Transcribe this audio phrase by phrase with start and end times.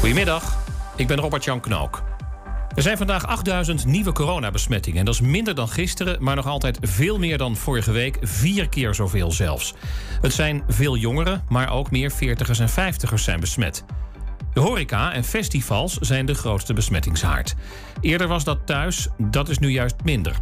[0.00, 0.58] Goedemiddag,
[0.96, 2.02] ik ben Robert-Jan Knook.
[2.74, 4.98] Er zijn vandaag 8000 nieuwe coronabesmettingen.
[4.98, 8.18] En dat is minder dan gisteren, maar nog altijd veel meer dan vorige week.
[8.20, 9.74] Vier keer zoveel zelfs.
[10.20, 13.84] Het zijn veel jongeren, maar ook meer 40ers en 50ers zijn besmet.
[14.52, 17.54] De horeca en festivals zijn de grootste besmettingshaard.
[18.00, 20.36] Eerder was dat thuis, dat is nu juist minder.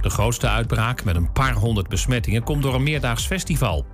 [0.00, 3.86] De grootste uitbraak met een paar honderd besmettingen komt door een meerdaags festival.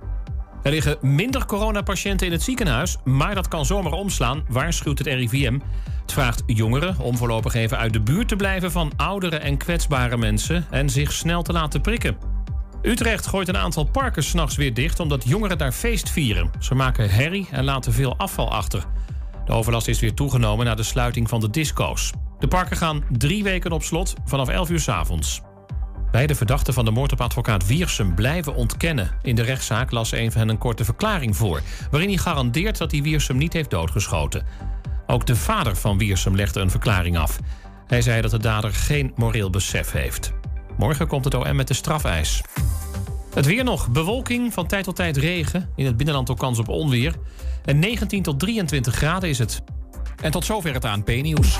[0.63, 5.59] Er liggen minder coronapatiënten in het ziekenhuis, maar dat kan zomaar omslaan, waarschuwt het RIVM.
[6.01, 10.17] Het vraagt jongeren om voorlopig even uit de buurt te blijven van oudere en kwetsbare
[10.17, 12.17] mensen en zich snel te laten prikken.
[12.81, 16.51] Utrecht gooit een aantal parken s'nachts weer dicht omdat jongeren daar feest vieren.
[16.59, 18.85] Ze maken herrie en laten veel afval achter.
[19.45, 22.11] De overlast is weer toegenomen na de sluiting van de disco's.
[22.39, 25.41] De parken gaan drie weken op slot vanaf 11 uur s avonds.
[26.11, 29.11] Beide verdachten van de moord op advocaat Wiersum blijven ontkennen.
[29.21, 31.61] In de rechtszaak las een van hen een korte verklaring voor...
[31.91, 34.45] waarin hij garandeert dat hij Wiersum niet heeft doodgeschoten.
[35.07, 37.39] Ook de vader van Wiersum legde een verklaring af.
[37.87, 40.33] Hij zei dat de dader geen moreel besef heeft.
[40.77, 42.41] Morgen komt het OM met de strafeis.
[43.33, 43.89] Het weer nog.
[43.89, 45.69] Bewolking, van tijd tot tijd regen.
[45.75, 47.15] In het binnenland ook kans op onweer.
[47.65, 49.61] En 19 tot 23 graden is het.
[50.21, 51.59] En tot zover het ANP-nieuws.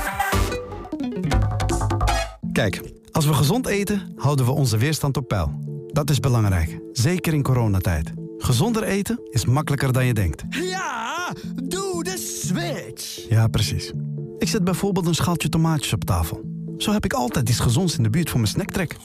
[2.60, 5.60] Kijk, als we gezond eten, houden we onze weerstand op peil.
[5.88, 8.12] Dat is belangrijk, zeker in coronatijd.
[8.38, 10.44] Gezonder eten is makkelijker dan je denkt.
[10.50, 13.30] Ja, doe de switch.
[13.30, 13.94] Ja, precies.
[14.38, 16.42] Ik zet bijvoorbeeld een schaaltje tomaatjes op tafel.
[16.78, 18.96] Zo heb ik altijd iets gezonds in de buurt voor mijn snacktrek.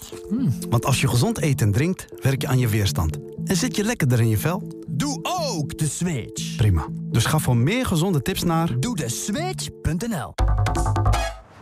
[0.70, 3.18] Want als je gezond eet en drinkt, werk je aan je weerstand.
[3.44, 4.82] En zit je lekkerder in je vel?
[4.88, 6.56] Doe ook de switch.
[6.56, 6.86] Prima.
[7.10, 8.80] Dus ga voor meer gezonde tips naar...
[8.80, 10.34] Doe de switch.nl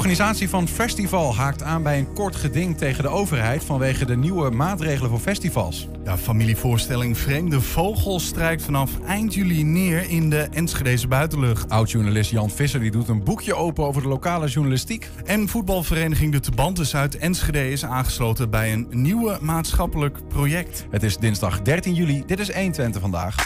[0.00, 4.50] Organisatie van Festival haakt aan bij een kort geding tegen de overheid vanwege de nieuwe
[4.50, 5.88] maatregelen voor festivals.
[6.04, 11.70] Ja, familievoorstelling Vreemde Vogel strijkt vanaf eind juli neer in de Enschedeze buitenlucht.
[11.70, 15.08] Oud-journalist Jan Visser die doet een boekje open over de lokale journalistiek.
[15.24, 20.86] En voetbalvereniging De Tebantes uit Enschede is aangesloten bij een nieuwe maatschappelijk project.
[20.90, 22.22] Het is dinsdag 13 juli.
[22.26, 23.44] Dit is 120 vandaag.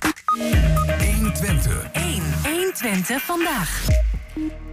[1.14, 1.88] 120.
[1.92, 2.22] 1.
[2.42, 4.12] 120 vandaag.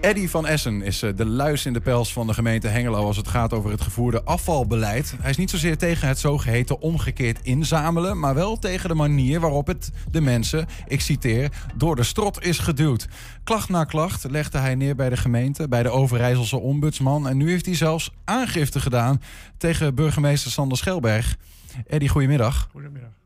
[0.02, 3.18] Eddy van Essen is eh, de luis in de pels van de gemeente Hengelo als
[3.18, 5.16] het gaat over het gevoerde afvalbeleid.
[5.22, 9.68] Hij is niet zozeer tegen het zogeheten omgekeerd inzamelen, maar wel tegen de manier waarop
[9.68, 13.08] het de mensen, ik citeer, door de strot is geduwd.
[13.44, 17.50] Klacht na klacht legde hij neer bij de gemeente, bij de Overijsselse ombudsman en nu
[17.50, 19.22] heeft hij zelfs aangifte gedaan
[19.58, 21.38] tegen burgemeester Sander Schelberg.
[21.88, 22.68] Eddy, goedemiddag.
[22.72, 23.21] Goedemiddag.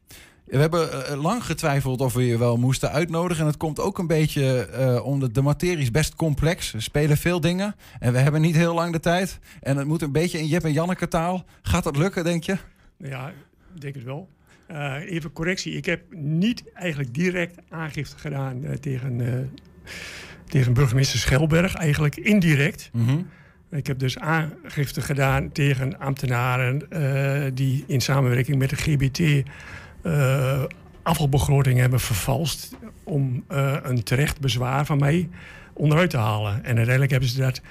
[0.56, 3.44] We hebben eh, lang getwijfeld of we je wel moesten uitnodigen.
[3.44, 6.74] En het komt ook een beetje uh, omdat de materie is best complex.
[6.74, 7.76] Er spelen veel dingen.
[8.00, 9.40] En we hebben niet heel lang de tijd.
[9.62, 11.46] En het moet een beetje in Jep en Janneke taal.
[11.62, 12.58] Gaat dat lukken, denk je?
[12.98, 13.28] Ja,
[13.76, 14.30] ik denk het wel.
[14.72, 15.74] Uh, even correctie.
[15.74, 19.52] Ik heb niet eigenlijk direct aangifte gedaan tegen,
[20.48, 21.76] tegen burgemeester Schelberg.
[21.76, 22.90] Eigenlijk indirect.
[22.94, 23.28] Mm -hmm.
[23.72, 26.82] Ik heb dus aangifte gedaan tegen ambtenaren
[27.56, 29.44] die in samenwerking met de GBT
[30.06, 30.64] uh,
[31.04, 35.30] afvalbegroting hebben vervalst om uh, een terecht bezwaar van mij
[35.74, 36.54] onderuit te halen.
[36.54, 37.62] En uiteindelijk hebben ze dat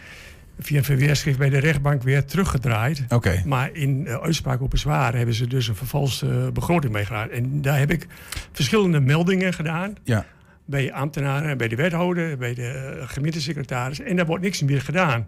[0.58, 3.04] via een verweerschrift bij de rechtbank weer teruggedraaid.
[3.08, 3.42] Okay.
[3.46, 7.30] Maar in uh, uitspraak op bezwaar hebben ze dus een vervalste begroting meegedaan.
[7.30, 8.06] En daar heb ik
[8.52, 9.94] verschillende meldingen gedaan.
[10.02, 10.26] Ja.
[10.64, 14.00] Bij ambtenaren, bij de wethouder, bij de gemeentesecretaris.
[14.00, 15.26] En daar wordt niks meer gedaan.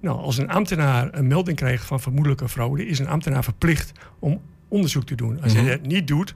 [0.00, 4.40] Nou, als een ambtenaar een melding krijgt van vermoedelijke fraude, is een ambtenaar verplicht om
[4.70, 5.42] onderzoek te doen.
[5.42, 5.64] Als Mhm.
[5.64, 6.34] hij dat niet doet,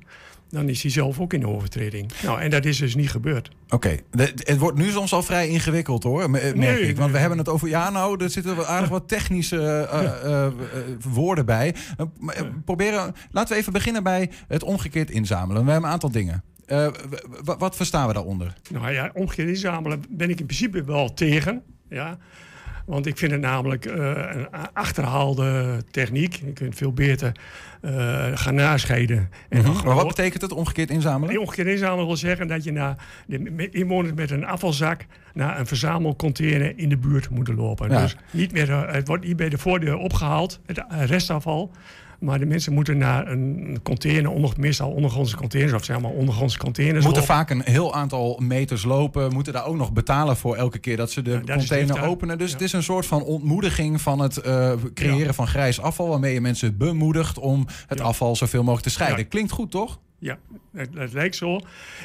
[0.50, 2.10] dan is hij zelf ook in de overtreding.
[2.22, 3.50] Nou, en dat is dus niet gebeurd.
[3.68, 3.96] Oké,
[4.36, 6.96] het wordt nu soms al vrij ingewikkeld hoor, me- merk Nee, ik.
[6.96, 10.46] Want we hebben het over, ja nou, er zitten wel aardig wat technische eh, eh,
[10.46, 10.52] eh,
[11.00, 11.74] woorden bij.
[11.96, 12.06] Eh,
[12.38, 15.64] eh, proberen, laten we even beginnen bij het omgekeerd inzamelen.
[15.64, 16.42] We hebben een aantal dingen.
[16.66, 16.88] Eh,
[17.44, 18.52] wat verstaan we daaronder?
[18.70, 21.62] Nou ja, omgekeerd inzamelen ben ik in principe wel tegen.
[21.88, 22.18] Ja.
[22.84, 26.34] Want ik vind het namelijk eh, een achterhaalde techniek.
[26.34, 27.32] Je kunt veel beter
[27.80, 29.30] eh, gaan nascheiden.
[29.48, 29.86] En Mhm.
[29.86, 31.40] Maar wat betekent het omgekeerd inzamelen?
[31.40, 32.96] Ongeveer inzamelen wil zeggen dat je naar
[33.26, 37.90] de inwoners met een afvalzak naar een verzamelcontainer in de buurt moeten lopen.
[37.90, 38.00] Ja.
[38.02, 41.70] Dus niet meer, eh, het wordt niet bij de voordeur opgehaald, het restafval.
[42.24, 46.58] Maar de mensen moeten naar een container, onder, meestal ondergrondse containers, of zeg maar ondergrondse
[46.58, 47.04] containers.
[47.04, 49.32] Moeten vaak een heel aantal meters lopen.
[49.32, 52.38] Moeten daar ook nog betalen voor elke keer dat ze de container openen.
[52.38, 52.54] Dus ja.
[52.54, 56.08] het is een soort van ontmoediging van het eh, creëren van grijs afval.
[56.08, 59.28] Waarmee je mensen bemoedigt om het afval zoveel mogelijk te scheiden.
[59.28, 59.98] Klinkt goed, toch?
[60.24, 60.38] Ja,
[60.72, 61.60] het, het lijkt zo.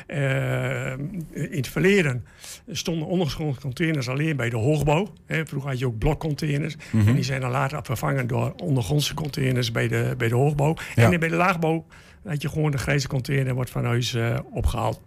[0.07, 0.91] Eh,
[1.31, 2.25] in het verleden
[2.67, 5.13] stonden ondergrondse containers alleen bij de hoogbouw.
[5.25, 6.75] Hè, vroeger had je ook blokcontainers.
[6.91, 7.07] Mhm.
[7.07, 10.75] En die zijn dan later vervangen door ondergrondse containers bij de, bij de hoogbouw.
[10.95, 11.11] Ja.
[11.11, 11.85] En bij de laagbouw
[12.25, 15.01] had je gewoon de grijze container wordt van huis eh, opgehaald.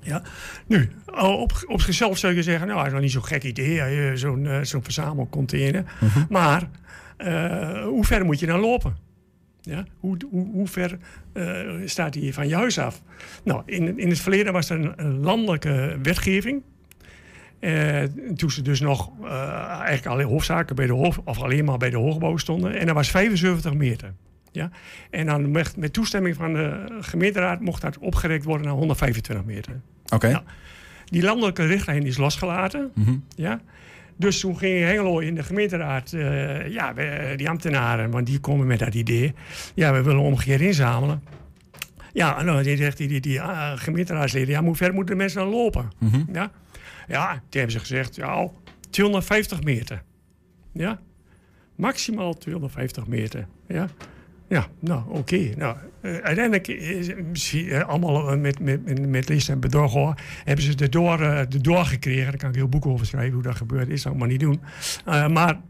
[0.00, 0.22] Ja.
[0.66, 4.16] Nu, op, op zichzelf zou je zeggen, nou, dat is nog niet zo'n gek idee,
[4.16, 5.84] zo'n eh, zo'n verzamelcontainer.
[6.28, 6.68] Maar
[7.16, 8.96] eh, hoe ver moet je dan lopen?
[9.64, 9.84] Ja?
[10.00, 10.98] Hoe, hoe, hoe ver
[11.32, 13.02] eh, staat hij van je huis af?
[13.44, 16.62] Nou, in, in het verleden was er een, een landelijke wetgeving.
[17.58, 18.02] Eh,
[18.36, 21.90] toen ze dus nog eh, eigenlijk alleen hoofdzaken bij de hoofd, of alleen maar bij
[21.90, 22.74] de hoogbouw stonden.
[22.74, 24.12] En dat was 75 meter.
[24.52, 24.70] Ja?
[25.10, 29.80] En dan met, met toestemming van de gemeenteraad mocht dat opgerekt worden naar 125 meter.
[30.08, 30.42] Oké.
[31.04, 32.90] Die landelijke richtlijn is losgelaten.
[32.94, 33.16] Mhm.
[33.36, 33.60] Ja?
[34.16, 38.66] Dus toen ging Hengelo in de gemeenteraad, eh, ja, we- die ambtenaren, want die komen
[38.66, 39.34] met dat idee.
[39.74, 41.22] Ja, we willen omgekeerd inzamelen.
[42.12, 45.40] Ja, en dan zegt die, die, die ah, gemeenteraadsleden, ja, hoe ver moeten de mensen
[45.40, 45.90] dan lopen?
[45.98, 46.22] Mhm.
[46.32, 46.50] Ja?
[47.08, 48.48] ja, toen hebben ze gezegd, ja,
[48.90, 50.02] 250 meter.
[50.72, 51.00] Ja,
[51.76, 53.46] maximaal 250 meter.
[53.68, 53.88] Ja,
[54.54, 55.54] ja nou, oké.
[55.56, 60.14] Nou, eh, uiteindelijk is eh, allemaal eh, met, met, met, list en bedrog hoor,
[60.44, 62.24] hebben ze erdoor, eh erdoor gekregen.
[62.24, 64.02] Daar kan ik heel boek over schrijven hoe dat gebeurd is.
[64.02, 64.60] Dat ik maar niet doen.
[65.04, 65.60] Maar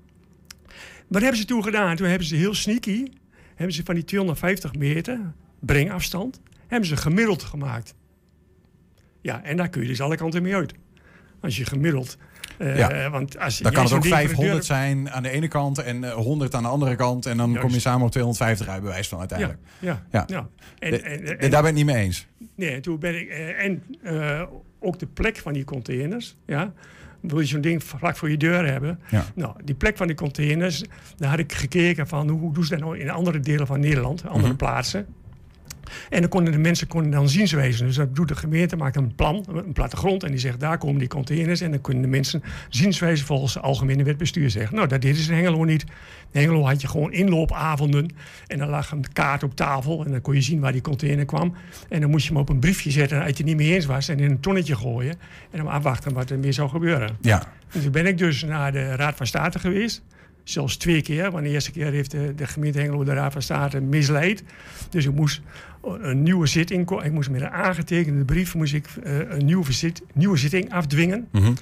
[1.08, 1.96] wat hebben ze toen gedaan?
[1.96, 3.06] Toen hebben ze heel sneaky,
[3.54, 5.20] hebben ze van die 250 meter
[5.60, 7.94] brengafstand, hebben ze gemiddeld gemaakt.
[9.20, 10.74] Ja, en daar kun je dus alle kanten mee uit.
[11.40, 12.18] Als je gemiddeld.
[12.58, 13.10] Eh, Ja.
[13.10, 15.48] want als Dan kan het ook ding voor de 500 deur- zijn aan de ene
[15.48, 17.26] kant en eh, 100 aan de andere kant.
[17.26, 17.62] En dan Juist.
[17.64, 19.58] kom je samen op 250 uit bewijs van uiteindelijk.
[19.78, 20.24] Ja, Ja.
[20.26, 20.48] ja.
[20.78, 22.26] En, De- en, daar ben ik het niet mee eens.
[22.56, 23.28] Nee, en toen ben ik.
[23.28, 24.42] eh, en eh,
[24.80, 26.36] ook de plek van die containers.
[26.46, 26.72] Ja.
[27.20, 29.00] Wil je zo'n ding vlak voor je deur hebben?
[29.10, 29.24] Ja.
[29.34, 30.84] Nou, die plek van die containers,
[31.16, 33.80] daar had ik gekeken van hoe, hoe doen ze dat nou in andere delen van
[33.80, 34.56] Nederland, andere Mhm.
[34.56, 35.06] plaatsen.
[36.10, 37.86] En dan konden de mensen konden dan zienswijzen.
[37.86, 40.22] Dus dat doet de gemeente, maakt een plan, een plattegrond.
[40.22, 41.60] En die zegt, daar komen die containers.
[41.60, 44.76] En dan kunnen de mensen zienswijzen volgens de algemene wet bestuur zeggen.
[44.76, 45.82] Nou, dat deden ze in Hengelo niet.
[46.32, 48.08] In Hengelo had je gewoon inloopavonden.
[48.46, 50.04] En dan lag een kaart op tafel.
[50.04, 51.54] En dan kon je zien waar die container kwam.
[51.88, 53.86] En dan moest je hem op een briefje zetten als je het niet mee eens
[53.86, 54.08] was.
[54.08, 55.14] En in een tonnetje gooien.
[55.50, 57.16] En dan afwachten wat er meer zou gebeuren.
[57.20, 57.42] Ja.
[57.72, 60.02] En toen ben ik dus naar de Raad van State geweest.
[60.44, 61.30] Zelfs twee keer.
[61.30, 64.42] Want de eerste keer heeft de, de gemeente Hengelo de Raad van State misleid.
[64.90, 65.40] Dus ik moest
[65.82, 66.90] een nieuwe zitting...
[67.02, 71.28] Ik moest met een aangetekende brief moest ik, eh, een nieuwe, zit, nieuwe zitting afdwingen.
[71.32, 71.52] Mhm.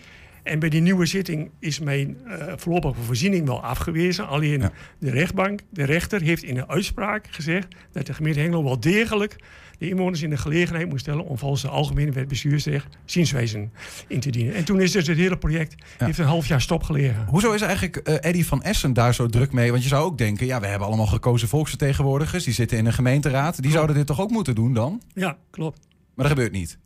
[0.42, 4.26] En bij die nieuwe zitting is mijn eh, voorlopige voorziening wel afgewezen.
[4.26, 7.66] Alleen de rechtbank, de rechter, heeft in een uitspraak gezegd...
[7.92, 9.36] dat de gemeente Hengelo wel degelijk
[9.82, 11.24] de inwoners in de gelegenheid moet stellen...
[11.24, 13.72] om volgens de algemene wet bestuursrecht zienswijzen
[14.06, 14.54] in te dienen.
[14.54, 17.26] En toen is dus het hele project heeft een half jaar stopgelegen.
[17.26, 19.70] Hoezo is eigenlijk eh Eddy van Essen daar zo druk mee?
[19.70, 22.44] Want je zou ook denken, ja, we hebben allemaal gekozen volksvertegenwoordigers.
[22.44, 23.62] Die zitten in een gemeenteraad.
[23.62, 25.02] Die zouden dit toch ook moeten doen dan?
[25.14, 25.80] Ja, klopt.
[26.14, 26.78] Maar dat gebeurt niet.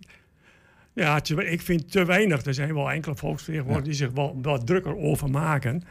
[0.93, 2.45] Ja, ik vind te weinig.
[2.45, 5.83] Er zijn wel enkele volksvertegenwoordigers die zich wel wat drukker over maken.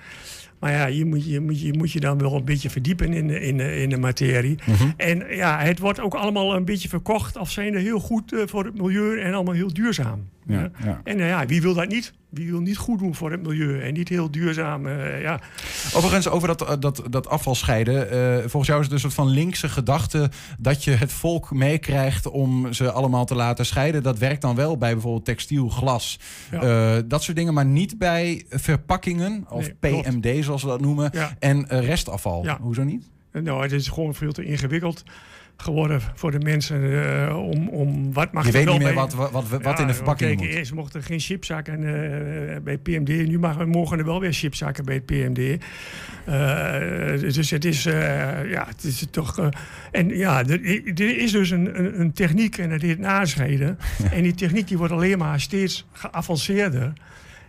[0.66, 3.28] Maar ja, je moet je, moet je, moet je dan wel een beetje verdiepen in
[3.28, 4.58] de, in de, in de materie.
[4.66, 4.90] Mhm.
[4.98, 8.66] En ja, het wordt ook allemaal een beetje verkocht als zijnde heel goed eh, voor
[8.66, 10.28] het milieu en allemaal heel duurzaam.
[10.48, 11.02] Ja, ja.
[11.04, 12.14] En eh, ja, wie wil dat niet?
[12.30, 14.88] Wie wil niet goed doen voor het milieu en niet heel duurzaam?
[14.88, 15.40] eh, ja.
[15.94, 18.10] Overigens, over dat, eh, dat, dat afval scheiden.
[18.50, 22.74] volgens jou is het een soort van linkse gedachte dat je het volk meekrijgt om
[22.74, 24.04] ze allemaal te laten scheiden.
[24.04, 26.20] Dat werkt dan wel bij bijvoorbeeld textiel, glas,
[26.52, 27.02] Ja.
[27.02, 30.22] dat soort dingen, maar niet bij verpakkingen of Nee, klopt.
[30.22, 32.48] PMD zoals we dat noemen en restafval.
[32.62, 33.10] Hoezo niet?
[33.32, 35.04] Nou, het is gewoon veel te ingewikkeld
[35.58, 39.14] geworden voor de mensen eh, om, om wat mag Je weet wel niet meer wat,
[39.14, 40.58] wat, in de verpakking kijk, moet.
[40.58, 43.08] Eerst mochten er geen chipzakken eh, bij PMD.
[43.08, 45.64] Nu mag, mogen er wel weer chipzakken bij het PMD.
[46.26, 49.50] Eh, dus het is, ja, het is toch...
[49.92, 53.78] en ja, er, er is dus een, een, een techniek en dat heet nascheiden.
[54.12, 56.94] En die techniek die wordt alleen maar steeds geavanceerder.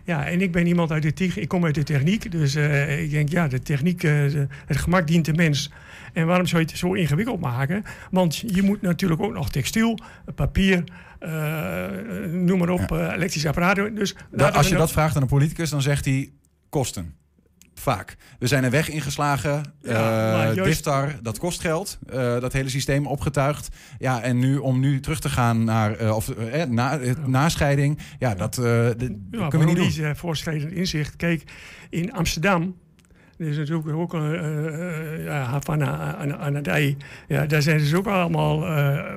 [0.03, 1.43] Ja, en ik ben iemand uit de techniek.
[1.43, 2.55] Ik kom uit de techniek, dus
[2.99, 4.01] ik denk, ja, de techniek,
[4.65, 5.71] het gemak dient de mens.
[6.17, 7.83] En waarom zou je het zo ingewikkeld maken?
[8.11, 9.99] Want je moet natuurlijk ook nog textiel,
[10.35, 10.83] papier,
[11.19, 11.31] eh,
[12.31, 13.95] noem maar op, eh, elektrische apparaten.
[13.95, 16.31] Dus Da- laten als je dat vraagt aan een politicus, dan zegt hij
[16.69, 17.13] kosten.
[17.73, 18.15] Vaak.
[18.39, 19.63] We zijn een weg ingeslagen.
[19.81, 21.99] Ja, juist- Diftar, dat kost geld.
[22.39, 23.69] Dat hele systeem opgetuigd.
[23.99, 27.99] Ja, en nu om nu terug te gaan naar of, eh, na, eh, nascheiding.
[28.19, 28.65] Ja, dat, dat
[29.31, 30.15] Ja, kunnen we niet doen.
[30.15, 31.15] voorschrijdend inzicht.
[31.15, 31.43] Kijk,
[31.89, 32.75] in Amsterdam.
[33.37, 36.97] Er is natuurlijk ook een uh, ja, Havana aan, aan het ei.
[37.27, 38.65] Ja, daar zijn ze dus ook allemaal.
[38.65, 39.09] eh, eh,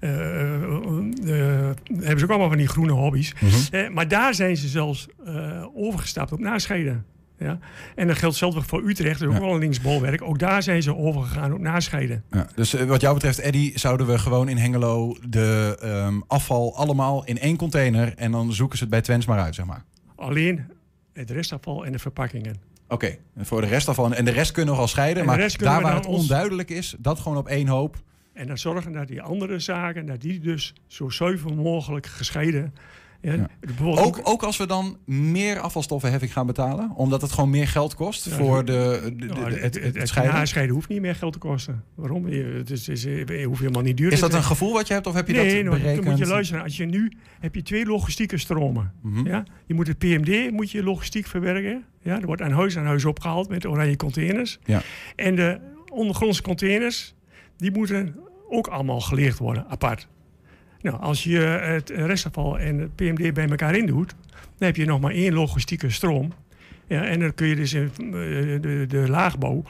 [0.00, 3.34] eh, eh, hebben ze ook allemaal van die groene hobby's.
[3.40, 3.54] Mhm.
[3.70, 7.04] Eh, maar daar zijn ze zelfs eh, overgestapt op nascheiden.
[7.38, 7.58] Ja?
[7.94, 10.22] En dat geldt zelfs voor Utrecht, dat is ook wel een linksbolwerk.
[10.22, 12.24] Ook daar zijn ze overgegaan op nascheiden.
[12.30, 16.76] Ja, dus eh, wat jou betreft, Eddy, zouden we gewoon in Hengelo de ehm, afval
[16.76, 19.84] allemaal in één container en dan zoeken ze het bij Twens maar uit, zeg maar.
[20.16, 20.64] Alleen
[21.12, 22.68] het restafval en de verpakkingen.
[22.90, 24.12] Oké, en voor de rest afval.
[24.14, 25.16] En de rest kunnen we al scheiden.
[25.22, 27.96] En de Maar daar waar het ons- onduidelijk is, dat gewoon op één hoop.
[28.32, 32.74] En dan zorgen dat die andere zaken, dat die dus zo zuiver mogelijk gescheiden.
[33.22, 33.48] Ja,
[33.84, 38.24] Ook, ook als we dan meer afvalstoffenheffing gaan betalen, omdat het gewoon meer geld kost
[38.24, 40.68] Ja, voor de, de, de- de- het, het, het scheiden.
[40.74, 41.84] hoeft niet meer geld te kosten.
[41.94, 42.24] Waarom?
[42.26, 42.86] Het is,
[43.44, 45.54] hoeft helemaal niet duur Is dat een gevoel wat je hebt of heb je nee,
[45.54, 46.04] dat nou, berekend?
[46.04, 46.62] dan moet je luisteren.
[46.62, 48.92] Als je nu heb je twee logistieke stromen.
[49.02, 49.26] Mhm.
[49.26, 49.44] Ja?
[49.66, 51.84] Je moet het PMD moet je logistiek verwerken.
[52.02, 52.20] Ja?
[52.20, 54.58] Er wordt aan huis aan huis opgehaald met oranje containers.
[54.64, 54.82] Ja.
[55.16, 55.58] En de
[55.92, 57.14] ondergrondse containers,
[57.56, 58.16] die moeten
[58.48, 60.08] ook allemaal geleerd worden, apart.
[60.82, 64.84] Nou, als je het restafval en het PMD bij elkaar in doet, dan heb je
[64.84, 66.32] nog maar één logistieke stroom.
[66.86, 68.12] Ja, en dan kun je dus in eh,
[68.60, 69.62] de, de laagbouw,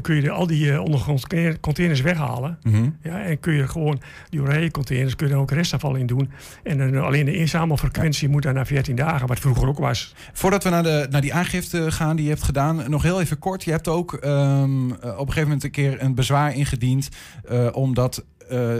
[0.00, 2.58] kun je de- al die eh, ondergrondse containers weghalen.
[2.62, 2.88] Mhm.
[3.02, 6.30] Ja, en kun je gewoon die oranje containers, kun je ook restafval in doen.
[6.62, 10.14] En dan alleen de inzamelfrequentie moet dan naar 14 dagen, wat vroeger ook was.
[10.32, 13.38] Voordat we naar, de, naar die aangifte gaan die je hebt gedaan, nog heel even
[13.38, 13.64] kort.
[13.64, 17.08] Je hebt ook ehm, eh, op een gegeven moment een keer een bezwaar ingediend,
[17.48, 18.74] eh, omdat eh,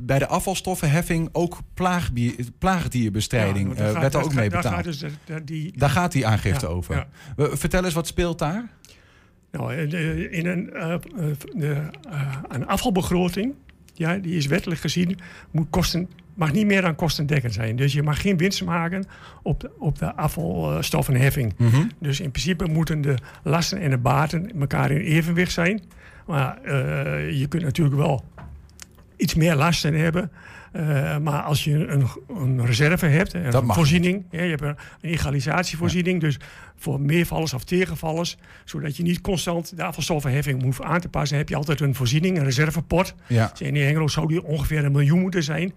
[0.00, 1.58] bij de afvalstoffenheffing ook
[2.58, 4.74] plaagdierbestrijding eh, daar werd er daar ook gaat- mee daar betaald.
[4.74, 6.94] gaat dus de- de- die, Daar gaat die aangifte Ja, over.
[6.94, 7.06] ja.
[7.36, 8.68] We- Vertel eens, wat speelt daar?
[9.50, 11.86] Nou, eh, in een, eh, eh, eh,
[12.48, 13.54] een afvalbegroting,
[13.94, 15.18] ja, die is wettelijk gezien,
[15.50, 17.76] moet kosten, mag niet meer dan kostendekkend zijn.
[17.76, 19.04] Dus je mag geen winst maken
[19.42, 21.54] op de, op de afvalstoffenheffing.
[21.58, 21.82] Mhm.
[21.98, 25.82] Dus in principe moeten de lasten en de baten elkaar in evenwicht zijn.
[26.26, 28.24] Maar eh, je kunt natuurlijk wel
[29.16, 30.30] iets meer lasten hebben.
[30.72, 36.20] Eh, maar als je een, een reserve hebt, een voorziening, je hebt een, een egalisatievoorziening,
[36.20, 36.38] dus
[36.82, 41.48] voor meervallers of tegenvallers, zodat je niet constant de afvalstoffenheffing hoeft aan te passen, heb
[41.48, 43.14] je altijd een voorziening, een reservepot.
[43.26, 43.48] Ja.
[43.50, 45.72] Dus in Hengelo zou die ongeveer een miljoen moeten zijn,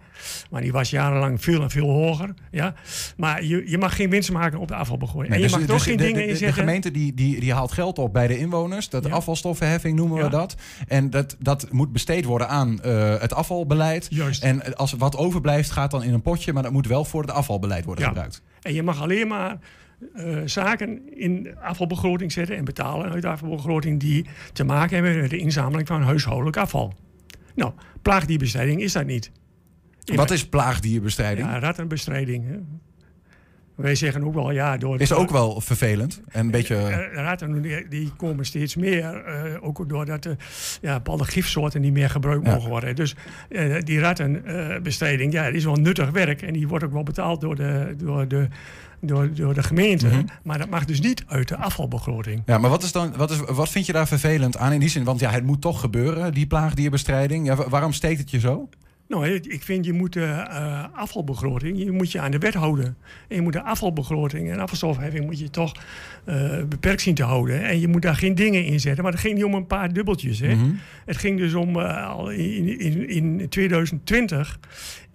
[0.49, 2.33] maar die was jarenlang veel en veel hoger.
[2.51, 2.73] Ja?
[3.17, 5.29] Maar je, je mag geen winst maken op de afvalbegroting.
[5.33, 7.39] Nee, en je dus- mag toch dus geen de, dingen de, de, gemeente die, die,
[7.39, 8.89] die haalt geld op bij de inwoners.
[8.89, 9.11] Dat Ja.
[9.11, 10.55] afvalstoffenheffing noemen we dat.
[10.87, 14.07] En dat, dat moet besteed worden aan eh, het afvalbeleid.
[14.09, 14.43] Juist.
[14.43, 16.53] En als wat overblijft gaat dan in een potje.
[16.53, 18.09] Maar dat moet wel voor het afvalbeleid worden Ja.
[18.09, 18.41] gebruikt.
[18.61, 19.57] En je mag alleen maar
[20.13, 25.29] eh, zaken in afvalbegroting zetten en betalen uit de afvalbegroting die te maken hebben met
[25.29, 26.93] de inzameling van huishoudelijk afval.
[27.55, 29.31] Nou, plaagdierbestrijding is dat niet.
[30.15, 31.47] Wat is plaagdierbestrijding?
[31.47, 32.65] Ja, rattenbestrijding.
[33.75, 34.99] Wij zeggen ook wel ja, door.
[34.99, 36.21] Is ook wel vervelend.
[36.31, 36.75] En een beetje...
[36.75, 40.35] Eh, ratten die, die komen steeds meer, eh, ook doordat de,
[40.81, 42.53] ja, bepaalde gifsoorten niet meer gebruikt Ja.
[42.53, 42.95] mogen worden.
[42.95, 43.15] Dus
[43.49, 47.55] eh, die rattenbestrijding, ja, is wel nuttig werk en die wordt ook wel betaald door
[47.55, 48.47] de, door de,
[49.01, 50.07] door, door de gemeente.
[50.07, 50.23] Mhm.
[50.43, 52.41] Maar dat mag dus niet uit de afvalbegroting.
[52.45, 54.89] Ja, maar wat, is dan, wat, is, wat vind je daar vervelend aan in die
[54.89, 55.03] zin?
[55.03, 57.45] Want ja, het moet toch gebeuren, die plaagdierbestrijding.
[57.45, 58.69] Ja, wa- waarom steekt het je zo?
[59.07, 62.97] Nou, ik vind je moet de eh, afvalbegroting, je moet je aan de wet houden.
[63.27, 65.75] En je moet de afvalbegroting en afvalstofheffing moet je toch
[66.23, 67.63] eh, beperkt zien te houden.
[67.63, 69.03] En je moet daar geen dingen in zetten.
[69.03, 70.39] Maar het ging niet om een paar dubbeltjes.
[70.39, 70.55] Hè.
[70.55, 70.71] Mhm.
[71.05, 74.59] Het ging dus om eh, al in, in, in 2020,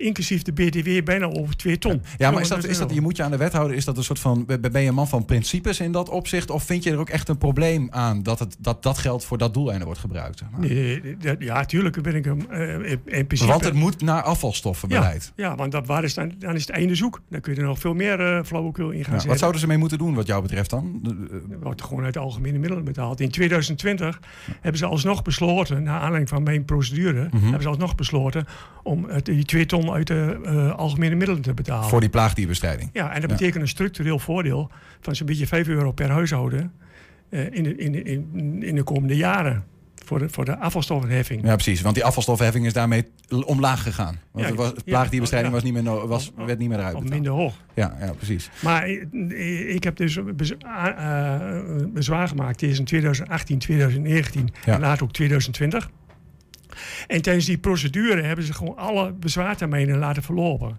[0.00, 2.02] inclusief de BTW, bijna over 2 ton.
[2.18, 3.76] Ja, maar is dat, 200 is dat, je moet je aan de wet houden.
[3.76, 6.50] Is dat een soort van, ben je een man van principes in dat opzicht?
[6.50, 9.38] Of vind je er ook echt een probleem aan dat het, dat, dat geld voor
[9.38, 10.42] dat doeleinde wordt gebruikt?
[10.58, 13.50] Nee, dat- ja, tuurlijk ben ik hem eh, in, in principe...
[13.50, 15.32] Want het moet naar afvalstoffenbeleid.
[15.36, 17.20] Ja, ja, want dat, waar is dan, dan is het einde zoek.
[17.30, 19.28] Dan kun je er nog veel meer eh flauwekul in gaan Ja, zetten.
[19.28, 21.00] wat zouden ze mee moeten doen wat jou betreft dan?
[21.60, 23.20] Wordt gewoon uit de algemene middelen betaald.
[23.20, 24.20] In 2020
[24.60, 27.42] hebben ze alsnog besloten, naar aanleiding van mijn procedure, Mhm.
[27.42, 28.46] hebben ze alsnog besloten
[28.82, 31.88] om het, die twee ton uit de eh, algemene middelen te betalen.
[31.88, 32.90] Voor die plaagdierbestrijding.
[32.92, 33.36] Ja, en dat Ja.
[33.36, 34.70] betekent een structureel voordeel
[35.00, 36.72] van zo'n beetje 5 euro per huishouden
[37.28, 39.64] eh, in, de, in, de, in, in de komende jaren.
[40.04, 41.44] Voor de, voor de afvalstoffenheffing.
[41.44, 41.80] Ja, precies.
[41.80, 43.04] Want die afvalstoffenheffing is daarmee
[43.44, 44.18] omlaag gegaan.
[44.32, 45.60] Want Ja, het was, plaagdierbestrijding ja.
[45.60, 47.08] was niet meer, no- was, werd niet meer betaald.
[47.08, 47.54] minder hoog.
[47.74, 48.50] Ja, ja, precies.
[48.62, 48.88] Maar
[49.68, 51.48] ik heb dus bez- eh,
[51.88, 54.74] bezwaar gemaakt in 2018, 2019 Ja.
[54.74, 55.90] en later ook 2020.
[57.06, 60.78] En tijdens die procedure hebben ze gewoon alle bezwaartermijnen laten verlopen.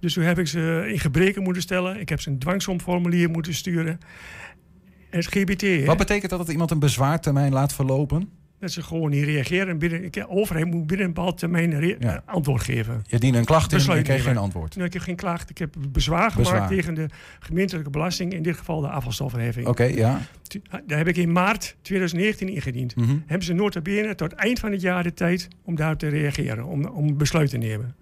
[0.00, 2.00] Dus toen heb ik ze in gebreken moeten stellen.
[2.00, 4.00] Ik heb ze een dwangsomformulier moeten sturen.
[5.10, 5.84] Het GBT, hè?
[5.84, 8.39] Wat betekent dat dat iemand een bezwaartermijn laat verlopen?
[8.60, 9.78] Dat ze gewoon niet reageren.
[9.78, 12.22] Binnen, ik- de overheid moet binnen een bepaalde termijn Ja.
[12.26, 13.02] antwoord geven.
[13.06, 14.74] Je dient een klacht in en je kreeg geen antwoord.
[14.74, 15.50] Nou, ik heb geen klacht.
[15.50, 17.06] Ik heb bezwaar gemaakt tegen de
[17.40, 18.32] gemeentelijke belasting.
[18.32, 19.66] In dit geval de afvalstoffenheffing.
[19.66, 20.20] Oké, ja.
[20.86, 22.96] Daar heb ik in maart 2019 ingediend.
[22.96, 23.16] Mhm.
[23.26, 26.64] Hebben ze nota bene tot eind van het jaar de tijd om daarop te reageren.
[26.64, 27.94] Om, om besluit te nemen.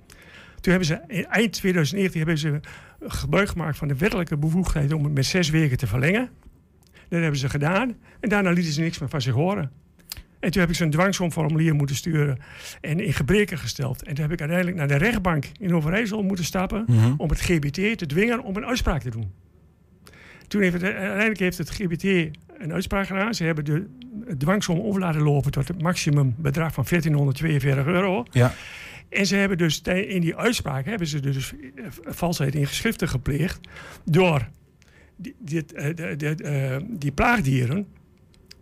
[0.60, 2.60] Toen hebben ze in eind 2019 hebben ze
[3.00, 6.28] gebruik gemaakt van de wettelijke bevoegdheid om het met zes weken te verlengen.
[7.08, 7.96] Dat hebben ze gedaan.
[8.20, 9.70] En daarna lieten ze niks meer van zich horen.
[10.40, 12.38] En toen heb ik ze een dwangsomformulier moeten sturen
[12.80, 14.02] en in gebreken gesteld.
[14.02, 17.12] En toen heb ik uiteindelijk naar de rechtbank in Overijssel moeten stappen Mhm.
[17.16, 19.30] om het GBT te dwingen om een uitspraak te doen.
[20.48, 22.04] Toen heeft het, uiteindelijk heeft het GBT
[22.58, 23.34] een uitspraak gedaan.
[23.34, 23.86] Ze hebben de
[24.38, 28.24] dwangsom over laten lopen tot het maximumbedrag van 1442 euro.
[28.30, 28.54] Ja.
[29.08, 33.60] En ze hebben dus in die uitspraak hebben ze dus eh, valsheid in geschriften gepleegd
[34.04, 34.48] door
[35.16, 37.86] die, eh, eh, die plaagdieren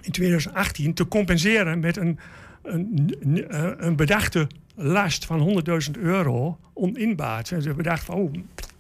[0.06, 2.18] in 2018 te compenseren met een,
[2.62, 7.50] een, een, eh, bedachte last van 100.000 euro oninbaat.
[7.50, 8.32] En ze hebben bedacht van, oh,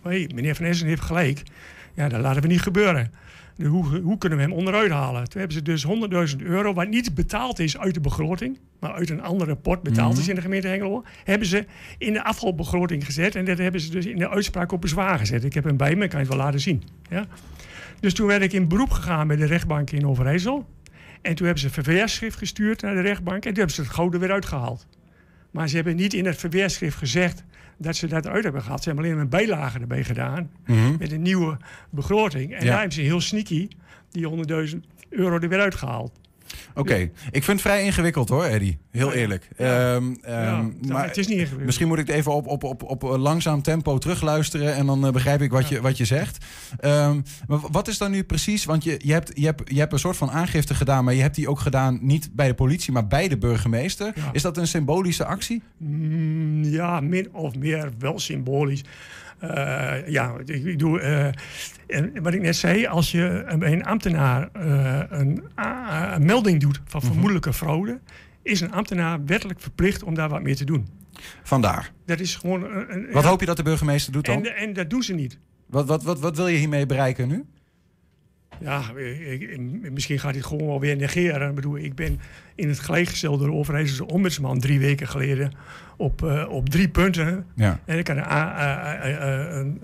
[0.02, 1.42] hey, meneer Van Essen heeft gelijk.
[1.94, 3.10] Ja, dat laten we niet gebeuren.
[3.56, 5.28] Dus hoe, hoe kunnen we hem onderuit halen?
[5.28, 5.86] Toen hebben ze dus
[6.36, 10.12] 100.000 euro, wat niet betaald is uit de begroting, maar uit een andere pot betaald
[10.12, 10.20] Mhm.
[10.20, 11.64] is in de gemeente Hengelo, hebben ze
[11.98, 13.34] in de afvalbegroting gezet.
[13.34, 15.44] En dat hebben ze dus in de uitspraak op bezwaar gezet.
[15.44, 16.82] Ik heb hem bij me, kan het wel laten zien.
[17.10, 17.24] Ja?
[18.00, 20.66] Dus toen werd ik in beroep gegaan bij de rechtbank in Overijssel.
[21.26, 23.36] En toen hebben ze een verweerschrift gestuurd naar de rechtbank.
[23.36, 24.86] En toen hebben ze het gouden weer uitgehaald.
[25.50, 27.44] Maar ze hebben niet in het verweerschrift gezegd
[27.78, 28.82] dat ze dat eruit hebben gehaald.
[28.82, 30.50] Ze hebben alleen een bijlage erbij gedaan.
[30.66, 30.96] Mhm.
[30.98, 31.56] Met een nieuwe
[31.90, 32.52] begroting.
[32.54, 32.64] En Ja.
[32.66, 33.68] daar hebben ze heel sneaky
[34.10, 36.12] die 100.000 euro er weer uitgehaald.
[36.74, 36.94] Oké,
[37.30, 38.78] ik vind het vrij ingewikkeld hoor, Eddie.
[38.90, 39.48] Heel eerlijk.
[39.56, 39.94] Ja.
[39.94, 41.64] Ehm, Ja, ehm, maar het is niet ingewikkeld.
[41.66, 45.06] Misschien moet ik het even op, op, op, op een langzaam tempo terugluisteren en dan
[45.06, 46.44] eh, begrijp ik wat, je, wat je zegt.
[46.78, 48.64] Ehm, maar wat is dan nu precies?
[48.64, 51.22] Want je, je, hebt, je, hebt, je hebt een soort van aangifte gedaan, maar je
[51.22, 54.12] hebt die ook gedaan niet bij de politie, maar bij de burgemeester.
[54.32, 55.62] Is dat een symbolische actie?
[55.76, 58.82] Mm, ja, min of meer wel symbolisch.
[59.38, 61.00] Eh, ja, ik, ik doe.
[61.00, 61.26] eh,
[61.86, 65.42] en wat ik net zei, als je bij een ambtenaar eh, een,
[66.26, 67.10] melding doet van Mhm.
[67.10, 68.00] vermoedelijke fraude,
[68.42, 70.86] is een ambtenaar wettelijk verplicht om daar wat mee te doen.
[71.42, 71.92] Vandaar.
[72.06, 72.62] Dat is gewoon.
[72.64, 73.28] Een- Wat ja.
[73.28, 74.44] hoop je dat de burgemeester doet dan?
[74.46, 75.38] En, en dat doen ze niet.
[75.66, 77.44] Wat, wat, wat, wat wil je hiermee bereiken nu?
[78.60, 81.48] Ja, ik- misschien gaat hij het gewoon wel weer negeren.
[81.48, 82.20] Ik bedoel, ik ben
[82.54, 85.52] in het gelijkgestelde door de Overijsselse ombudsman drie weken geleden
[85.96, 87.46] op, eh, op drie punten.
[87.54, 87.80] Ja.
[87.84, 89.80] En ik had een,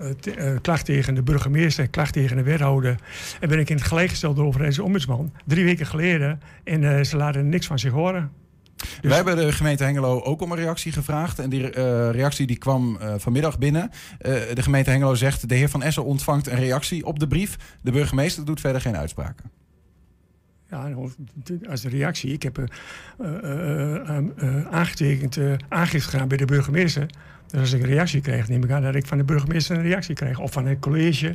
[0.61, 2.95] klacht tegen de burgemeester, een klacht tegen de wethouder.
[3.39, 6.41] En ben ik in het gelijkgestelde door de Overijsselse ombudsman drie weken geleden.
[6.63, 8.31] En eh, ze laten niks van zich horen.
[8.83, 11.39] Dus- Wij hebben de gemeente Hengelo ook om een reactie gevraagd.
[11.39, 13.89] En die eh, reactie die kwam eh, vanmiddag binnen.
[14.19, 15.49] Eh, de gemeente Hengelo zegt...
[15.49, 17.57] de heer Van Essen ontvangt een reactie op de brief.
[17.81, 19.51] De burgemeester doet verder geen uitspraken.
[20.69, 21.11] Ja, nou,
[21.69, 22.31] als reactie.
[22.31, 22.63] Ik heb eh,
[23.19, 25.37] eh, eh, eh, eh, aangetekend,
[25.69, 27.05] aangifte gedaan bij de burgemeester.
[27.47, 29.83] Dus als ik een reactie krijg, neem ik aan dat ik van de burgemeester een
[29.83, 30.39] reactie krijg.
[30.39, 31.33] Of van het college.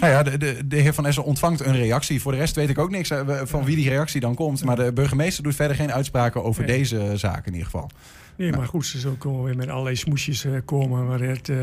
[0.00, 2.20] Nou ja, de, de, de heer Van Essen ontvangt een reactie.
[2.20, 4.64] Voor de rest weet ik ook niks eh, van wie die reactie dan komt.
[4.64, 6.78] Maar de burgemeester doet verder geen uitspraken over Nee.
[6.78, 7.90] deze zaak in ieder geval.
[8.36, 11.56] Nee, maar goed, ze zullen gewoon weer met allerlei smoesjes eh, komen waar het, eh,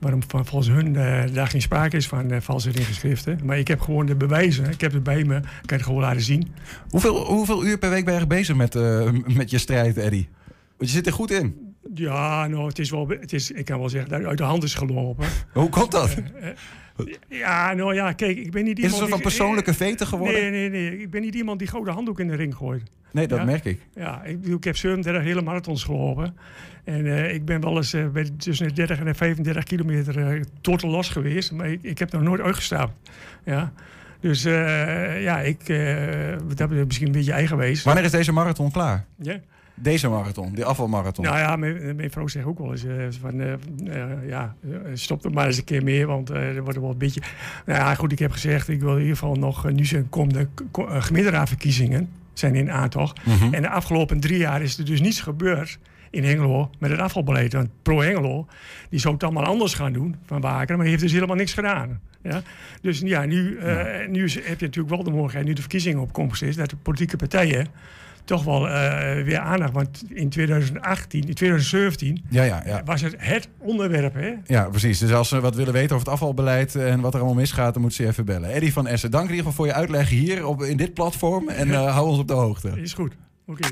[0.00, 0.92] waarom van, volgens hun
[1.32, 3.40] daar geen sprake is van valsheid in geschriften.
[3.44, 6.00] Maar ik heb gewoon de bewijzen, ik heb het bij me, ik kan het gewoon
[6.00, 6.48] laten zien.
[6.88, 8.74] Hoeveel, hoeveel uur per week ben je bezig met,
[9.34, 10.28] met je strijd, Eddie?
[10.76, 11.74] Want je zit er goed in.
[11.94, 14.44] Ja, nou, het is wel, het is, ik kan wel zeggen dat het uit de
[14.44, 15.26] hand is gelopen.
[15.52, 16.14] Hoe komt dat?
[17.28, 18.92] Ja, nou ja, kijk, ik ben niet Is het iemand...
[18.92, 20.40] een soort van persoonlijke veten geworden?
[20.40, 21.00] Nee, nee, nee.
[21.00, 22.82] Ik ben niet iemand die gouden handdoek in de ring gooit.
[23.12, 23.44] Nee, dat Ja?
[23.44, 23.80] merk ik.
[23.94, 26.36] Ja, ik, ik heb 37 hele marathons gelopen.
[26.84, 30.18] En eh, ik ben wel eens eh, bij tussen de 30 en de 35 kilometer
[30.18, 31.52] eh totaal los geweest.
[31.52, 33.10] Maar ik, ik heb nog nooit uitgestapt.
[33.44, 33.72] Ja.
[34.20, 35.66] Dus eh, ja, ik,
[36.56, 37.82] dat is misschien een beetje eigenwijs.
[37.82, 39.04] Wanneer is deze marathon klaar?
[39.16, 39.40] Ja.
[39.82, 41.24] Deze marathon, die afvalmarathon.
[41.24, 44.54] Nou ja, mijn, mijn vrouw zegt ook wel eens eh, van, eh, eh, ja,
[44.92, 47.20] stop er maar eens een keer mee, want er wordt wel een beetje...
[47.66, 50.48] Nou ja, goed, ik heb gezegd, ik wil in ieder geval nog, nu zijn komende
[50.70, 53.26] ko- gemeenteraadverkiezingen zijn in aantocht.
[53.26, 53.54] Mhm.
[53.54, 55.78] En de afgelopen drie jaar is er dus niets gebeurd
[56.10, 57.52] in Hengelo met het afvalbeleid.
[57.52, 58.46] Want Pro Hengelo,
[58.90, 61.52] die zou het allemaal anders gaan doen van Waker, maar die heeft dus helemaal niks
[61.52, 62.00] gedaan.
[62.22, 62.42] Ja?
[62.80, 66.12] Dus ja, nu, eh, nu heb je natuurlijk wel de mogelijkheid, nu de verkiezingen op
[66.12, 67.66] komst is, dat de politieke partijen
[68.28, 69.72] toch wel eh, weer aandacht.
[69.72, 72.82] Want in 2018, in 2017 Ja, ja, ja.
[72.84, 74.14] was het het onderwerp.
[74.14, 74.34] Hè?
[74.46, 74.98] Ja, precies.
[74.98, 77.82] Dus als ze wat willen weten over het afvalbeleid en wat er allemaal misgaat, dan
[77.82, 78.50] moeten ze even bellen.
[78.50, 81.48] Eddie van Essen, dank in ieder geval voor je uitleg hier op, in dit platform.
[81.48, 82.80] En eh, hou ons op de hoogte.
[82.80, 83.12] Is goed.
[83.46, 83.68] Oké.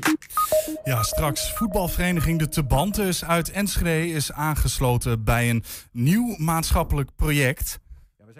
[0.83, 7.79] Ja, straks voetbalvereniging De Tebantes uit Enschede is aangesloten bij een nieuw maatschappelijk project.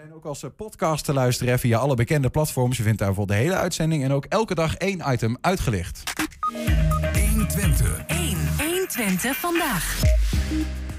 [0.08, 2.76] Zijn ook als eh, podcast te luisteren via alle bekende platforms.
[2.76, 6.02] Je vindt daarvoor de hele uitzending en ook elke dag één item uitgelicht.
[7.30, 8.06] 120.
[8.06, 8.36] 1.
[8.58, 10.00] 120 vandaag.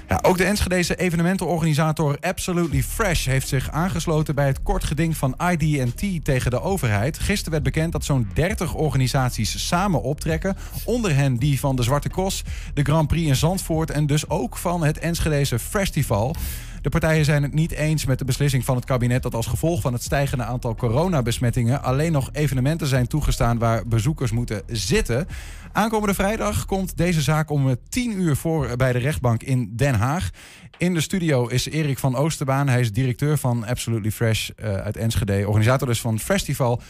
[0.08, 5.36] Ja, ook de Enschedeze evenementenorganisator Absolutely Fresh heeft zich aangesloten bij het kort geding van
[5.50, 7.18] ID&T tegen de overheid.
[7.18, 10.56] Gisteren werd bekend dat zo'n 30 organisaties samen optrekken.
[10.84, 12.42] Onder hen die van de Zwarte Cross,
[12.74, 16.34] de Grand Prix in Zandvoort en dus ook van het Enschedeze Festival.
[16.82, 19.80] De partijen zijn het niet eens met de beslissing van het kabinet dat als gevolg
[19.80, 25.26] van het stijgende aantal coronabesmettingen alleen nog evenementen zijn toegestaan waar bezoekers moeten zitten.
[25.72, 30.30] Aankomende vrijdag komt deze zaak om 10 uur voor bij de rechtbank in Den Haag.
[30.78, 32.68] In de studio is Erik van Oosterbaan.
[32.68, 36.82] Hij is directeur van Absolutely Fresh eh, uit Enschede, organisator dus van het festival.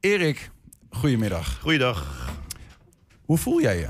[0.00, 0.50] Erik,
[0.90, 1.58] goedemiddag.
[1.60, 2.30] Goeiedag.
[3.24, 3.86] Hoe voel jij je?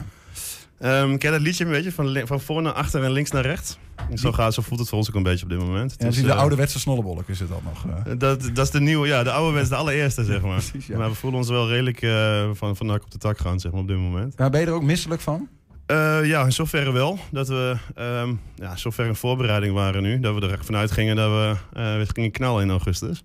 [0.79, 1.93] Ehm ken je dat liedje een beetje?
[1.93, 3.79] Van, van voor naar achter en links naar rechts?
[4.15, 5.95] Zo, gaat, zo voelt het voor ons ook een beetje op dit moment.
[5.99, 7.85] Ja, Dus, de eh, ouderwetse snollebolk is het dan nog.
[8.07, 8.13] eh.
[8.19, 10.55] dat, dat is de nieuwe, ja, de oude wens, de allereerste, zeg maar.
[10.59, 10.99] Precies, ja.
[10.99, 13.73] Maar we voelen ons wel redelijk eh, van, van nak op de tak gaan, zeg
[13.73, 14.39] maar, op dit moment.
[14.39, 15.49] Maar ben je er ook misselijk van?
[15.87, 17.19] Eh, ja, in zoverre wel.
[17.31, 20.21] Dat we ehm ja, zover in voorbereiding waren nu.
[20.21, 23.25] Dat we er echt vanuit gingen dat we eh, weer gingen knallen in augustus.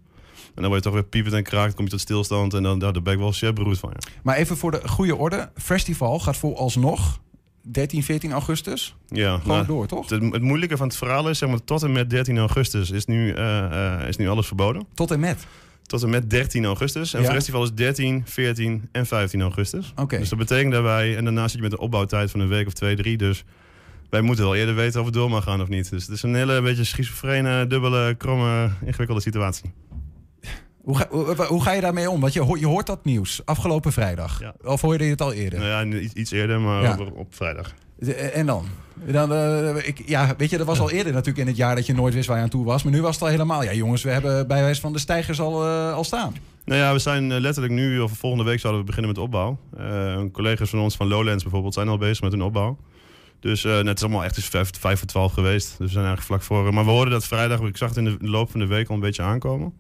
[0.56, 2.54] En dan word je toch weer piepend en kraakt, kom je tot stilstand.
[2.54, 4.12] En dan daar ben ik wel zeer beroerd van, ja.
[4.24, 5.50] Maar even voor de goede orde.
[5.56, 7.20] Festival gaat vooralsnog
[7.62, 8.96] 13, 14 augustus.
[9.08, 10.10] Ja, Gewoon maar door, toch?
[10.10, 13.06] Het, het moeilijke van het verhaal is, zeg maar, tot en met 13 augustus is
[13.06, 14.86] nu, eh, eh, is nu alles verboden.
[14.94, 15.46] Tot en met.
[15.82, 17.14] Tot en met 13 augustus.
[17.14, 17.26] En Ja.
[17.26, 19.94] het festival is 13, 14 en 15 augustus.
[19.96, 20.18] Oké.
[20.18, 22.68] Dus dat betekent dat wij, en daarna zit je met een opbouwtijd van een week
[22.68, 23.18] of twee, drie.
[23.18, 23.44] Dus
[24.10, 25.90] wij moeten wel eerder weten of het door mag gaan of niet.
[25.90, 29.72] Dus het is een hele beetje schizofrene, dubbele, kromme, ingewikkelde situatie.
[30.84, 32.20] Hoe ga, hoe, hoe ga je daarmee om?
[32.22, 34.40] Want je, hoort- je hoort dat nieuws afgelopen vrijdag.
[34.40, 34.54] Ja.
[34.64, 35.60] Of hoorde je het al eerder?
[35.60, 36.98] Nou ja, iets, eerder, maar Ja.
[37.00, 37.74] op, op vrijdag.
[38.00, 38.66] Eh, En dan?
[38.94, 41.86] dan eh, ik, ja, weet je, dat was al eerder natuurlijk in het jaar dat
[41.86, 42.84] je nooit wist waar je aan toe was.
[42.84, 43.64] Maar nu was het al helemaal.
[43.64, 46.36] Ja, jongens, we hebben bij wijze van de stijgers al, eh, al staan.
[46.66, 49.58] Nou ja, we zijn letterlijk nu, of volgende week zouden we beginnen met opbouw.
[49.78, 52.78] Eh, collega's van ons van Lowlands bijvoorbeeld zijn al bezig met hun opbouw.
[53.40, 55.68] Dus eh, het is allemaal echt eens vijf, vijf voor twaalf geweest.
[55.68, 56.74] Dus we zijn eigenlijk vlak voor.
[56.74, 58.96] Maar we hoorden dat vrijdag, ik zag het in de loop van de week al
[58.96, 59.74] een beetje aankomen.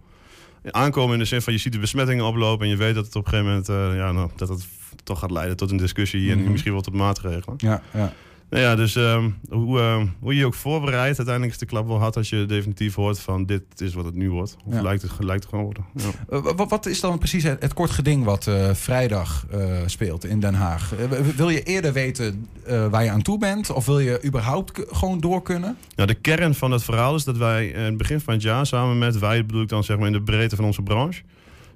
[0.63, 3.15] Aankomen in de zin van je ziet de besmettingen oplopen en je weet dat het
[3.15, 4.67] op een gegeven moment eh, ja, nou, dat het
[5.03, 6.51] toch gaat leiden tot een discussie en Mhm.
[6.51, 7.55] misschien wel tot maatregelen.
[7.57, 8.13] Ja, ja.
[8.51, 11.87] Nou ja, dus ehm, hoe, ehm, hoe je je ook voorbereidt, uiteindelijk is de klap
[11.87, 14.55] wel hard als je definitief hoort van dit is wat het nu wordt.
[14.65, 14.81] Of Ja.
[14.81, 15.85] lijkt, het, lijkt het gewoon worden.
[15.95, 16.03] Ja.
[16.29, 20.25] Eh, wa- wat is dan precies het, het kort geding wat eh, vrijdag eh, speelt
[20.25, 20.93] in Den Haag?
[21.35, 22.47] Wil je eerder weten
[22.89, 23.69] waar je aan toe bent?
[23.71, 25.77] Of wil je überhaupt gewoon door kunnen?
[25.95, 28.65] Nou, de kern van het verhaal is dat wij in het begin van het jaar
[28.65, 31.21] samen met, wij bedoel ik dan zeg maar in de breedte van onze branche,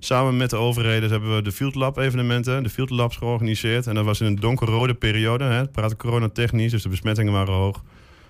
[0.06, 3.88] samen met de overheden hebben we de Field Lab evenementen, de Field Labs georganiseerd.
[3.88, 7.54] En dat was in een donkerrode periode, hè, het praten coronatechnisch, dus de besmettingen waren
[7.54, 7.84] hoog.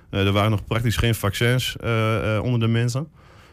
[0.10, 3.08] Eh, er waren nog praktisch geen vaccins eh, eh, onder de mensen.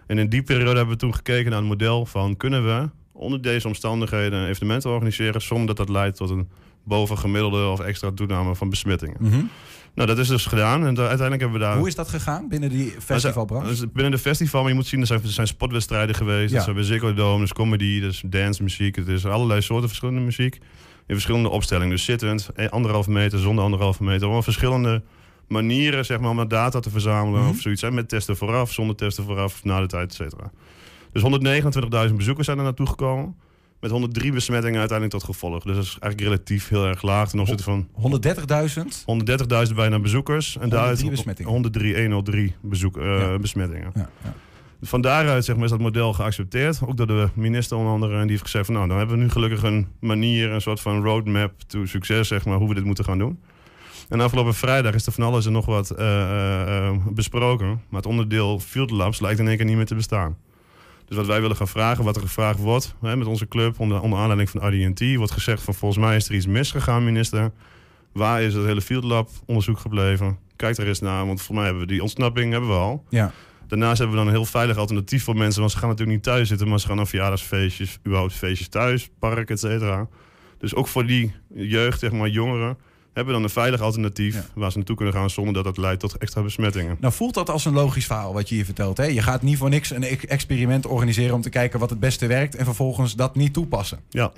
[0.06, 3.42] En in die periode hebben we toen gekeken naar een model van kunnen we onder
[3.42, 6.48] deze omstandigheden een evenement organiseren zonder dat dat leidt tot een
[6.85, 9.50] bovengemiddelde of extra toename van besmettingen.
[9.94, 11.76] Nou, dat is dus gedaan en uiteindelijk hebben we daar...
[11.76, 13.87] Hoe is dat gegaan binnen die festivalbranche?
[13.92, 16.50] Binnen de festival, maar je moet zien, er zijn, er zijn sportwedstrijden geweest.
[16.50, 16.57] Ja.
[16.57, 18.96] Er zijn bij Ziggo Dome, dus comedy, dus dance muziek.
[18.96, 20.55] Het is allerlei soorten verschillende muziek.
[21.07, 21.90] In verschillende opstellingen.
[21.90, 24.22] Dus zittend, eh, anderhalve meter, zonder anderhalve meter.
[24.22, 25.02] Allemaal verschillende
[25.48, 27.50] manieren zeg maar, om dat data te verzamelen Mhm.
[27.50, 27.83] of zoiets.
[27.83, 30.50] Hè, met testen vooraf, zonder testen vooraf, na de tijd, et cetera.
[31.12, 33.35] Dus 129.000 bezoekers zijn er naartoe gekomen.
[33.82, 35.62] Met 103 besmettingen uiteindelijk tot gevolg.
[35.62, 39.04] Dus dat is eigenlijk relatief heel erg laag ten opzichte van 130.000?
[39.68, 40.54] 130.000 bijna bezoekers.
[40.54, 41.52] En 103 daaruit besmettingen.
[41.52, 43.38] 103, 103 bezoek, eh, Ja.
[43.38, 43.90] besmettingen.
[43.94, 44.34] Ja, ja.
[44.82, 46.80] Van daaruit zeg maar, is dat model geaccepteerd.
[46.86, 48.14] Ook door de minister onder andere.
[48.14, 50.80] En die heeft gezegd van nou, dan hebben we nu gelukkig een manier, een soort
[50.80, 53.38] van roadmap to succes, zeg maar, hoe we dit moeten gaan doen.
[54.08, 57.66] En afgelopen vrijdag is er van alles en nog wat eh, eh, besproken.
[57.66, 60.36] Maar het onderdeel Field Labs lijkt in één keer niet meer te bestaan.
[61.12, 64.01] Dus wat wij willen gaan vragen, wat er gevraagd wordt hè, met onze club, onder,
[64.01, 67.53] onder aanleiding van RDT, wordt gezegd van volgens mij is er iets misgegaan, minister.
[68.12, 70.38] Waar is het hele Field Lab onderzoek gebleven?
[70.57, 73.05] Kijk er eens naar, want voor mij hebben we die ontsnapping hebben we al.
[73.09, 73.33] Ja.
[73.66, 75.61] Daarnaast hebben we dan een heel veilig alternatief voor mensen.
[75.61, 79.11] Want ze gaan natuurlijk niet thuis zitten, maar ze gaan naar verjaardagsfeestjes, überhaupt feestjes thuis,
[79.18, 80.09] park, et cetera.
[80.59, 82.79] Dus ook voor die jeugd, zeg maar jongeren,
[83.12, 86.01] hebben we dan een veilig alternatief waar ze naartoe kunnen gaan zonder dat dat leidt
[86.01, 86.96] tot extra besmettingen.
[87.01, 88.96] Nou voelt dat als een logisch verhaal wat je hier vertelt.
[88.96, 89.05] Hè?
[89.05, 92.57] Je gaat niet voor niks een experiment organiseren om te kijken wat het beste werkt
[92.57, 93.98] en vervolgens dat niet toepassen.
[94.09, 94.33] Ja.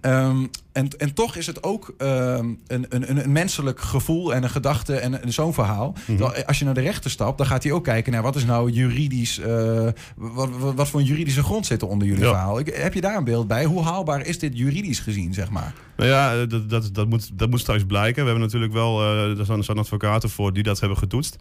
[0.00, 4.50] Ehm, en, en toch is het ook ehm, een, een, een menselijk gevoel en een
[4.50, 5.92] gedachte en, en zo'n verhaal.
[5.92, 6.16] Mhm.
[6.16, 8.44] Terwijl Als je naar de rechter stapt, dan gaat hij ook kijken naar wat is
[8.44, 12.30] nou juridisch, eh, wat, wat, voor een juridische grond zit er onder jullie Ja.
[12.30, 12.58] verhaal.
[12.58, 13.64] Ik, heb je daar een beeld bij?
[13.64, 15.74] Hoe haalbaar is dit juridisch gezien, zeg maar?
[15.96, 19.38] Nou ja, eh, dat, dat, dat, moet, dat moet straks We hebben natuurlijk wel, eh
[19.38, 21.38] er staan advocaten voor die dat hebben getoetst.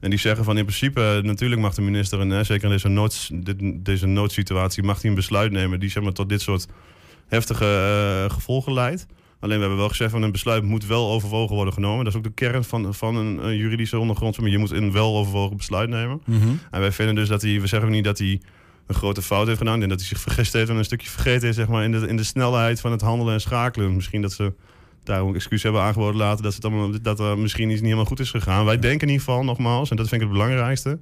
[0.00, 2.88] En die zeggen van in principe, eh, natuurlijk mag de minister, en, zeker in deze,
[2.88, 6.66] noods, dit, deze noodsituatie, mag hij een besluit nemen die zeg maar, tot dit soort
[7.28, 9.06] heftige eh, gevolgen leidt.
[9.40, 12.04] Alleen we hebben wel gezegd van een besluit moet wel overwogen worden genomen.
[12.04, 14.40] Dat is ook de kern van, van een, een juridische ondergrond.
[14.40, 16.20] Maar je moet een wel overwogen besluit nemen.
[16.24, 16.48] Mhm.
[16.70, 18.40] En wij vinden dus dat hij, we zeggen ook niet dat hij
[18.86, 19.82] een grote fout heeft gedaan.
[19.82, 22.08] En dat hij zich vergist heeft en een stukje vergeten is zeg maar, in, de,
[22.08, 23.94] in de snelheid van het handelen en schakelen.
[23.94, 24.52] Misschien dat ze
[25.04, 28.20] daarom excuus hebben aangeboden laten dat, het allemaal, dat er misschien iets niet helemaal goed
[28.20, 28.64] is gegaan.
[28.64, 30.98] Wij denken in ieder geval, nogmaals, en dat vind ik het belangrijkste,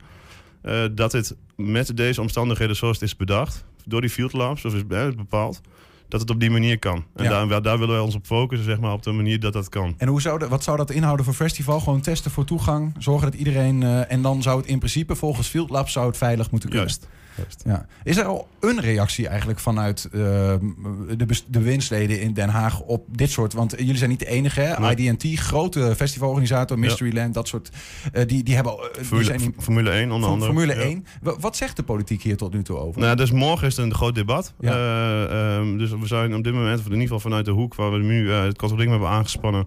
[0.63, 4.75] eh, dat het met deze omstandigheden zoals het is bedacht, door die field labs, of
[4.75, 5.61] is bepaald,
[6.09, 7.05] dat het op die manier kan.
[7.15, 7.47] En Ja.
[7.47, 9.95] daar, daar willen wij ons op focussen, zeg maar, op de manier dat dat kan.
[9.99, 11.81] En hoe zou dat, wat zou dat inhouden voor festival?
[11.81, 13.83] Gewoon testen voor toegang, zorgen dat iedereen...
[13.83, 16.89] eh, en dan zou het in principe volgens Field Labs zou het veilig moeten kunnen.
[16.89, 17.09] Juist.
[17.37, 17.63] Juist.
[17.65, 17.87] Ja.
[18.05, 23.05] Is er al een reactie eigenlijk vanuit eh, de, de bewindsleden in Den Haag op
[23.17, 23.53] dit soort...
[23.53, 24.79] Want jullie zijn niet de enige, hè?
[24.81, 24.97] Nee.
[25.13, 27.71] IDT, grote festivalorganisator, Mysteryland, dat soort...
[28.13, 28.73] eh, die, die hebben...
[28.73, 30.53] eh, die Formule, zijn in- Formule 1 onder andere.
[30.53, 30.81] Formule Ja.
[30.81, 31.07] 1.
[31.23, 33.01] Wa- Wat zegt de politiek hier tot nu toe over?
[33.01, 34.55] Nou, dus morgen is het een groot debat.
[34.61, 34.73] Ja.
[34.73, 37.75] Eh, ehm, dus we zijn op dit moment, of in ieder geval vanuit de hoek
[37.75, 39.67] waar we nu het Korte hebben aangespannen,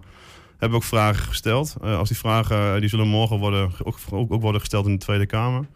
[0.50, 1.76] hebben we ook vragen gesteld.
[1.80, 5.26] Als die vragen, die zullen morgen worden, ook, ook, ook worden gesteld in de Tweede
[5.26, 5.66] Kamer.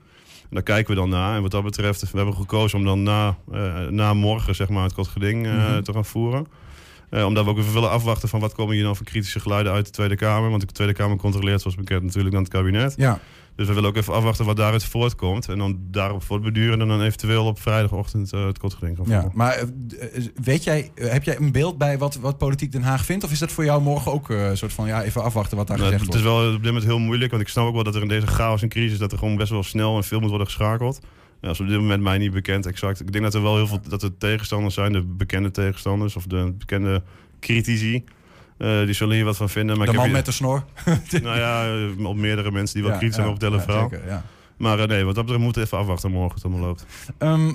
[0.50, 1.36] Daar kijken we dan naar.
[1.36, 4.82] En wat dat betreft, we hebben gekozen om dan na, eh, na morgen zeg maar,
[4.82, 5.82] het kort geding eh, Mhm.
[5.82, 6.46] te gaan voeren.
[7.10, 9.72] Eh, omdat we ook even willen afwachten van wat komen hier nou voor kritische geluiden
[9.72, 10.50] uit de Tweede Kamer.
[10.50, 12.94] Want de Tweede Kamer controleert zoals bekend natuurlijk dan het kabinet.
[12.96, 13.20] Ja.
[13.60, 15.48] Dus we willen ook even afwachten wat daaruit voortkomt.
[15.48, 19.30] En dan daarop voortbeduren en dan eventueel op vrijdagochtend eh, het kort geding gaan Ja,
[19.32, 23.04] maar eh, eh, weet jij, heb jij een beeld bij wat, wat politiek Den Haag
[23.04, 23.24] vindt?
[23.24, 25.76] Of is dat voor jou morgen ook een soort van, ja, even afwachten wat daar
[25.76, 26.42] Nou, gezegd het is wordt?
[26.42, 28.26] wel op dit moment heel moeilijk, want ik snap ook wel dat er in deze
[28.26, 30.98] chaos en crisis dat er gewoon best wel snel en veel moet worden geschakeld.
[31.02, 31.08] Ja,
[31.40, 33.00] dat is op dit moment mij niet bekend exact.
[33.00, 36.26] Ik denk dat er wel heel veel dat er tegenstanders zijn, de bekende tegenstanders of
[36.26, 37.02] de bekende
[37.40, 38.04] critici.
[38.60, 39.76] Eh, die zullen hier wat van vinden.
[39.76, 40.64] Maar de ik man heb met de snor?
[41.10, 41.64] hier- Nou ja,
[41.98, 43.88] eh, op meerdere mensen die wel Ja, kritisch zijn op het ja, hele verhaal.
[43.90, 44.24] zeker, ja.
[44.56, 46.84] Maar eh, nee, wat dat betreft moeten we even afwachten morgen het allemaal loopt.
[47.18, 47.52] Ehm,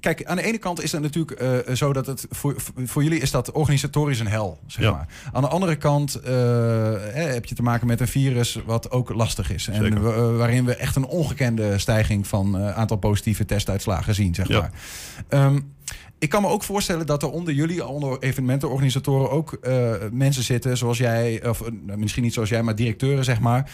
[0.00, 2.54] kijk, aan de ene kant is het natuurlijk zo dat het voor,
[2.84, 4.90] voor jullie is dat organisatorisch een hel, zeg Ja.
[4.90, 5.08] maar.
[5.32, 9.52] Aan de andere kant hè, heb je te maken met een virus wat ook lastig
[9.52, 9.68] is.
[9.68, 10.36] En Zeker.
[10.36, 14.60] waarin we echt een ongekende stijging van eh, aantal positieve testuitslagen zien, zeg Ja.
[14.60, 14.70] maar.
[15.28, 15.58] Ehm,
[16.18, 20.76] ik kan me ook voorstellen dat er onder jullie, onder evenementenorganisatoren, ook eh, mensen zitten
[20.76, 23.70] zoals jij, of eh, misschien niet zoals jij, maar directeuren, zeg maar.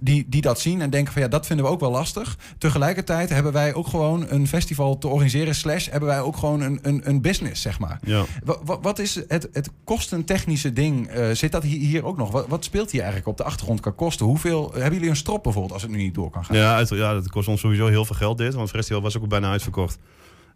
[0.00, 2.38] Die, die dat zien en denken van ja, dat vinden we ook wel lastig.
[2.58, 6.78] Tegelijkertijd hebben wij ook gewoon een festival te organiseren, slash hebben wij ook gewoon een,
[6.82, 7.98] een, een business, zeg maar.
[8.04, 8.24] Ja.
[8.44, 11.08] Wa- wa- Wat, is het, het kostentechnische ding?
[11.08, 12.30] eh, zit dat hier, ook nog?
[12.30, 14.26] Wat, wat speelt hier eigenlijk op de achtergrond qua kosten?
[14.26, 16.56] Hoeveel hebben jullie een strop bijvoorbeeld als het nu niet door kan gaan?
[16.56, 18.54] Ja, ja, dat kost ons sowieso heel veel geld dit.
[18.54, 19.98] Want het festival was ook bijna uitverkocht.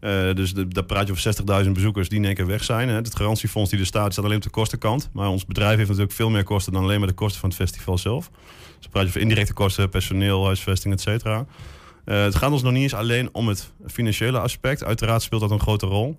[0.00, 2.88] Eh, dus de, daar praat je over 60.000 bezoekers die in één keer weg zijn.
[2.88, 2.94] Hè.
[2.94, 5.11] Het garantiefonds die er staat, staat alleen op de kostenkant.
[5.12, 7.59] Maar ons bedrijf heeft natuurlijk veel meer kosten dan alleen maar de kosten van het
[7.59, 8.28] festival zelf.
[8.28, 8.37] Dus
[8.80, 11.46] dan praat je over indirecte kosten, personeel, huisvesting, et cetera.
[12.04, 14.85] Eh, het gaat ons nog niet eens alleen om het financiële aspect.
[14.85, 16.16] Uiteraard speelt dat een grote rol.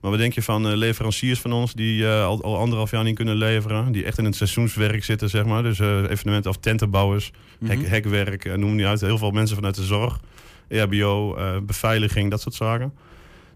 [0.00, 3.14] Maar wat denk je van eh, leveranciers van ons die al, al anderhalf jaar niet
[3.14, 3.92] kunnen leveren?
[3.92, 5.62] Die echt in het seizoenswerk zitten, zeg maar.
[5.62, 7.30] Dus evenementen of tentenbouwers,
[7.64, 7.88] hek, Mhm.
[7.88, 9.00] hekwerk, noem niet uit.
[9.00, 10.20] Heel veel mensen vanuit de zorg,
[10.68, 12.92] EHBO, eh, beveiliging, dat soort zaken.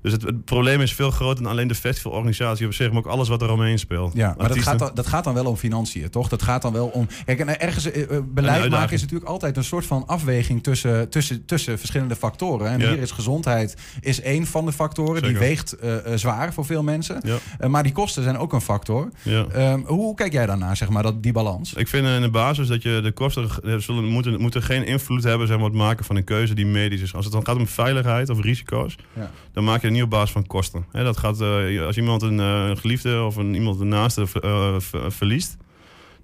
[0.04, 3.06] Dus het, het probleem is veel groter dan alleen de festivalorganisatie op zich, maar ook
[3.06, 4.14] alles wat er omheen speelt.
[4.14, 6.28] Ja, maar dat gaat, dan, dat gaat dan wel om financiën, toch?
[6.28, 7.06] Dat gaat dan wel om.
[7.24, 11.08] Kijk, en ergens eh, eh, beleid maken is natuurlijk altijd een soort van afweging tussen,
[11.08, 12.70] tussen, tussen verschillende factoren.
[12.70, 12.88] En Ja.
[12.88, 15.22] hier is gezondheid is één van de factoren.
[15.22, 17.20] Die weegt eh, zwaar voor veel mensen.
[17.58, 17.68] Ja.
[17.68, 19.08] Maar die kosten zijn ook een factor.
[19.22, 19.46] Ja.
[19.52, 21.74] Ehm, hoe kijk jij daarnaar, zeg maar, dat, die balans?
[21.74, 23.48] Ik vind in de basis dat je de kosten
[23.82, 26.66] zullen, moeten, moeten geen invloed hebben zeg maar, op het maken van een keuze die
[26.66, 27.14] medisch is.
[27.14, 29.30] Als het dan gaat om veiligheid of risico's, Ja.
[29.52, 30.85] dan maak je op basis van kosten.
[30.92, 34.74] Hè, dat gaat, eh, als iemand een eh, geliefde of een, iemand een naaste eh,
[34.78, 35.57] ver- verliest,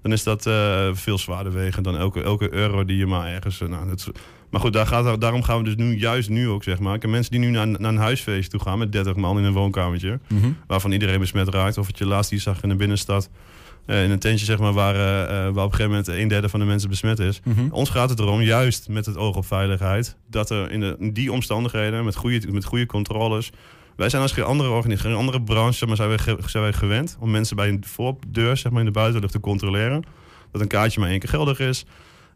[0.01, 0.49] dan is dat
[0.93, 3.59] veel zwaarder wegen dan elke, elke euro die je maar ergens.
[3.59, 4.11] nou, dat
[4.49, 6.95] maar goed, daar gaat, daarom gaan we dus nu, juist nu ook, zeg maar.
[6.95, 9.43] Ik heb mensen die nu naar, naar een huisfeest toe gaan met 30 man in
[9.43, 10.49] een woonkamertje, Mhm.
[10.67, 11.77] waarvan iedereen besmet raakt.
[11.77, 13.29] Of het je laatst die zag in de binnenstad.
[13.85, 16.27] Eh, in een tentje, zeg maar, waar, eh, eh, waar op een gegeven moment een
[16.27, 17.39] derde van de mensen besmet is.
[17.43, 17.67] Mhm.
[17.71, 21.13] Ons gaat het erom, juist met het oog op veiligheid, dat er in, de, in
[21.13, 23.51] die omstandigheden, met goede, met goede controles.
[23.95, 27.17] Wij zijn als geen andere organisatie, geen andere branche, maar zijn wij, zijn wij gewend
[27.19, 30.03] om mensen bij een voordeur, zeg maar in de buitenlucht, te controleren.
[30.51, 31.85] Dat een kaartje maar één keer geldig is.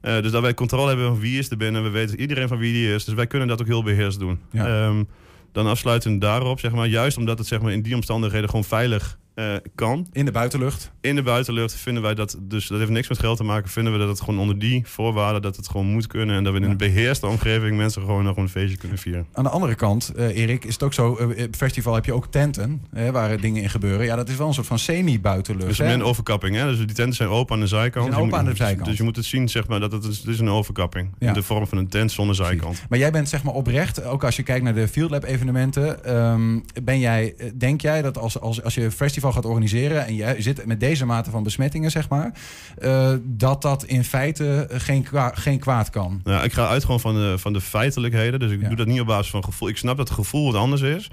[0.02, 1.84] Dus dat wij controle hebben van wie is er binnen.
[1.84, 3.06] We weten iedereen van wie die is.
[3.06, 4.40] Dus wij kunnen dat ook heel beheerst doen.
[4.52, 4.68] Ja.
[4.68, 5.04] Ehm,
[5.52, 9.18] dan afsluitend daarop, zeg maar, juist omdat het zeg maar, in die omstandigheden gewoon veilig
[9.36, 10.08] eh, kan.
[10.12, 10.92] In de buitenlucht?
[11.02, 13.94] In de buitenlucht vinden wij dat, dus dat heeft niks met geld te maken, vinden
[13.94, 16.36] we dat het gewoon onder die voorwaarden, dat het gewoon moet kunnen.
[16.36, 19.26] En dat we in een beheerste omgeving mensen gewoon nog een feestje kunnen vieren.
[19.34, 22.14] Aan de andere kant, eh, Erik, is het ook zo, op het festival heb je
[22.14, 24.06] ook tenten hè, waar dingen in gebeuren.
[24.06, 25.68] Ja, dat is wel een soort van semi-buitenlucht.
[25.68, 26.66] Dus een overkapping, hè?
[26.66, 28.06] Dus die tenten zijn open aan de zijkant.
[28.06, 28.86] Zijn Dus open aan de zijkant.
[28.86, 31.10] Dus je moet het zien, zeg maar, dat het is, het is een overkapping.
[31.20, 31.28] Ja.
[31.28, 32.84] In de vorm van een tent zonder zijkant.
[32.90, 36.04] Maar jij bent zeg maar oprecht, ook als je kijkt naar de Field Lab evenementen,
[36.04, 38.92] ehm, ben jij, denk jij dat als, als, als je een
[39.26, 42.34] festival gaat organiseren en je zit met deze mate van besmettingen, zeg maar,
[42.78, 46.22] eh, dat dat in feite geen, kwa- geen kwaad kan?
[46.24, 48.40] Nou, ik ga uit gewoon van de, van de feitelijkheden.
[48.40, 49.68] Dus ik doe dat niet op basis van gevoel.
[49.68, 51.10] Ik snap dat het gevoel wat anders is.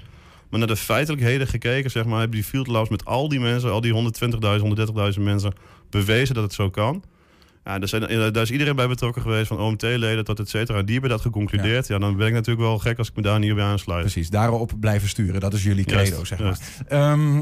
[0.49, 3.71] Maar naar de feitelijkheden gekeken, zeg maar, hebben die field labs met al die mensen,
[3.71, 4.61] al die 120.000,
[5.17, 5.53] 130.000 mensen,
[5.89, 7.03] bewezen dat het zo kan.
[7.65, 10.81] Ja, daar, zijn, daar is iedereen bij betrokken geweest, van OMT-leden tot et cetera.
[10.81, 11.87] Die hebben dat geconcludeerd.
[11.87, 11.97] Ja.
[11.97, 14.01] dan ben ik natuurlijk wel gek als ik me daar niet bij aansluit.
[14.01, 15.39] Precies, daarop blijven sturen.
[15.39, 16.57] Dat is jullie credo, zeg maar.
[16.87, 17.41] Ehm,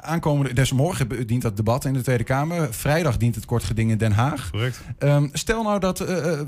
[0.00, 2.74] aankomende, dus morgen dient dat debat in de Tweede Kamer.
[2.74, 4.50] Vrijdag dient het kort geding in Den Haag.
[4.50, 4.80] Correct.
[4.98, 6.46] Ehm, stel nou dat we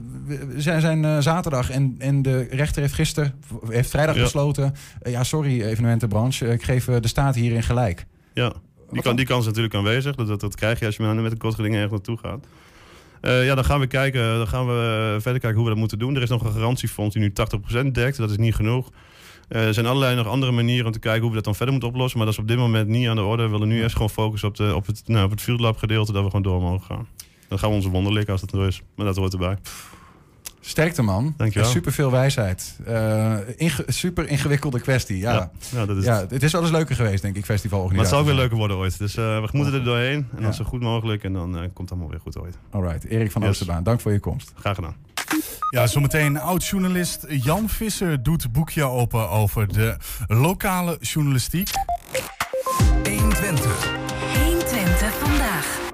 [0.57, 3.35] zijn, zijn eh, zaterdag en, en de rechter heeft gisteren,
[3.69, 4.23] heeft vrijdag Ja.
[4.23, 4.75] besloten.
[5.03, 8.07] ja, sorry, evenementenbranche, ik geef de staat hierin gelijk.
[8.35, 8.53] Ja,
[8.91, 10.15] die, kan, die kans is natuurlijk aanwezig.
[10.15, 12.47] Dat, dat, dat krijg je als je met met een kort geding ergens naartoe gaat.
[13.21, 14.37] Eh, ja, dan gaan we kijken.
[14.37, 16.17] Dan gaan we eh, verder kijken hoe we dat moeten doen.
[16.17, 17.33] Er is nog een garantiefonds die nu
[17.83, 18.17] 80% dekt.
[18.17, 18.91] Dat is niet genoeg.
[19.49, 21.73] Eh, er zijn allerlei nog andere manieren om te kijken hoe we dat dan verder
[21.75, 22.19] moeten oplossen.
[22.19, 23.43] Maar dat is op dit moment niet aan de orde.
[23.43, 25.77] We willen nu eerst gewoon focussen op, de, op, het, nou, op het Field Lab
[25.77, 26.13] gedeelte.
[26.13, 27.09] Dat we gewoon door mogen gaan.
[27.49, 28.83] Dan gaan we onze wonder likken als dat er is.
[28.95, 29.57] Maar dat hoort erbij.
[30.61, 31.35] Sterkte man.
[31.37, 31.69] Dankjewel.
[31.71, 32.79] Super veel wijsheid.
[32.87, 35.19] Eh, inge- super ingewikkelde kwestie.
[35.19, 35.33] Ja.
[35.33, 36.31] Ja, ja, dat is ja, het.
[36.31, 38.17] het is wel eens leuker geweest, denk ik, Maar festivalorganisatie.
[38.17, 38.99] het zal ook weer leuker worden ooit.
[38.99, 40.15] Dus eh, we moeten er doorheen.
[40.31, 40.43] En Ja.
[40.43, 41.25] dan zo goed mogelijk.
[41.25, 42.59] En dan eh, komt het allemaal weer goed ooit.
[42.71, 43.51] Alright, Erik van Yes.
[43.51, 44.53] Oosterbaan, dank voor je komst.
[44.55, 44.95] Graag gedaan.
[45.71, 51.71] Ja, zometeen oud-journalist Jan Visser doet boekje open over de lokale journalistiek.
[53.05, 53.89] 120.
[54.45, 55.88] 120 vandaag.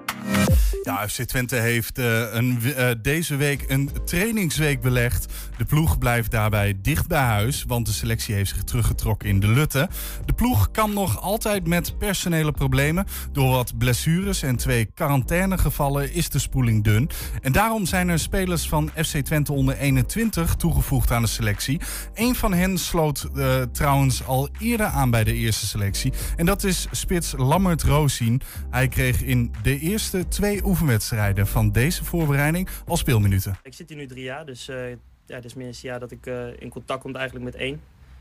[0.84, 5.32] Ja, FC Twente heeft eh, een, eh, deze week een trainingsweek belegd.
[5.56, 9.48] De ploeg blijft daarbij dicht bij huis, want de selectie heeft zich teruggetrokken in de
[9.48, 9.88] Lutte.
[10.24, 13.06] De ploeg kan nog altijd met personele problemen.
[13.32, 17.10] Door wat blessures en twee quarantainegevallen is de spoeling dun.
[17.42, 21.80] En daarom zijn er spelers van FC Twente onder 21 toegevoegd aan de selectie.
[22.14, 26.12] Een van hen sloot eh, trouwens al eerder aan bij de eerste selectie.
[26.36, 28.40] En dat is spits Lammert Roosien.
[28.70, 33.56] Hij kreeg in de eerste twee oefenwedstrijden van deze voorbereiding al speelminuten.
[33.62, 34.90] Ik zit hier nu drie jaar, dus eh,
[35.26, 37.80] ja, dit is eerste jaar dat ik eh, in contact kom eigenlijk met één.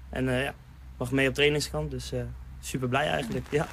[0.10, 0.54] En eh, ja,
[0.98, 2.14] mag mee op trainingskamp, dus
[2.60, 3.46] super blij eigenlijk.
[3.50, 3.68] Ja.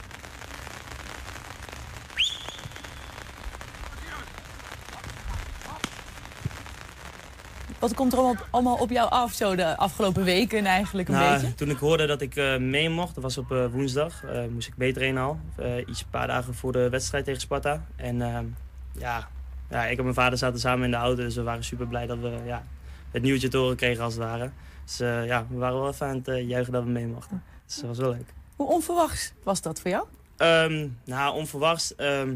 [7.81, 11.33] Wat komt er allemaal, allemaal op jou af zo de afgelopen weken eigenlijk een Nou,
[11.40, 11.55] beetje?
[11.55, 14.69] toen ik hoorde dat ik eh, mee mocht, dat was op eh, woensdag, eh, moest
[14.69, 15.40] ik meetrainen al.
[15.87, 17.87] Iets een paar dagen voor de wedstrijd tegen Sparta.
[17.97, 18.45] En ehm,
[18.93, 19.29] ja,
[19.71, 22.07] ja, ik en mijn vader zaten samen in de auto, dus we waren super blij
[22.07, 22.64] dat we ja,
[23.11, 24.51] het nieuwtje te horen kregen als het ware.
[24.85, 27.43] Dus ja, we waren wel even aan het juichen dat we mee mochten.
[27.66, 28.33] Dus dat was wel leuk.
[28.57, 30.05] Hoe onverwachts was dat voor jou?
[30.37, 31.95] Ehm, nou, onverwachts.
[31.95, 32.35] ehm,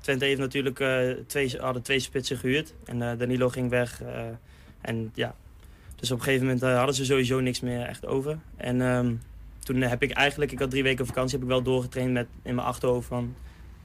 [0.00, 0.84] Twente heeft natuurlijk
[1.26, 2.74] twee, hadden twee spitsen gehuurd.
[2.84, 4.00] En Danilo ging weg.
[4.84, 5.34] En ja,
[6.04, 8.38] dus op een gegeven moment eh, hadden ze sowieso niks meer echt over.
[8.56, 9.14] En ehm,
[9.58, 12.54] toen heb ik eigenlijk, ik had drie weken vakantie, heb ik wel doorgetraind met in
[12.54, 13.34] mijn achterhoofd van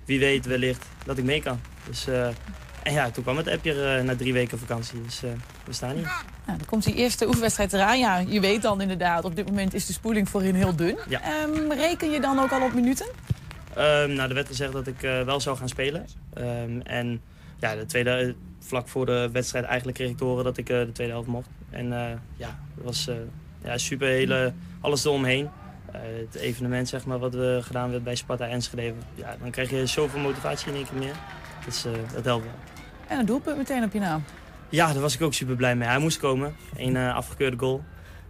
[0.06, 1.60] wie weet wellicht dat ik mee kan.
[1.88, 2.28] Dus, eh,
[2.84, 5.02] en ja, toen kwam het appje eh, na drie weken vakantie.
[5.02, 5.22] Dus
[5.66, 6.12] we staan hier.
[6.46, 8.00] Nou, dan komt die eerste oefenwedstrijd eraan.
[8.00, 10.98] Ja, je weet dan inderdaad, op dit moment is de spoeling voorin heel dun.
[11.10, 11.22] Ja.
[11.22, 13.08] Ehm, reken je dan ook al op minuten?
[13.74, 16.06] Ehm, nou, er werd gezegd dat ik wel zou gaan spelen.
[16.84, 17.22] En
[17.60, 20.80] ja, de tweede, vlak voor de wedstrijd eigenlijk kreeg ik te horen dat ik eh,
[20.80, 21.50] de tweede helft mocht.
[21.70, 23.16] En eh, ja, dat was eh,
[23.64, 25.50] ja, super, hele, alles eromheen.
[25.92, 28.94] Het evenement zeg maar, wat we gedaan werd bij Sparta Enschede.
[29.16, 31.16] Ja, dan krijg je zoveel motivatie in één keer meer.
[31.66, 32.54] Dus dat helpt wel.
[33.08, 34.24] En een doelpunt meteen op je naam.
[34.70, 35.88] Ja, daar was ik ook super blij mee.
[35.88, 36.56] Hij moest komen.
[36.76, 37.84] Eén afgekeurde goal.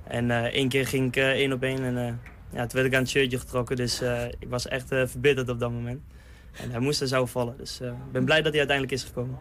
[0.03, 1.83] En één keer ging ik één op één.
[1.83, 2.19] En
[2.51, 3.75] ja, toen werd ik aan het shirtje getrokken.
[3.75, 4.01] Dus
[4.39, 6.01] ik was echt verbitterd op dat moment.
[6.61, 7.57] En hij moest er zo vallen.
[7.57, 9.37] Dus ik ben blij dat hij uiteindelijk is gekomen.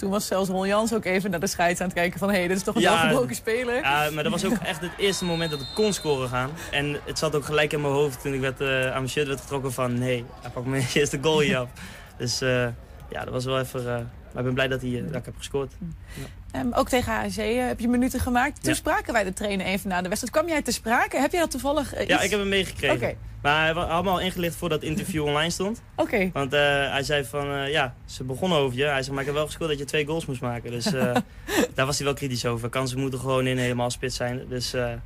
[0.00, 2.28] Toen was zelfs Ron Jans ook even naar de scheids aan het kijken van...
[2.28, 3.74] hé, hey, dit is toch een Ja, welgebroken speler?
[3.74, 6.50] Ja, maar dat was ook echt het eerste moment dat ik kon scoren gaan.
[6.70, 9.26] En het zat ook gelijk in mijn hoofd toen ik werd, eh, aan mijn shirt
[9.26, 9.98] werd getrokken van...
[9.98, 11.68] nee, hij pakt mijn eerste goal hier af.
[12.16, 12.66] Dus eh,
[13.10, 13.80] ja, dat was wel even...
[13.80, 13.86] eh,
[14.32, 15.72] maar ik ben blij dat, hij, dat ik heb gescoord.
[16.14, 16.24] Ja.
[16.52, 18.62] Ehm, ook tegen HSC eh, heb je minuten gemaakt.
[18.62, 18.76] Toen Ja.
[18.76, 20.34] spraken wij de trainer even na de wedstrijd.
[20.36, 21.16] Kwam jij te sprake?
[21.18, 23.16] Heb jij dat toevallig eh, Ja, ik heb hem meegekregen.
[23.42, 25.82] Maar hij wa- had me al ingelicht voordat het interview online stond.
[25.96, 26.30] Oké.
[26.32, 26.60] Want eh,
[26.90, 28.84] hij zei van, ja, ze begonnen over je.
[28.84, 30.70] Hij zei, maar ik heb wel gescoord dat je twee goals moest maken.
[30.70, 30.84] Dus
[31.74, 32.68] daar was hij wel kritisch over.
[32.68, 34.42] Kansen moeten gewoon in helemaal spits zijn.
[34.48, 35.00] Dus ja,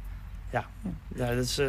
[1.14, 1.60] ja dat is...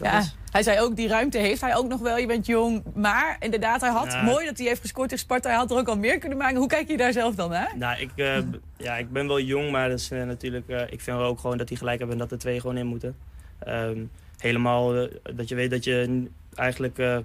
[0.00, 2.16] Dat Ja, is- hij zei ook, die ruimte heeft hij ook nog wel.
[2.18, 4.22] Je bent jong, maar inderdaad, hij had Ja.
[4.22, 5.48] mooi dat hij heeft gescoord tegen Sparta.
[5.48, 6.56] Hij had er ook al meer kunnen maken.
[6.56, 7.72] Hoe kijk je daar zelf dan naar?
[7.76, 8.38] Nou, ik, eh,
[8.76, 11.38] ja, ik ben wel jong, maar dat is, eh, natuurlijk, eh, ik vind wel ook
[11.40, 13.16] gewoon dat hij gelijk hebben en dat er twee gewoon in moeten.
[13.58, 13.98] Ehm,
[14.38, 16.98] helemaal dat je weet dat je eigenlijk...
[16.98, 17.18] eh,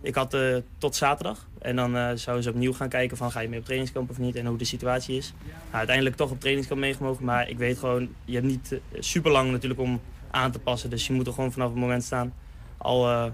[0.00, 3.40] ik had eh, tot zaterdag en dan eh, zouden ze opnieuw gaan kijken van ga
[3.40, 5.32] je mee op trainingskamp of niet en hoe de situatie is.
[5.46, 9.50] Nou, uiteindelijk toch op trainingskamp meegemogen, maar ik weet gewoon, je hebt niet super lang
[9.50, 10.00] natuurlijk om
[10.30, 10.90] aan te passen.
[10.90, 12.34] Dus je moet er gewoon vanaf het moment staan.
[12.76, 13.24] Al, eh,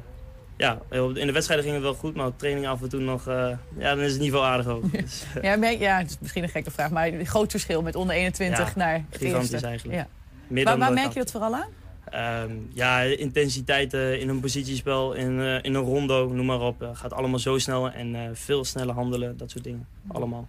[0.57, 3.27] ja, in de wedstrijden ging het wel goed, maar op training af en toe nog,
[3.27, 4.93] eh, ja, dan is het niveau aardig ook.
[5.01, 7.95] Dus, eh, Ja, ja, het is misschien een gekke vraag, maar een groot verschil met
[7.95, 9.67] onder 21 Ja, naar het gigantisch eerste.
[9.67, 9.99] eigenlijk.
[9.99, 10.07] Ja.
[10.47, 11.69] Meer Waar, merk je dat vooral aan?
[12.05, 16.91] Ehm, ja, intensiteit in een positiespel, in, in een rondo, noem maar op.
[16.93, 19.87] Gaat allemaal zo snel en veel sneller handelen, dat soort dingen.
[20.09, 20.49] Allemaal.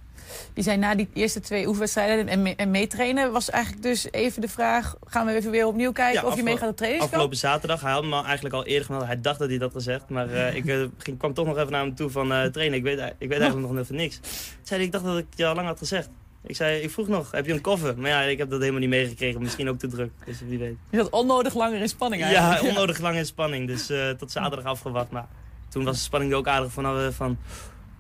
[0.54, 4.48] Die zijn na die eerste twee oefenwedstrijden en, en meetrainen, was eigenlijk dus even de
[4.48, 6.72] vraag: gaan we even weer opnieuw kijken Ja, of je afgelo- trainingskamp?
[6.72, 7.14] op trainingskamp?
[7.14, 9.06] Afgelopen zaterdag, hij had me eigenlijk al eerder gemeld.
[9.06, 11.58] Hij dacht dat hij dat had gezegd, maar eh, ik eh, ging, kwam toch nog
[11.58, 12.78] even naar hem toe van eh, trainen.
[12.78, 14.20] Ik weet, ik weet eigenlijk nog even niks.
[14.64, 16.10] Zei hij, ik dacht dat ik je al lang had gezegd.
[16.48, 17.98] Ik zei, ik vroeg nog, heb je een koffer?
[17.98, 19.42] Maar ja, ik heb dat helemaal niet meegekregen.
[19.42, 20.76] Misschien ook te druk, dus wie weet.
[20.90, 22.64] Je zat onnodig langer in spanning Ja, eigenlijk.
[22.76, 23.68] onnodig lang in spanning.
[23.68, 25.10] Dus tot zaterdag afgewacht.
[25.12, 25.28] Maar
[25.70, 27.38] toen was de spanning ook aardig van, van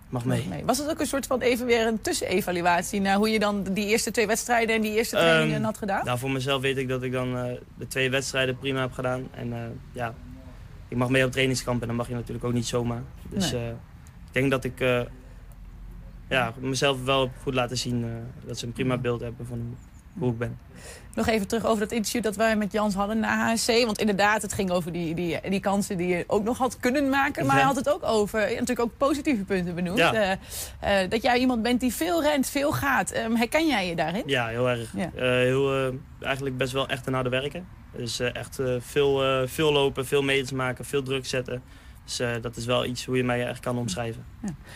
[0.10, 0.48] mag mee.
[0.66, 3.86] Was het ook een soort van even weer een tussenevaluatie naar hoe je dan die
[3.88, 6.06] eerste twee wedstrijden en die eerste trainingen Ehm, had gedaan?
[6.06, 9.28] Nou, voor mezelf weet ik dat ik dan eh, de twee wedstrijden prima heb gedaan.
[9.32, 9.60] En eh,
[9.92, 10.14] ja,
[10.88, 13.02] ik mag mee op trainingskamp en dan mag je natuurlijk ook niet zomaar.
[13.30, 13.62] Dus Nee.
[13.62, 14.80] eh, ik denk dat ik
[16.30, 18.06] ja, mezelf wel goed laten zien
[18.46, 19.78] dat ze een prima beeld hebben van
[20.18, 20.58] hoe ik ben.
[21.16, 23.68] Nog even terug over dat interview dat wij met Jans hadden na HSC.
[23.86, 27.10] Want inderdaad, het ging over die, die, die kansen die je ook nog had kunnen
[27.10, 27.46] maken.
[27.46, 29.98] Maar hij had het ook over, natuurlijk ook positieve punten benoemd.
[29.98, 30.14] Ja.
[30.14, 33.12] Eh, eh, dat jij iemand bent die veel rent, veel gaat.
[33.12, 34.24] Ehm, herken jij je daarin?
[34.26, 34.92] Ja, heel erg.
[34.96, 35.12] Ja.
[35.16, 37.68] Eh, heel, eigenlijk best wel echt een harde werken.
[37.92, 41.64] Dus echt veel, veel lopen, veel meters maken, veel druk zetten.
[42.06, 44.26] Dus eh, dat is wel iets hoe je mij echt kan omschrijven.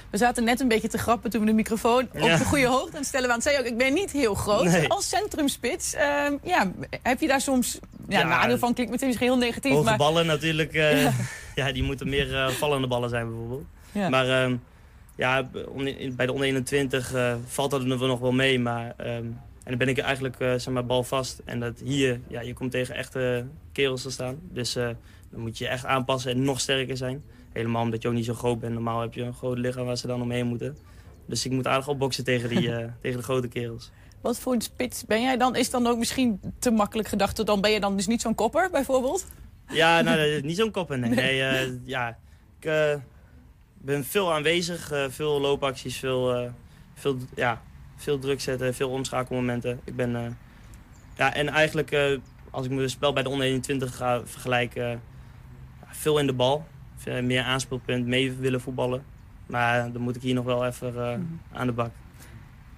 [0.09, 2.37] We zaten net een beetje te grappen toen we de microfoon op Ja.
[2.37, 3.41] de goede hoogte aan stellen waren.
[3.43, 4.63] Zei ook, ik ben niet heel groot.
[4.63, 4.87] Nee.
[4.87, 6.71] Als centrumspits, ehm, ja,
[7.01, 7.79] heb je daar soms...
[8.07, 8.27] Ja, Ja.
[8.27, 9.71] nadeel van klinkt meteen misschien heel negatief.
[9.71, 11.11] Hoge maar, ballen natuurlijk, eh, Ja.
[11.55, 11.71] ja.
[11.71, 13.65] die moeten meer eh, vallende ballen zijn bijvoorbeeld.
[13.91, 14.09] Ja.
[14.09, 14.55] Maar ehm,
[15.15, 15.49] ja,
[16.15, 18.59] bij de onder 21 eh, valt dat er nog wel mee.
[18.59, 19.09] Maar, ehm,
[19.63, 21.41] en dan ben ik eigenlijk zeg maar, balvast.
[21.45, 24.39] En dat hier, ja, je komt tegen echte kerels te staan.
[24.51, 24.77] Dus
[25.31, 27.23] dan moet je echt aanpassen en nog sterker zijn.
[27.51, 28.73] Helemaal omdat je ook niet zo groot bent.
[28.73, 30.77] Normaal heb je een groot lichaam waar ze dan omheen moeten.
[31.25, 33.91] Dus ik moet aardig opboksen tegen, die, eh, tegen de grote kerels.
[34.21, 35.55] Wat voor een spits ben jij dan?
[35.55, 37.45] Is dan ook misschien te makkelijk gedacht?
[37.45, 39.27] Dan ben je dan dus niet zo'n kopper, bijvoorbeeld?
[39.71, 40.99] Ja, nou, niet zo'n koppen.
[40.99, 42.17] Nee, nee eh, ja.
[42.59, 42.95] Ik eh,
[43.73, 46.51] ben veel aanwezig, veel loopacties, veel,
[46.93, 47.61] veel, ja,
[47.95, 49.79] veel druk zetten, veel omschakelmomenten.
[49.83, 50.37] Ik ben,
[51.17, 52.19] ja, en eigenlijk,
[52.49, 55.01] als ik mijn spel bij de onder 21 ga vergelijken,
[55.91, 56.65] veel in de bal.
[57.23, 59.03] Meer aanspeelpunt, mee willen voetballen.
[59.49, 61.19] Maar dan moet ik hier nog wel even eh,
[61.57, 61.91] aan de bak.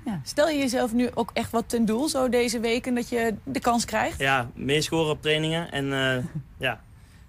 [0.06, 0.22] Ja.
[0.24, 3.60] Stel je jezelf nu ook echt wat ten doel, zo deze weken, dat je de
[3.60, 4.20] kans krijgt?
[4.20, 5.72] Ja, meer scoren op trainingen.
[5.72, 6.24] En eh,
[6.68, 6.82] ja,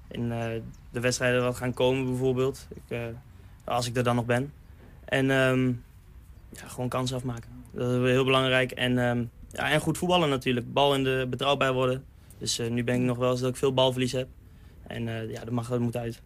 [0.08, 0.46] in eh,
[0.90, 2.68] de wedstrijden wat gaan komen bijvoorbeeld.
[2.74, 2.98] Ik,
[3.64, 4.52] als ik er dan nog ben.
[5.04, 5.66] En ehm,
[6.48, 7.50] ja, gewoon kansen afmaken.
[7.70, 8.70] Dat is heel belangrijk.
[8.70, 10.72] En, ehm, ja, en goed voetballen natuurlijk.
[10.72, 12.04] Bal in de betrouwbaar worden.
[12.38, 14.28] Dus nu ben ik nog wel eens dat ik veel balverlies heb.
[14.86, 16.22] En eh, ja, dat, mag, dat moet uit.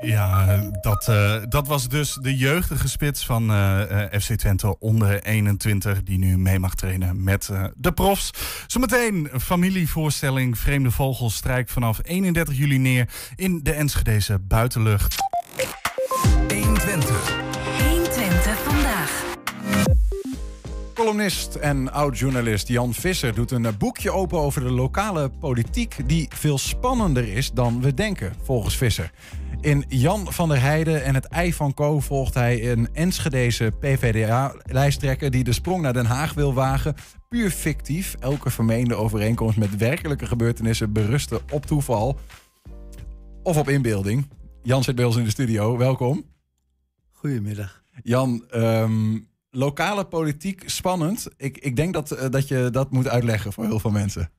[0.00, 5.22] Ja, dat, eh, dat was dus de jeugdige spits van eh, eh, FC Twente onder
[5.22, 6.02] 21...
[6.02, 8.30] die nu mee mag trainen met eh, de profs.
[8.66, 13.08] Zometeen een familievoorstelling Vreemde Vogels strijkt vanaf 31 juli neer...
[13.36, 15.16] in de Enschedese buitenlucht.
[16.48, 16.56] 120.
[16.64, 17.47] 120
[20.98, 26.58] Columnist en oud-journalist Jan Visser doet een boekje open over de lokale politiek die veel
[26.58, 29.10] spannender is dan we denken, volgens Visser.
[29.60, 35.30] In Jan van der Heijden en het Ei van Co volgt hij een Enschedese PvdA-lijsttrekker
[35.30, 36.94] die de sprong naar Den Haag wil wagen.
[37.28, 38.16] Puur fictief.
[38.20, 42.18] Elke vermeende overeenkomst met werkelijke gebeurtenissen berusten op toeval
[43.42, 44.28] of op inbeelding.
[44.62, 45.76] Jan zit bij ons in de studio.
[45.76, 46.24] Welkom.
[47.12, 47.82] Goedemiddag.
[48.02, 49.18] Jan, ehm,
[49.58, 51.28] lokale politiek spannend.
[51.36, 54.30] Ik, ik denk dat, eh, dat je dat moet uitleggen voor heel veel mensen.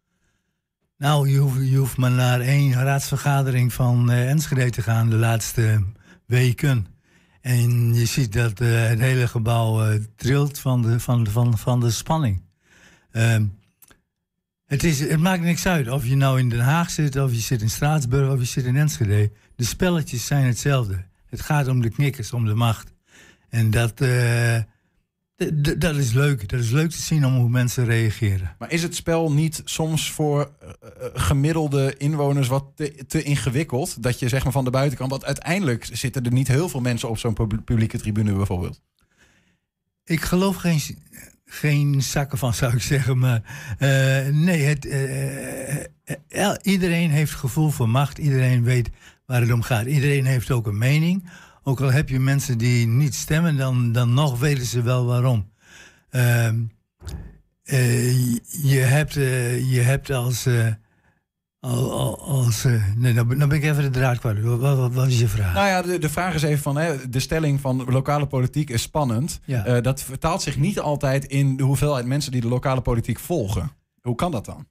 [0.98, 5.16] Nou, je hoeft, je hoeft maar naar één raadsvergadering van eh, Enschede te gaan de
[5.16, 5.84] laatste
[6.26, 6.88] weken.
[7.42, 11.92] En je ziet dat eh, het hele gebouw trilt van de, van, van, van de
[11.92, 12.42] spanning.
[13.12, 13.46] Ehm,
[14.66, 17.40] het, is, het maakt niks uit of je nou in Den Haag zit, of je
[17.40, 19.32] zit in Straatsburg, of je zit in Enschede.
[19.56, 21.06] De spelletjes zijn hetzelfde.
[21.26, 22.94] Het gaat om de knikkers, om de macht.
[23.50, 24.02] En dat,
[25.78, 26.50] dat is leuk.
[26.50, 28.56] Dat is leuk te zien om hoe mensen reageren.
[28.58, 34.04] Maar is het spel niet soms voor eh, eh, gemiddelde inwoners wat te, te ingewikkeld?
[34.04, 35.12] Dat je zeg maar van de buitenkant...
[35.12, 38.82] Want uiteindelijk zitten er niet heel veel mensen op zo'n pub- publieke tribune bijvoorbeeld.
[40.04, 40.80] Ik geloof geen,
[41.46, 43.18] geen zakken van, zou ik zeggen.
[43.18, 43.42] Maar
[43.78, 44.88] eh, nee, het,
[46.62, 48.18] iedereen heeft gevoel voor macht.
[48.18, 48.90] Iedereen weet
[49.26, 49.86] waar het om gaat.
[49.86, 51.30] Iedereen heeft ook een mening.
[51.70, 55.50] Ook al heb je mensen die niet stemmen, dan, dan nog weten ze wel waarom.
[56.10, 56.60] Ehm,
[57.64, 58.26] eh,
[58.64, 60.46] je- hebt, eh, je hebt als...
[60.46, 60.68] eh,
[61.60, 62.64] al- al- als
[62.96, 64.42] nee, nou, ben- nou ben ik even de draad kwijt.
[64.42, 65.54] Wat, wat, wat was je vraag?
[65.54, 66.78] Nou ja, de, de vraag is even van...
[66.78, 69.40] Hè, de stelling van lokale politiek is spannend.
[69.46, 69.82] Ja.
[69.82, 72.32] Dat vertaalt zich niet altijd in de hoeveelheid mensen...
[72.32, 73.72] die de lokale politiek volgen.
[74.02, 74.68] Hoe kan dat dan?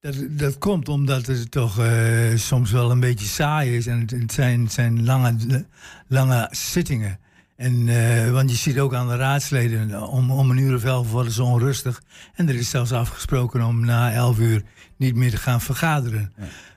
[0.00, 3.86] Dat, dat komt omdat het toch eh, soms wel een beetje saai is.
[3.86, 5.66] En het, het zijn, het zijn lange,
[6.08, 7.18] lange zittingen.
[7.56, 11.10] En, eh, want je ziet ook aan de raadsleden, om, om een uur of elf
[11.10, 12.02] worden ze onrustig.
[12.34, 14.62] En er is zelfs afgesproken om na elf uur
[14.96, 16.32] niet meer te gaan vergaderen.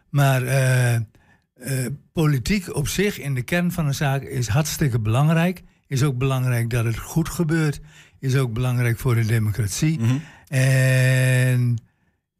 [0.09, 5.63] Maar eh, politiek op zich, in de kern van de zaak, is hartstikke belangrijk.
[5.87, 7.79] Is ook belangrijk dat het goed gebeurt.
[8.19, 9.99] Is ook belangrijk voor de democratie.
[10.47, 11.77] En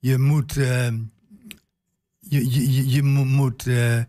[0.02, 0.88] je moet, eh,
[2.20, 4.00] je, je, je, je mo- moet eh,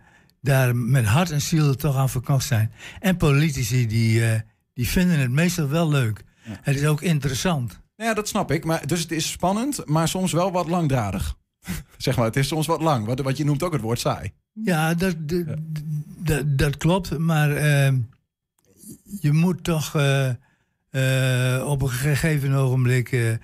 [0.41, 2.73] daar met hart en ziel toch aan verkocht zijn.
[3.01, 4.41] En politici die, eh,
[4.75, 6.25] die vinden het meestal wel leuk.
[6.43, 7.81] Het is ook interessant.
[7.97, 8.65] Ja, dat snap ik.
[8.65, 11.37] Maar, dus het is spannend, maar soms wel wat langdradig.
[11.97, 13.07] zeg maar, het is soms wat lang.
[13.07, 14.33] Wat, wat je noemt ook het woord saai.
[14.53, 15.47] Ja, dat, dat,
[16.19, 17.19] dat, dat klopt.
[17.19, 17.93] Maar eh,
[19.21, 19.95] je moet toch
[21.65, 23.39] op een gegeven ogenblik.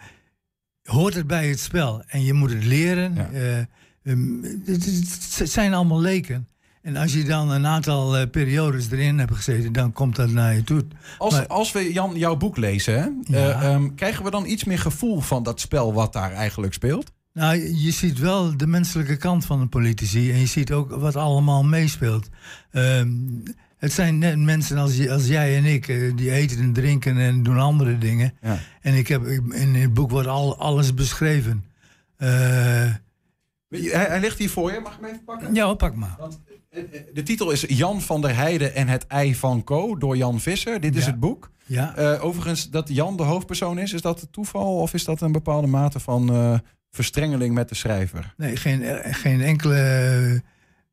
[0.88, 2.02] Hoort het bij het spel.
[2.06, 3.32] En je moet het leren.
[3.34, 6.48] Eh, ehm, het, het- het zijn allemaal leken.
[6.82, 10.54] En als je dan een aantal eh, periodes erin hebt gezeten, dan komt dat naar
[10.54, 10.84] je toe.
[11.18, 14.64] Als, Maar- als we Jan jouw boek lezen, hè, eh, ehm, krijgen we dan iets
[14.64, 17.10] meer gevoel van dat spel wat daar eigenlijk speelt?
[17.32, 20.32] Nou, je je ziet wel de menselijke kant van de politici.
[20.32, 22.28] En je ziet ook wat allemaal meespeelt.
[22.70, 23.08] Ehm,
[23.78, 27.42] het zijn net mensen als, als jij en ik, eh, die eten en drinken en
[27.42, 28.34] doen andere dingen.
[28.42, 28.58] Ja.
[28.80, 31.64] En ik heb, in het boek wordt al, alles beschreven.
[32.16, 32.28] Eh,
[33.68, 35.54] Hij, hij ligt hier voor je, mag ik hem even pakken?
[35.54, 36.16] ja, pak maar.
[37.14, 39.96] De titel is Jan van der Heijden en het ei van Co.
[39.96, 40.80] door Jan Visser.
[40.80, 41.10] Dit is Ja.
[41.10, 41.50] het boek.
[41.66, 41.96] Ja.
[41.96, 45.66] Eh, overigens, dat Jan de hoofdpersoon is, is dat toeval of is dat een bepaalde
[45.66, 46.58] mate van eh,
[46.90, 48.34] verstrengeling met de schrijver?
[48.36, 50.42] Nee, geen, eh, geen enkele,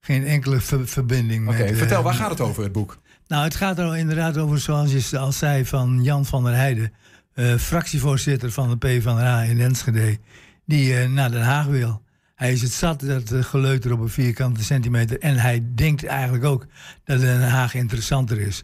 [0.06, 1.45] geen enkele ver- verbinding.
[1.45, 2.97] Met, eh, vertel, waar gaat het over, het boek?
[3.28, 6.93] Nou, het gaat er inderdaad over, zoals je al zei, van Jan van der Heijden,
[7.34, 10.18] eh, fractievoorzitter van de PvdA in Enschede,
[10.66, 12.01] die eh, naar Den Haag wil.
[12.36, 15.20] Hij is het zat, dat geleuter op een vierkante centimeter.
[15.20, 16.66] En hij denkt eigenlijk ook
[17.03, 18.64] dat Den Haag interessanter is.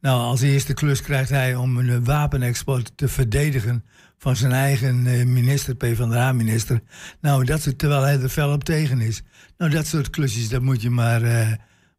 [0.00, 3.84] Nou, als eerste klus krijgt hij om een wapenexport te verdedigen
[4.18, 6.80] van zijn eigen minister, PvdA-minister.
[7.20, 9.22] Nou, dat terwijl hij er fel op tegen is.
[9.60, 11.22] Nou, dat soort klusjes, dat moet je maar...
[11.22, 11.52] eh,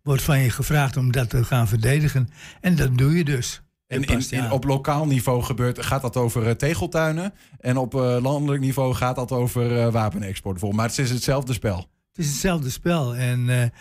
[0.04, 2.30] wordt van je gevraagd om dat te gaan verdedigen.
[2.62, 3.62] En dat doe je dus.
[3.88, 7.34] En in, in- op lokaal niveau gebeurt, gaat dat over eh, tegeltuinen.
[7.60, 10.72] En op eh, landelijk niveau gaat dat over eh, wapenexport.
[10.74, 11.78] Maar het is hetzelfde spel.
[11.78, 13.16] Het is hetzelfde spel.
[13.16, 13.72] En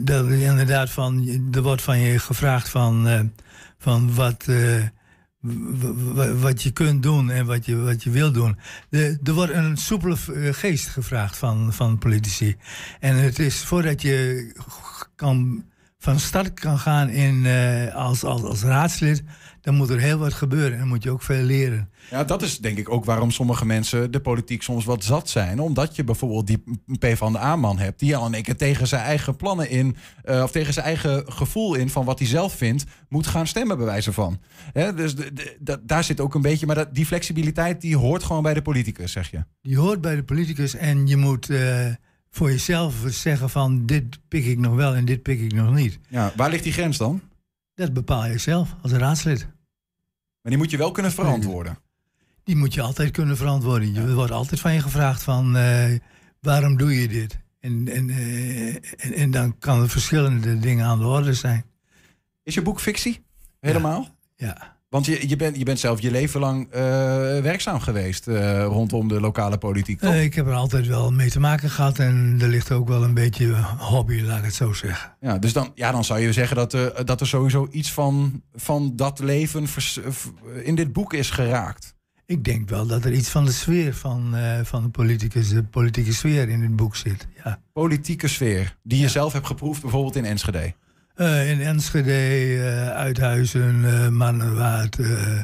[0.00, 3.30] dat inderdaad van, er wordt van je gevraagd van,
[3.78, 4.46] van wat,
[6.40, 8.58] wat je kunt doen en wat je, wat je wil doen.
[8.90, 12.56] Er wordt een soepele eh, geest gevraagd van, van politici.
[13.00, 14.52] En het is voordat je
[15.14, 15.64] kan,
[15.98, 19.22] van start kan gaan in, eh, als, als, als raadslid,
[19.60, 21.90] dan moet er heel wat gebeuren en dan moet je ook veel leren.
[22.10, 25.60] Ja, dat is denk ik ook waarom sommige mensen de politiek soms wat zat zijn.
[25.60, 26.62] Omdat je bijvoorbeeld die
[26.98, 27.98] PvdA-man hebt...
[27.98, 29.96] die al in één keer tegen zijn eigen plannen in...
[30.24, 32.84] eh, of tegen zijn eigen gevoel in van wat hij zelf vindt...
[33.08, 34.38] moet gaan stemmen bij wijze van.
[34.72, 36.66] Hè, dus de, de- daar zit ook een beetje...
[36.66, 39.44] maar dat, die flexibiliteit die hoort gewoon bij de politicus, zeg je.
[39.62, 41.86] Die hoort bij de politicus en je moet eh,
[42.30, 45.98] voor jezelf zeggen van dit pik ik nog wel en dit pik ik nog niet.
[46.08, 47.20] Ja, waar ligt die grens dan?
[47.80, 49.46] Dat bepaal je zelf als raadslid.
[50.42, 51.78] Maar die moet je wel kunnen verantwoorden.
[52.44, 53.92] Die moet je altijd kunnen verantwoorden.
[53.92, 55.98] Je wordt altijd van je gevraagd van eh,
[56.40, 57.38] waarom doe je dit?
[57.60, 61.64] En, en, eh, en, en dan kan er verschillende dingen aan de orde zijn.
[62.42, 63.24] Is je boek fictie?
[63.60, 64.08] Helemaal?
[64.36, 64.79] Ja.
[64.90, 66.80] Want je, je, bent, je bent zelf je leven lang eh,
[67.40, 70.00] werkzaam geweest eh, rondom de lokale politiek.
[70.00, 73.04] Eh, ik heb er altijd wel mee te maken gehad en er ligt ook wel
[73.04, 75.16] een beetje hobby, laat ik het zo zeggen.
[75.20, 78.42] Ja, dus dan, ja, dan zou je zeggen dat, er dat er sowieso iets van,
[78.54, 80.00] van dat leven vers-
[80.62, 81.94] in dit boek is geraakt.
[82.26, 86.12] Ik denk wel dat er iets van de sfeer van, van de, politicus, de politieke
[86.12, 87.26] sfeer in het boek zit.
[87.44, 87.60] Ja.
[87.72, 90.74] Politieke sfeer, die je zelf hebt geproefd bijvoorbeeld in Enschede.
[91.20, 95.42] Eh, in Enschede, eh, Uithuizen, Mannerwaard, eh,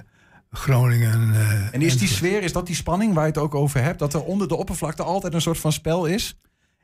[0.50, 1.32] Groningen.
[1.72, 3.98] En is die sfeer, is dat die spanning waar je het ook over hebt?
[3.98, 6.38] Dat er onder de oppervlakte altijd een soort van spel is?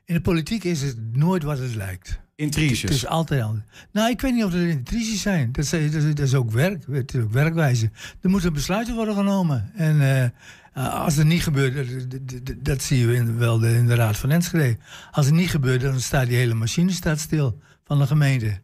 [0.05, 2.19] In de politiek is het nooit wat het lijkt.
[2.35, 2.81] Intriges.
[2.81, 3.65] Het is altijd anders.
[3.91, 5.51] Nou, ik weet niet of er intriges zijn.
[5.51, 6.83] Dat is, dat is, dat is ook werk.
[6.91, 7.91] Het is ook werkwijze.
[8.21, 9.71] Er moeten besluiten worden genomen.
[9.75, 10.33] En
[10.73, 13.95] als het niet gebeurt, dat, dat- dat- dat zie je in, wel de, in de
[13.95, 14.77] Raad van Enschede.
[15.11, 18.59] Als het niet gebeurt, dan staat die hele machine staat stil van de gemeente.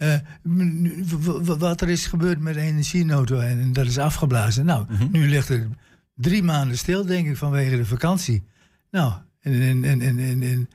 [0.00, 0.14] Eh,
[1.58, 4.64] wat er is gebeurd met de energienauto en, en dat is afgeblazen.
[4.64, 5.66] Nou, nu ligt het
[6.14, 8.42] drie maanden stil, denk ik, vanwege de vakantie.
[8.90, 10.68] Nou, en, en, en, en, en- en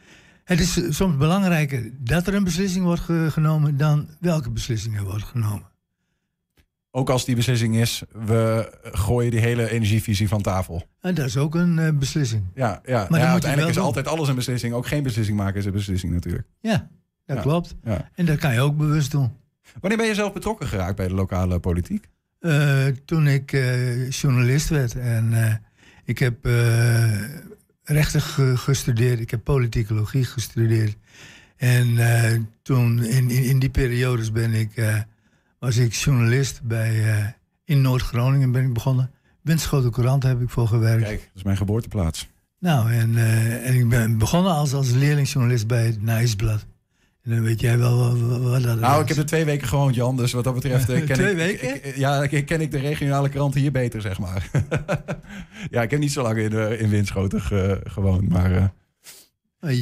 [0.44, 5.04] het is soms belangrijker dat er een beslissing wordt ge- genomen dan welke beslissing er
[5.04, 5.72] wordt genomen.
[6.92, 10.84] Ook als die beslissing is, we gooien die hele energievisie van tafel.
[11.02, 12.44] En dat is ook een eh, beslissing.
[12.56, 13.08] Ja, ja.
[13.10, 13.84] je uiteindelijk is doen.
[13.86, 14.74] altijd alles een beslissing.
[14.74, 16.48] Ook geen beslissing maken is een beslissing natuurlijk.
[16.60, 16.90] Ja,
[17.26, 17.42] dat Ja.
[17.42, 17.76] klopt.
[17.84, 18.10] Ja.
[18.16, 19.32] En dat kan je ook bewust doen.
[19.80, 22.08] Wanneer ben je zelf betrokken geraakt bij de lokale politiek?
[22.40, 25.54] Eh, toen ik eh, journalist werd en eh,
[26.04, 26.46] ik heb
[27.84, 30.96] rechten ge- gestudeerd, ik heb politicologie gestudeerd.
[31.58, 31.98] En
[32.62, 34.84] toen, in, in, in die periodes ben ik,
[35.60, 39.12] was ik journalist bij, in Noord-Groningen ben ik begonnen.
[39.42, 41.04] Winschoten Courant heb ik voor gewerkt.
[41.04, 42.28] Kijk, dat is mijn geboorteplaats.
[42.60, 43.18] Nou, en,
[43.64, 46.66] en ik ben begonnen als, als leerlingjournalist bij het Nijsblad.
[47.26, 47.98] En dan weet jij wel
[48.40, 49.02] wat, dat Nou, is.
[49.02, 50.18] ik heb er twee weken gewoond, Jan.
[50.18, 51.86] Dus wat dat betreft eh, ken Twee ik, weken?
[51.86, 54.50] ik- ja, ken ik de regionale krant hier beter, zeg maar.
[55.72, 58.52] ja, ik heb niet zo lang in, eh, in Winschoten ge- gewoond, maar...
[58.56, 58.68] eh,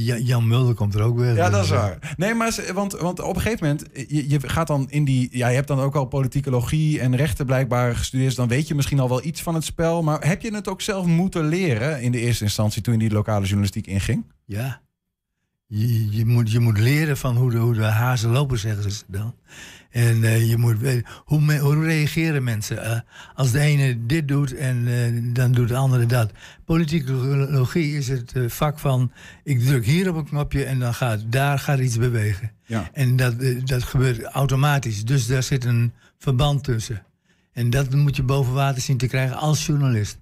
[0.06, 1.36] Ja- Jan Mulder komt er ook weer.
[1.36, 2.14] Ja, dat is waar.
[2.18, 5.30] Nee, maar want, want op een gegeven moment, je, je gaat dan in die.
[5.32, 8.28] Ja, je hebt dan ook al politicologie en rechten blijkbaar gestudeerd.
[8.30, 10.04] Dus dan weet je misschien al wel iets van het spel.
[10.04, 13.12] Maar heb je het ook zelf moeten leren in de eerste instantie toen je die
[13.12, 14.32] lokale journalistiek inging?
[14.46, 14.82] Ja.
[15.76, 19.04] Je, je, moet, je moet leren van hoe de, hoe de hazen lopen, zeggen ze
[19.08, 19.36] dan.
[19.90, 22.84] En eh, je moet weten, hoe, hoe reageren mensen?
[22.84, 23.00] Eh,
[23.36, 26.32] als de ene dit doet en eh, dan doet de andere dat.
[26.66, 29.12] Politicologie is het vak van,
[29.44, 32.52] ik druk hier op een knopje en dan gaat daar gaat iets bewegen.
[32.66, 32.90] Ja.
[32.94, 35.06] En dat, dat gebeurt automatisch.
[35.06, 37.04] Dus daar zit een verband tussen.
[37.54, 40.18] En dat moet je boven water zien te krijgen als journalist.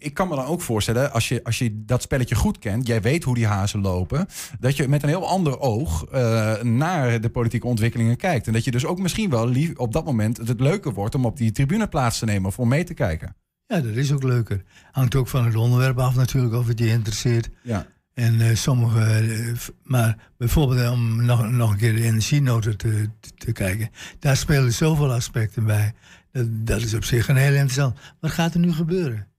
[0.00, 3.00] Ik kan me dan ook voorstellen, als je, als je dat spelletje goed kent, jij
[3.00, 4.26] weet hoe die hazen lopen,
[4.60, 8.46] dat je met een heel ander oog eh, naar de politieke ontwikkelingen kijkt.
[8.46, 11.24] En dat je dus ook misschien wel lief, op dat moment het leuker wordt om
[11.24, 13.36] op die tribune plaats te nemen of om mee te kijken.
[13.66, 14.62] Ja, dat is ook leuker.
[14.92, 17.48] Hangt ook van het onderwerp af natuurlijk, of het je interesseert.
[17.62, 17.86] Ja.
[18.14, 23.30] En eh, sommige, eh, maar bijvoorbeeld om nog, nog een keer de energienoten te, te,
[23.34, 23.90] te kijken.
[24.18, 25.92] Daar spelen zoveel aspecten bij.
[26.32, 27.98] Dat, dat is op zich een heel interessant.
[28.20, 29.29] Wat gaat er nu gebeuren?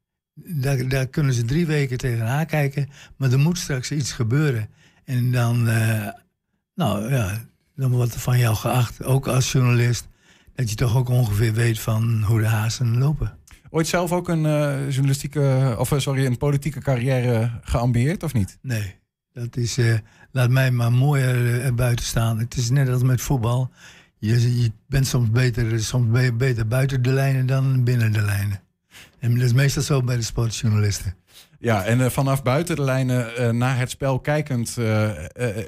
[0.45, 4.69] Daar, daar kunnen ze drie weken tegenaan kijken, maar er moet straks iets gebeuren.
[5.05, 6.07] En dan, eh,
[6.75, 10.07] nou ja, dan wordt er van jou geacht, ook als journalist,
[10.55, 13.39] dat je toch ook ongeveer weet van hoe de hazen lopen.
[13.73, 18.57] Ooit zelf ook een eh, journalistieke, of eh, sorry, een politieke carrière geambieerd of niet?
[18.61, 18.95] Nee,
[19.33, 19.77] dat is,
[20.31, 22.39] laat mij maar mooier eh, erbuiten staan.
[22.39, 23.71] Het is net als met voetbal.
[24.17, 28.61] Je, je bent soms beter, soms beter buiten de lijnen dan binnen de lijnen.
[29.21, 31.15] En dat is meestal zo bij de sportjournalisten.
[31.59, 35.09] Ja, en eh, vanaf buiten de lijnen eh, naar het spel kijkend, eh,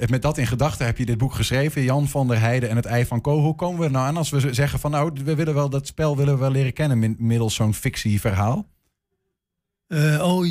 [0.10, 2.86] met dat in gedachten heb je dit boek geschreven, Jan van der Heijden en het
[2.86, 3.39] Ei van Ko.
[3.39, 5.88] Hoe komen we er nou aan als we zeggen van nou, we willen wel dat
[5.88, 8.68] spel willen we wel leren kennen middels zo'n fictieverhaal?
[10.20, 10.45] Oh,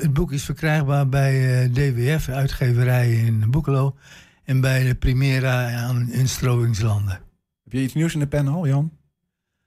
[0.00, 3.96] het boek is verkrijgbaar bij DWF, uitgeverij in Boekelo.
[4.44, 6.26] En bij de Primera aan, in.
[7.64, 8.92] Heb je iets nieuws in de pen al, Jan?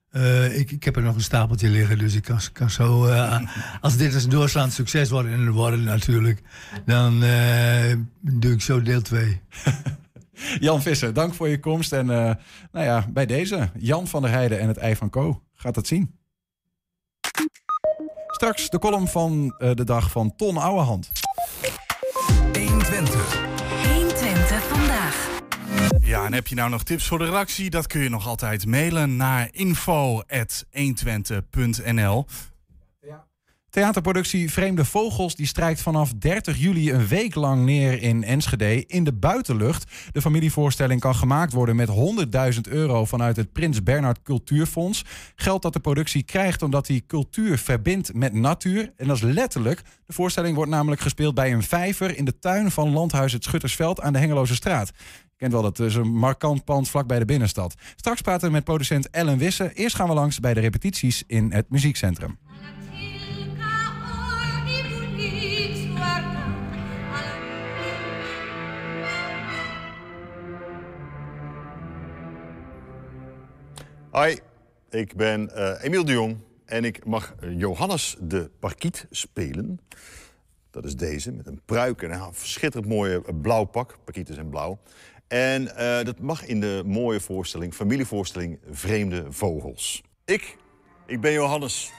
[0.09, 3.05] Eh, ik, ik heb er nog een stapeltje liggen, dus ik kan, kan zo...
[3.05, 3.39] eh,
[3.81, 6.41] als dit een doorslaand succes wordt, en het natuurlijk...
[6.85, 9.41] dan eh, doe ik zo deel 2.
[10.59, 11.93] Jan Visser, dank voor je komst.
[11.93, 12.35] En eh,
[12.71, 15.43] nou ja, bij deze, Jan van der Heijden en het Ei van Ko.
[15.55, 16.17] Gaat dat zien.
[18.27, 21.11] Straks de column van eh, de dag van Ton Ouwehand.
[22.53, 23.48] 120.
[23.48, 23.48] 120 vandaag.
[26.09, 27.69] Ja, en heb je nou nog tips voor de redactie?
[27.69, 32.25] Dat kun je nog altijd mailen naar info.120.nl.
[33.69, 39.03] Theaterproductie Vreemde Vogels die strijkt vanaf 30 juli een week lang neer in Enschede in
[39.03, 39.91] de buitenlucht.
[40.11, 41.89] De familievoorstelling kan gemaakt worden met
[42.53, 45.05] 100.000 euro vanuit het Prins Bernhard Cultuurfonds.
[45.35, 48.93] Geld dat de productie krijgt omdat hij cultuur verbindt met natuur.
[48.97, 49.81] En dat is letterlijk.
[50.05, 54.01] De voorstelling wordt namelijk gespeeld bij een vijver in de tuin van Landhuis het Schuttersveld
[54.01, 54.91] aan de Hengeloze straat.
[55.39, 57.75] Kent wel dat is een markant pand vlak bij de binnenstad.
[57.95, 59.73] Straks praten we met producent Ellen Wisse.
[59.73, 62.37] Eerst gaan we langs bij de repetities in het muziekcentrum.
[74.09, 74.39] Hoi,
[74.89, 79.79] Ik ben eh, Emiel de Jong en ik mag Johannes de Parkiet spelen.
[80.71, 83.97] Dat is deze, met een pruik en een verschitterend mooie blauw pak.
[84.03, 84.79] Parkieten zijn blauw.
[85.29, 90.01] En eh, dat mag in de mooie voorstelling, familievoorstelling Vreemde Vogels.
[90.25, 90.57] Ik,
[91.05, 91.91] ik ben Johannes.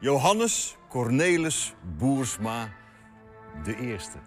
[0.00, 2.72] Johannes Cornelis Boersma
[3.64, 4.18] de Eerste.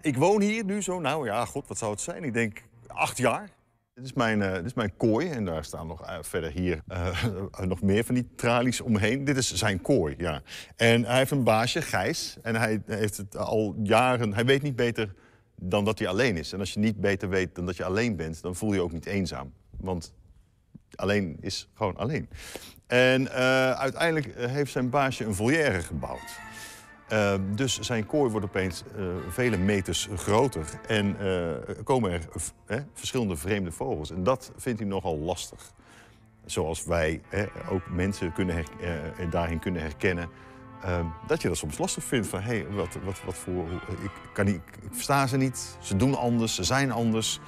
[0.00, 2.24] Ik woon hier nu zo, nou ja, god, wat zou het zijn?
[2.24, 3.48] Ik denk acht jaar.
[3.94, 6.82] Dit is mijn, eh, dit is mijn kooi en daar staan nog eh, verder hier
[7.68, 9.24] nog meer van die tralies omheen.
[9.24, 10.42] Dit is zijn kooi, ja.
[10.76, 12.36] En hij heeft een baasje, Gijs.
[12.42, 14.34] En hij heeft het al jaren...
[14.34, 15.14] Hij weet niet beter
[15.60, 16.52] dan dat hij alleen is.
[16.52, 18.42] En als je niet beter weet dan dat je alleen bent...
[18.42, 19.52] dan voel je je ook niet eenzaam.
[19.76, 20.12] Want
[20.94, 22.28] alleen is gewoon alleen.
[22.86, 23.30] En
[23.76, 26.38] uiteindelijk heeft zijn baasje een volière gebouwd.
[27.12, 30.64] Uh, dus zijn kooi wordt opeens uh, vele meters groter.
[30.86, 31.16] En
[31.84, 34.10] komen er verschillende vreemde vogels.
[34.10, 35.72] En dat vindt hij nogal lastig.
[36.44, 37.20] Zoals wij
[37.68, 38.64] ook mensen kunnen
[39.30, 40.28] daarin kunnen herkennen.
[40.82, 42.26] Ehm, dat je dat soms lastig vindt.
[42.26, 43.70] Van, hé, hey, wat, wat, wat voor...
[44.02, 45.76] Ik, kan niet, ik versta ze niet.
[45.80, 46.54] Ze doen anders.
[46.54, 47.40] Ze zijn anders.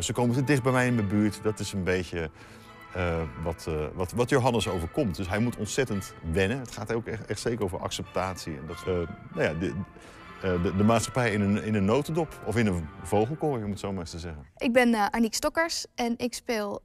[0.00, 1.42] ze komen te dicht bij mij in mijn buurt.
[1.42, 2.30] Dat is een beetje...
[2.96, 5.16] Uh, wat, uh, wat, wat, Johannes overkomt.
[5.16, 6.58] Dus hij moet ontzettend wennen.
[6.58, 8.56] Het gaat ook echt, echt zeker over acceptatie.
[8.56, 9.72] En dat, nou ja, de,
[10.40, 13.92] de, de, maatschappij in een, in een notendop of in een vogelkooi, om het zo
[13.92, 14.46] maar eens te zeggen.
[14.56, 16.82] Ik ben Aniek Stokkers en ik speel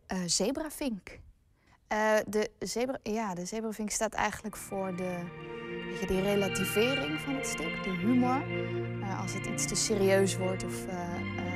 [1.93, 2.31] Zebravink.
[2.31, 5.17] de, zebra, ja, de zebravink staat eigenlijk voor de,
[5.89, 8.43] weet je, die relativering van het stuk, de humor.
[9.21, 10.85] als het iets te serieus wordt, of,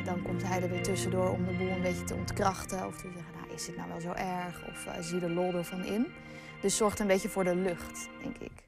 [0.05, 2.87] dan komt hij er weer tussendoor om de boel een beetje te ontkrachten.
[2.87, 4.67] Of te zeggen, is dit nou wel zo erg?
[4.67, 6.07] Of zie de lol ervan in?
[6.61, 8.65] Dus zorgt een beetje voor de lucht, denk ik.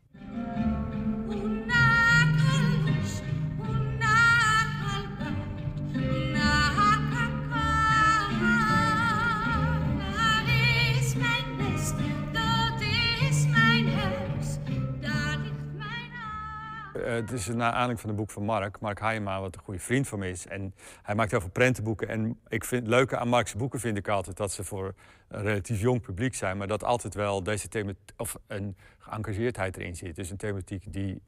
[17.20, 20.07] Het is naar aanleiding van het boek van Mark, Mark Heijma, wat een goede vriend
[20.07, 20.47] van me is.
[20.47, 22.07] En hij maakt heel veel prentenboeken.
[22.07, 24.93] En ik vind, het leuke aan Mark's boeken vind ik altijd dat ze voor
[25.28, 29.95] een relatief jong publiek zijn, maar dat altijd wel deze thema of een geëngageerdheid erin
[29.95, 30.15] zit.
[30.15, 31.22] Dus een thematiek die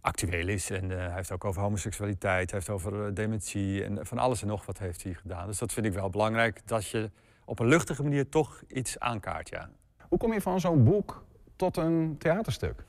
[0.00, 0.70] actueel is.
[0.70, 4.42] En uh, hij heeft ook over homoseksualiteit, hij heeft over uh, dementie en van alles
[4.42, 5.46] en nog wat heeft hij gedaan.
[5.46, 7.10] Dus dat vind ik wel belangrijk, dat je
[7.44, 9.70] op een luchtige manier toch iets aankaart, ja.
[10.08, 11.24] Hoe kom je van zo'n boek
[11.56, 12.84] tot een theaterstuk?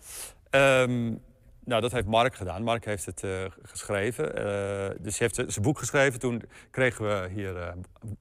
[0.51, 1.21] Um,
[1.65, 2.63] nou, dat heeft Mark gedaan.
[2.63, 4.25] Mark heeft het uh, geschreven.
[4.25, 6.19] Uh, dus hij heeft zijn boek geschreven.
[6.19, 6.41] Toen
[6.71, 7.67] kregen we hier, uh,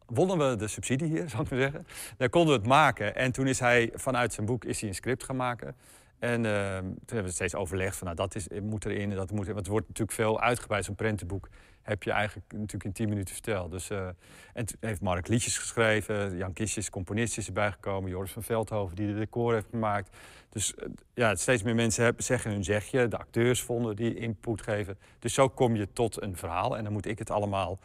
[0.06, 1.86] wonnen we de subsidie hier, zal ik maar zeggen.
[2.16, 3.16] Dan konden we het maken.
[3.16, 5.76] En toen is hij vanuit zijn boek is hij een script gaan maken.
[6.18, 9.54] En toen hebben we steeds overlegd van, nou, dat is, moet erin dat moet erin.
[9.54, 11.48] Want het wordt natuurlijk veel uitgebreid, zo'n prentenboek
[11.84, 13.70] heb je eigenlijk natuurlijk in tien minuten verteld.
[13.70, 14.06] Dus, uh,
[14.52, 18.96] en toen heeft Mark liedjes geschreven, Jan Kistjes, componist is erbij gekomen, Joris van Veldhoven
[18.96, 20.16] die de decor heeft gemaakt.
[20.48, 24.62] Dus uh, ja, steeds meer mensen hebben, zeggen hun zegje, de acteurs vonden die input
[24.62, 24.98] geven.
[25.18, 27.78] Dus zo kom je tot een verhaal en dan moet ik het allemaal,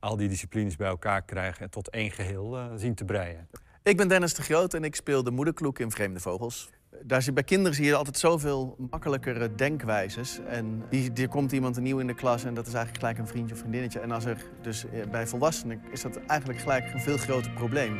[0.00, 3.48] al die disciplines bij elkaar krijgen en tot één geheel uh, zien te breien.
[3.82, 6.70] Ik ben Dennis de Groot en ik speel de moederkloek in Vreemde Vogels
[7.02, 10.40] daar zie, bij kinderen zie je altijd zoveel makkelijkere denkwijzes.
[10.48, 13.54] En die, komt iemand nieuw in de klas en dat is eigenlijk gelijk een vriendje
[13.54, 14.00] of vriendinnetje.
[14.00, 17.98] En als er dus eh, bij volwassenen is dat eigenlijk gelijk een veel groter probleem.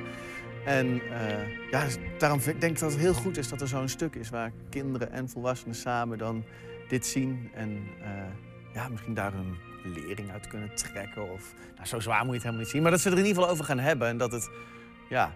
[0.65, 1.87] En uh, ja,
[2.19, 5.13] daarom denk ik dat het heel goed is dat er zo'n stuk is waar kinderen
[5.13, 6.45] en volwassenen samen dan
[6.89, 7.51] dit zien.
[7.55, 7.71] En
[8.01, 8.07] uh,
[8.75, 9.57] ja, misschien daar een
[9.95, 11.33] lering uit kunnen trekken.
[11.33, 12.83] Of, nou, zo zwaar moet je het helemaal niet zien.
[12.83, 14.09] Maar dat ze er in ieder geval over gaan hebben.
[14.09, 14.51] En dat het,
[15.09, 15.35] ja,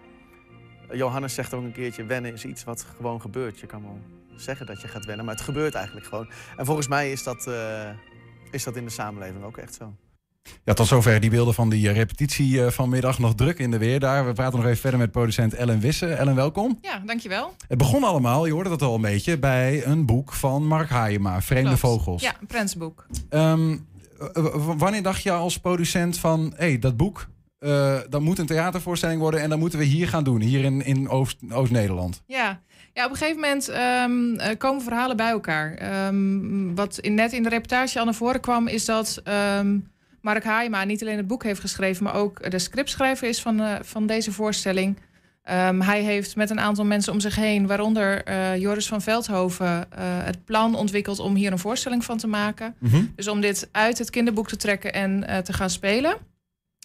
[0.93, 3.59] Johannes zegt ook een keertje, wennen is iets wat gewoon gebeurt.
[3.59, 3.99] Je kan wel
[4.35, 6.29] zeggen dat je gaat wennen, maar het gebeurt eigenlijk gewoon.
[6.57, 7.89] En volgens mij is dat, uh,
[8.51, 9.93] is dat in de samenleving ook echt zo.
[10.63, 13.19] Ja, tot zover die beelden van die repetitie uh, vanmiddag.
[13.19, 14.25] Nog druk in de weer daar.
[14.25, 16.13] We praten nog even verder met producent Ellen Wisse.
[16.13, 16.77] Ellen, welkom.
[16.81, 17.55] Ja, dankjewel.
[17.67, 21.41] Het begon allemaal, je hoorde dat al een beetje, bij een boek van Mark Haaiema,
[21.41, 21.79] Vreemde Klopt.
[21.79, 22.21] Vogels.
[22.21, 23.05] Ja, een prentsboek.
[23.29, 23.87] Um,
[24.77, 27.27] wanneer dacht je als producent van, hé, hey, dat boek,
[27.61, 30.85] uh, dat moet een theatervoorstelling worden en dat moeten we hier gaan doen, hier in,
[30.85, 32.09] in Oost-Nederland.
[32.09, 32.61] Oost ja.
[32.93, 35.97] ja, op een gegeven moment um, komen verhalen bij elkaar.
[36.07, 39.21] Um, wat in, net in de reportage al naar voren kwam, is dat
[40.21, 43.75] Mark Haima niet alleen het boek heeft geschreven, maar ook de scriptschrijver is van, uh,
[43.81, 44.97] van deze voorstelling.
[45.79, 50.45] hij heeft met een aantal mensen om zich heen, waaronder uh, Joris van Veldhoven, het
[50.45, 52.75] plan ontwikkeld om hier een voorstelling van te maken.
[52.79, 53.11] Mm -hmm.
[53.15, 56.29] Dus om dit uit het kinderboek te trekken en te gaan spelen.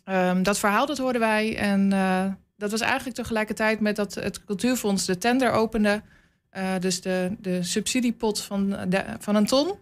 [0.08, 1.56] Um, dat verhaal dat hoorden wij.
[1.56, 2.24] En uh,
[2.56, 6.02] dat was eigenlijk tegelijkertijd met dat het Cultuurfonds de tender opende.
[6.52, 9.74] Uh, dus de, de subsidiepot van, de, van een ton.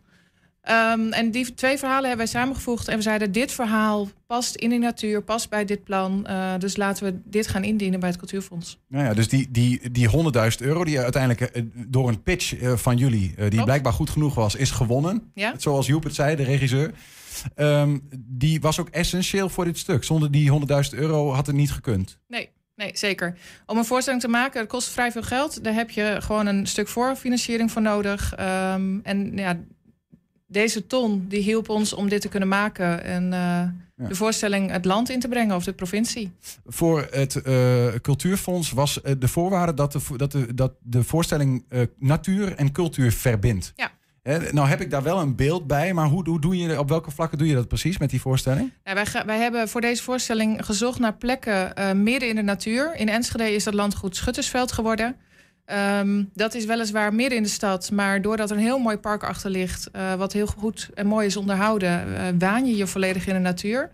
[0.64, 2.88] Ehm, en die twee verhalen hebben wij samengevoegd.
[2.88, 6.26] En we zeiden, dit verhaal past in de natuur, past bij dit plan.
[6.26, 8.78] Eh, dus laten we dit gaan indienen bij het Cultuurfonds.
[8.88, 10.14] Nou ja, dus die, die, die 100.000
[10.58, 14.54] euro die uiteindelijk eh, door een pitch eh, van jullie, die blijkbaar goed genoeg was,
[14.54, 15.30] is gewonnen.
[15.34, 15.54] Ja.
[15.56, 16.92] Zoals Joep het zei, de regisseur.
[17.54, 20.04] Ehm, die was ook essentieel voor dit stuk.
[20.04, 22.18] Zonder die 100.000 euro had het niet gekund.
[22.28, 23.36] Nee, nee, zeker.
[23.66, 25.64] Om een voorstelling te maken, dat kost vrij veel geld.
[25.64, 28.34] Daar heb je gewoon een stuk voorfinanciering voor nodig.
[28.34, 29.58] Ehm, en ja,
[30.54, 33.04] deze ton die hielp ons om dit te kunnen maken.
[33.04, 36.32] En eh, de voorstelling het land in te brengen of de provincie.
[36.66, 41.64] Voor het eh, Cultuurfonds was eh, de voorwaarde dat de, dat de, dat de voorstelling
[41.98, 43.72] natuur en cultuur verbindt.
[43.76, 43.90] Ja.
[44.52, 47.10] Nou heb ik daar wel een beeld bij, maar hoe, hoe doe je, op welke
[47.10, 48.72] vlakken doe je dat precies met die voorstelling?
[48.84, 52.96] Nou, wij, ga- wij hebben voor deze voorstelling gezocht naar plekken midden in de natuur.
[52.96, 55.16] In Enschede is dat landgoed Schuttersveld geworden.
[55.64, 59.22] Ehm, dat is weliswaar midden in de stad, maar doordat er een heel mooi park
[59.24, 63.26] achter ligt, eh, wat heel goed en mooi is onderhouden, eh, waan je je volledig
[63.26, 63.90] in de natuur.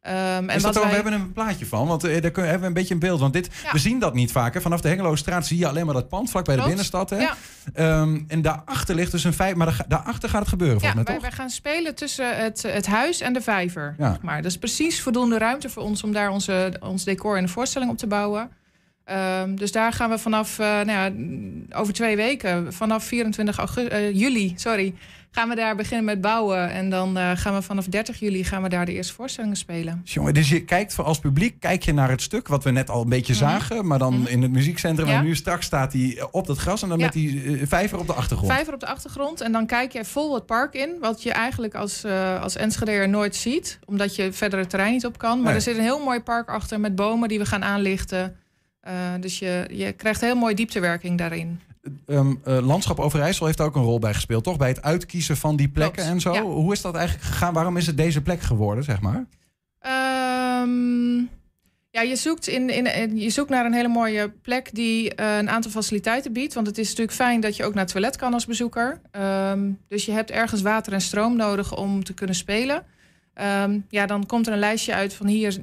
[0.00, 2.66] Ehm, en wat wij- We hebben een plaatje van, want eh, daar kun- hebben we
[2.66, 3.20] een beetje een beeld.
[3.20, 3.72] Want dit, Ja.
[3.72, 4.54] we zien dat niet vaak.
[4.54, 4.60] Hè.
[4.60, 7.10] Vanaf de Hengelostraat zie je alleen maar dat pand vlak bij de binnenstad.
[7.10, 7.16] Hè.
[7.20, 7.34] Ja.
[7.74, 11.18] Ehm, en daarachter ligt dus een vijf, maar daar- daarachter gaat het gebeuren Ja, mij
[11.20, 13.94] wij, gaan spelen tussen het, het huis en de vijver.
[13.98, 14.10] Ja.
[14.10, 14.42] Zeg maar.
[14.42, 17.90] Dat is precies voldoende ruimte voor ons om daar onze, ons decor en de voorstelling
[17.90, 18.50] op te bouwen.
[19.04, 21.10] Ehm, dus daar gaan we vanaf, eh, nou ja,
[21.78, 24.94] over twee weken, vanaf 24 augustus, eh, juli, sorry,
[25.30, 26.70] gaan we daar beginnen met bouwen.
[26.70, 30.00] En dan eh, gaan we vanaf 30 juli gaan we daar de eerste voorstellingen spelen.
[30.04, 32.90] Jongen, dus je kijkt voor- als publiek kijk je naar het stuk wat we net
[32.90, 35.06] al een beetje zagen, maar dan in het muziekcentrum.
[35.06, 35.14] Mhm.
[35.14, 35.20] Ja.
[35.20, 37.04] En nu straks staat hij op dat gras en dan Ja.
[37.04, 38.52] met die vijver op de achtergrond.
[38.52, 40.90] Vijver op de achtergrond en dan kijk je vol het park in.
[41.00, 42.04] Wat je eigenlijk als,
[42.40, 43.78] als Enschedeer nooit ziet.
[43.84, 45.36] Omdat je verder het terrein niet op kan.
[45.36, 45.54] Maar Nee.
[45.54, 48.36] er zit een heel mooi park achter met bomen die we gaan aanlichten.
[48.84, 51.60] Eh, dus je, je krijgt heel mooi dieptewerking daarin.
[52.06, 54.56] Ehm, eh, Landschap Overijssel heeft daar ook een rol bij gespeeld, toch?
[54.56, 56.32] Bij het uitkiezen van die plekken Klopt, en zo.
[56.32, 56.42] ja.
[56.42, 57.54] Hoe is dat eigenlijk gegaan?
[57.54, 59.24] Waarom is het deze plek geworden, zeg maar?
[59.78, 61.16] Ehm,
[61.90, 65.50] ja, je zoekt, in, in, je zoekt naar een hele mooie plek die eh, een
[65.50, 66.54] aantal faciliteiten biedt.
[66.54, 69.00] Want het is natuurlijk fijn dat je ook naar het toilet kan als bezoeker.
[69.10, 72.84] Ehm, dus je hebt ergens water en stroom nodig om te kunnen spelen.
[73.88, 75.60] Ja, dan komt er een lijstje uit van hier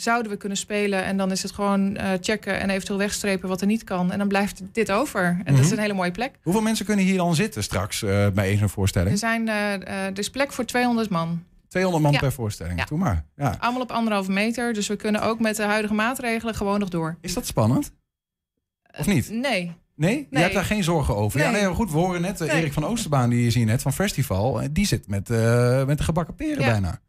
[0.00, 1.04] zouden we kunnen spelen.
[1.04, 4.12] En dan is het gewoon eh, checken en eventueel wegstrepen wat er niet kan.
[4.12, 5.24] En dan blijft dit over.
[5.44, 5.72] En dat is Mhm.
[5.74, 6.38] een hele mooie plek.
[6.42, 9.12] Hoeveel mensen kunnen hier dan zitten straks eh, bij één zo'n voorstelling?
[9.12, 11.42] Er, zijn, er is plek voor 200 man.
[11.68, 12.18] 200 man Ja.
[12.18, 12.78] per voorstelling.
[12.78, 12.84] Ja.
[12.84, 13.24] Doe maar.
[13.36, 13.56] Ja.
[13.58, 14.72] Allemaal op anderhalve meter.
[14.72, 17.16] Dus we kunnen ook met de huidige maatregelen gewoon nog door.
[17.20, 17.92] Is dat spannend?
[18.98, 19.30] Of niet?
[19.30, 19.72] Nee.
[19.94, 20.16] Nee?
[20.16, 20.42] Je Nee.
[20.42, 21.40] hebt daar geen zorgen over.
[21.40, 21.62] Ja, Nee.
[21.62, 22.50] nee, goed, we horen net Nee.
[22.50, 24.60] Erik van Oosterbaan, die je ziet net van Festival.
[24.70, 25.28] Die zit met,
[25.86, 26.70] met de gebakken peren Ja.
[26.70, 27.00] bijna.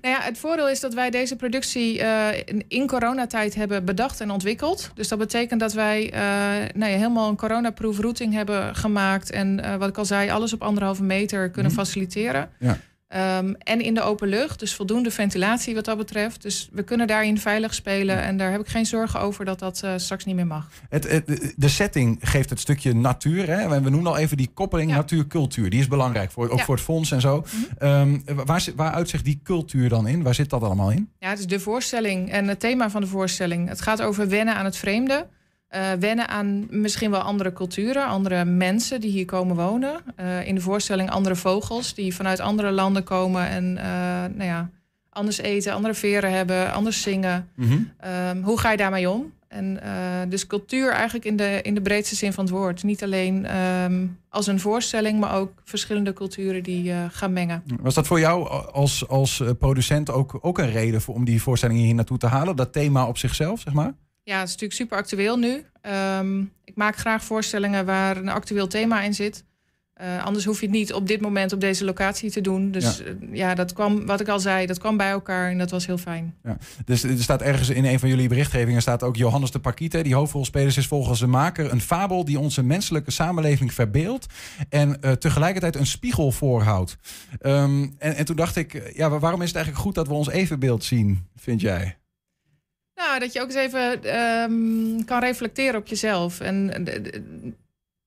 [0.00, 4.20] Nou ja, het voordeel is dat wij deze productie eh, in, in coronatijd hebben bedacht
[4.20, 4.90] en ontwikkeld.
[4.94, 6.20] Dus dat betekent dat wij eh,
[6.74, 9.30] nou ja, helemaal een coronaproof routing hebben gemaakt.
[9.30, 11.80] En eh, wat ik al zei, alles op anderhalve meter kunnen Mhm.
[11.80, 12.50] faciliteren.
[12.58, 12.78] Ja.
[13.08, 16.42] Ehm, en in de open lucht, dus voldoende ventilatie wat dat betreft.
[16.42, 18.22] Dus we kunnen daarin veilig spelen.
[18.22, 20.68] En daar heb ik geen zorgen over dat dat eh, straks niet meer mag.
[20.88, 23.46] Het, het- de setting geeft het stukje natuur.
[23.48, 23.80] Hè?
[23.80, 25.70] We noemen al even die koppeling natuur-cultuur.
[25.70, 26.56] Die is belangrijk, voor, ook Ja.
[26.56, 26.64] Mhm.
[26.64, 27.44] voor het fonds en zo.
[27.78, 30.22] Ehm, waar, waar uitzicht die cultuur dan in?
[30.22, 31.10] Waar zit dat allemaal in?
[31.18, 33.68] Ja, het is de voorstelling en het thema van de voorstelling.
[33.68, 35.26] Het gaat over wennen aan het vreemde.
[35.66, 40.00] Eh, wennen aan misschien wel andere culturen, andere mensen die hier komen wonen.
[40.16, 43.84] Eh, in de voorstelling andere vogels die vanuit andere landen komen en eh,
[44.34, 44.70] nou ja,
[45.10, 47.48] anders eten, andere veren hebben, anders zingen.
[47.54, 47.78] Mhm.
[48.00, 49.34] Ehm, hoe ga je daarmee om?
[49.48, 49.80] En
[50.28, 52.82] dus cultuur eigenlijk in de, in de breedste zin van het woord.
[52.82, 57.62] Niet alleen ehm, als een voorstelling, maar ook verschillende culturen die gaan mengen.
[57.80, 61.78] Was dat voor jou als, als producent ook, ook een reden voor, om die voorstelling
[61.78, 62.56] hier naartoe te halen?
[62.56, 63.94] Dat thema op zichzelf, zeg maar?
[64.28, 65.64] Ja, het is natuurlijk super actueel nu.
[65.80, 69.44] Ehm, ik maak graag voorstellingen waar een actueel thema in zit.
[69.94, 72.70] Eh, anders hoef je het niet op dit moment op deze locatie te doen.
[72.70, 73.04] Dus Ja.
[73.04, 75.86] ja, ja dat kwam, wat ik al zei, dat kwam bij elkaar en dat was
[75.86, 76.34] heel fijn.
[76.44, 76.56] Ja.
[76.84, 80.14] Dus er staat ergens in een van jullie berichtgevingen staat ook Johannes de Parkite, die
[80.14, 84.26] hoofdrolspeler is volgens de maker een fabel die onze menselijke samenleving verbeeldt
[84.68, 86.96] en eh, tegelijkertijd een spiegel voorhoudt.
[87.40, 90.08] Ehm, en, en toen dacht ik, eh, ja, wa- waarom is het eigenlijk goed dat
[90.08, 91.96] we ons evenbeeld zien, vind jij?
[92.96, 96.40] Nou, dat je ook eens even ehm, kan reflecteren op jezelf.
[96.40, 97.20] En eh,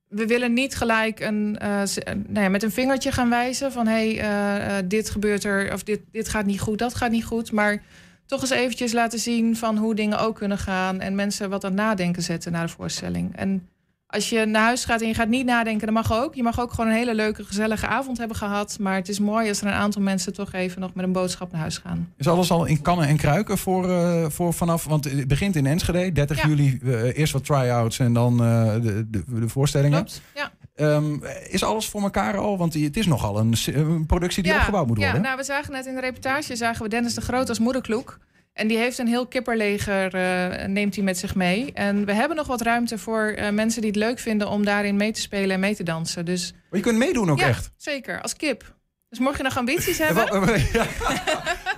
[0.07, 4.15] we willen niet gelijk een, eh, nou ja, met een vingertje gaan wijzen van hé,
[4.15, 7.51] hey, eh, dit gebeurt er, of dit, dit gaat niet goed, dat gaat niet goed.
[7.51, 7.83] Maar
[8.25, 10.99] toch eens eventjes laten zien van hoe dingen ook kunnen gaan.
[10.99, 13.35] En mensen wat aan nadenken zetten naar de voorstelling.
[13.35, 13.69] En
[14.09, 16.35] als je naar huis gaat en je gaat niet nadenken, dan mag ook.
[16.35, 18.77] Je mag ook gewoon een hele leuke, gezellige avond hebben gehad.
[18.79, 21.51] Maar het is mooi als er een aantal mensen toch even nog met een boodschap
[21.51, 22.13] naar huis gaan.
[22.17, 25.65] Is alles al in kannen en kruiken voor, eh, voor vanaf, want het begint in
[25.65, 26.47] Enschede, 30 Ja.
[26.47, 29.97] juli, eh, eerst wat try-outs en dan eh, de, de, de voorstellingen.
[29.97, 30.51] Klopt, ja.
[30.75, 31.17] Ehm,
[31.49, 32.57] is alles voor elkaar al?
[32.57, 35.15] Want het is nogal een, een productie die opgebouwd moet worden.
[35.15, 38.19] Ja, nou, we zagen net in de reportage zagen we Dennis de Groot als moederkloek.
[38.59, 41.71] En die heeft een heel kipperleger, eh, neemt hij met zich mee.
[41.73, 44.95] En we hebben nog wat ruimte voor eh, mensen die het leuk vinden om daarin
[44.95, 46.25] mee te spelen en mee te dansen.
[46.25, 47.71] Dus Maar je kunt meedoen ook ja, echt.
[47.77, 48.77] zeker, als kip.
[49.09, 50.27] Dus mocht je nog ambities hebben.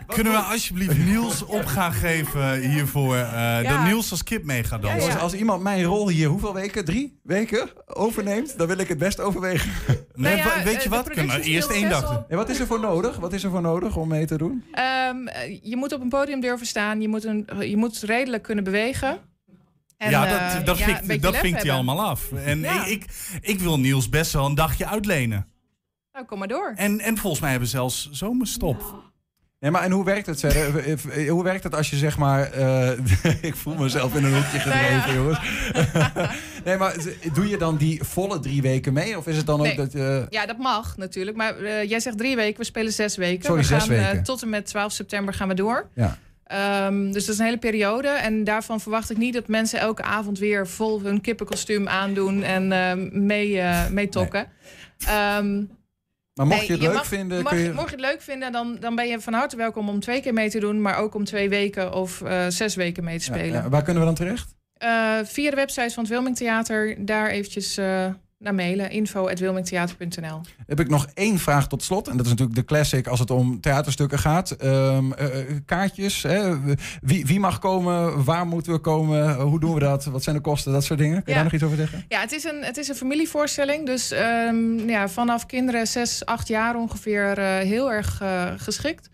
[0.08, 3.16] Kunnen we alsjeblieft Niels op gaan geven hiervoor?
[3.16, 5.00] eh, Dat Niels als kip mee gaat dansen.
[5.02, 6.86] Jongens, als iemand mijn rol hier hoeveel weken?
[6.86, 9.72] Drie weken overneemt, dan wil ik het best overwegen.
[10.16, 11.10] Nee, Nou ja, weet je eh, wat?
[11.10, 12.24] Kunnen we eerst één dag doen.
[12.28, 13.18] En wat is er voor nodig?
[13.18, 14.64] Wat is er voor nodig om mee te doen?
[14.72, 17.02] Ehm, eh, je moet op een podium durven staan.
[17.02, 19.18] Je moet, een, je moet redelijk kunnen bewegen.
[19.98, 22.32] En, ja, eh, dat, dat ja, een vinkt, dat hij allemaal af.
[22.32, 22.86] En Ja.
[22.86, 23.06] ik, ik,
[23.42, 25.48] ik wil Niels best wel een dagje uitlenen.
[26.22, 26.74] Nou, kom maar door.
[26.76, 29.10] En, en volgens mij hebben we zelfs zomerstop.
[29.60, 30.78] Nee, maar en hoe werkt het verder?
[30.78, 30.92] Eh,
[31.26, 32.52] eh, hoe werkt het als je zeg maar...
[32.52, 32.92] eh,
[33.50, 35.40] ik voel mezelf in een hoekje gedreven, jongens.
[36.66, 36.96] nee, maar
[37.34, 39.18] doe je dan die volle drie weken mee?
[39.18, 39.76] Of is het dan ook Nee.
[39.76, 39.94] dat...
[39.94, 41.38] eh, Ja, dat mag natuurlijk.
[41.38, 43.44] Maar eh, jij zegt drie weken, we spelen zes weken.
[43.44, 44.24] Sorry, we zes gaan, eh, weken.
[44.24, 45.90] tot en met 12 september gaan we door.
[45.96, 46.18] ja.
[46.44, 48.08] Ehm, dus dat is een hele periode.
[48.08, 52.72] En daarvan verwacht ik niet dat mensen elke avond weer vol hun kippenkostuum aandoen en
[52.72, 54.48] ehm, mee, eh mee tokken.
[56.34, 57.74] Maar mocht nee, je het leuk mag- vinden, mag- kun je...
[57.74, 60.34] Mocht je het leuk vinden, dan, dan ben je van harte welkom om twee keer
[60.34, 60.82] mee te doen.
[60.82, 63.64] Maar ook om twee weken of eh, zes weken mee te spelen.
[63.64, 64.56] ja, waar kunnen we dan terecht?
[64.74, 68.06] Eh, via de website van het Wilming Theater, daar eventjes eh,
[68.42, 68.90] naar mailen.
[68.92, 72.08] info.wilmingtheater.nl Heb ik nog één vraag tot slot.
[72.08, 74.52] En dat is natuurlijk de classic als het om theaterstukken gaat.
[74.52, 76.24] Ehm, eh, eh, kaartjes.
[76.24, 76.54] Hè?
[77.02, 78.24] Wie, wie mag komen?
[78.24, 79.36] Waar moeten we komen?
[79.36, 80.06] Hoe doen we dat?
[80.06, 80.72] Wat zijn de kosten?
[80.72, 81.16] Dat soort dingen.
[81.24, 81.36] Kun je Ja.
[81.36, 82.06] daar nog iets over zeggen?
[82.08, 83.86] Ja, het is een, het is een familievoorstelling.
[83.86, 88.22] Dus ehm, ja, vanaf kinderen 6, 8 jaar ongeveer eh, heel erg
[88.58, 89.10] geschikt.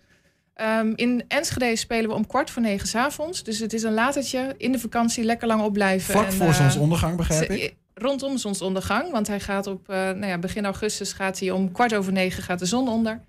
[0.54, 3.42] Ehm, in Enschede spelen we om kwart voor negen 's avonds.
[3.42, 4.54] Dus het is een latertje.
[4.56, 6.12] In de vakantie lekker lang opblijven.
[6.12, 7.74] Vlak En, voor zonsondergang, begrijp ik?
[7.98, 9.10] Rondom zonsondergang.
[9.10, 12.42] Want hij gaat op eh, nou ja, begin augustus gaat hij om kwart over negen
[12.42, 13.20] gaat de zon onder.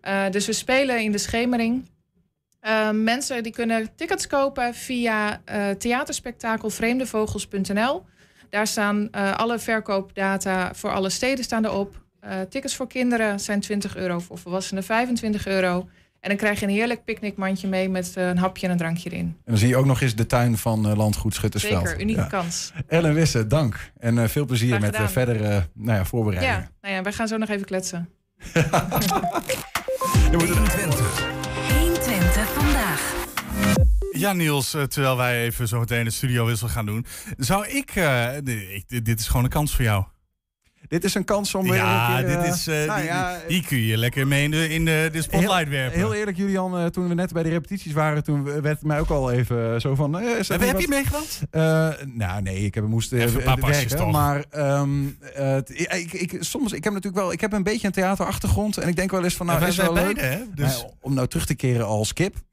[0.00, 1.88] Eh, dus we spelen in de schemering.
[2.60, 8.04] Eh, mensen die kunnen tickets kopen via eh theaterspektakel vreemdevogels.nl.
[8.50, 12.02] Daar staan alle verkoopdata voor alle steden staan erop.
[12.48, 15.88] Tickets voor kinderen zijn 20 euro, voor volwassenen 25 euro.
[16.24, 19.10] En dan krijg je een heerlijk picknickmandje mee met eh, een hapje en een drankje
[19.10, 19.24] erin.
[19.26, 21.86] En dan zie je ook nog eens de tuin van eh, Landgoed Schuttersveld.
[21.88, 22.26] Zeker, unieke Ja.
[22.26, 22.72] kans.
[22.86, 23.90] Ellen Wisse, dank.
[23.98, 25.10] En eh, veel plezier met eh, gedaan.
[25.10, 26.60] verdere nou ja, voorbereidingen.
[26.60, 28.08] Ja, nou ja, wij gaan zo nog even kletsen.
[30.32, 31.26] 120.
[31.78, 33.12] 120 vandaag.
[34.12, 37.06] Ja, Niels, terwijl wij even zo meteen de studiowissel gaan doen.
[37.36, 40.04] Zou ik, eh, ik- Dit is gewoon een kans voor jou.
[40.88, 43.08] Dit is een kans om weer Ja, een keer, dit eh, is, eh, nou die,
[43.08, 45.98] ja, die kun je lekker mee in de, in de, de spotlight heel, werpen.
[45.98, 49.00] Heel eerlijk, Julian, eh, toen we net bij de repetities waren, toen werd het mij
[49.00, 50.18] ook al even zo van...
[50.18, 51.22] eh, Heb- je meegedaan?
[51.50, 53.96] Eh, nou, nee, ik heb moest eh, Even een paar eh, werken.
[53.96, 54.12] toch?
[54.12, 54.90] Maar ehm,
[55.34, 55.56] eh,
[56.00, 58.96] ik, ik, soms, ik heb natuurlijk wel, ik heb een beetje een theaterachtergrond en ik
[58.96, 60.14] denk wel eens van, nou, Ja, is wel leuk.
[60.14, 60.38] beide, hè?
[60.54, 62.36] Dus- Nou, om nou terug te keren als kip.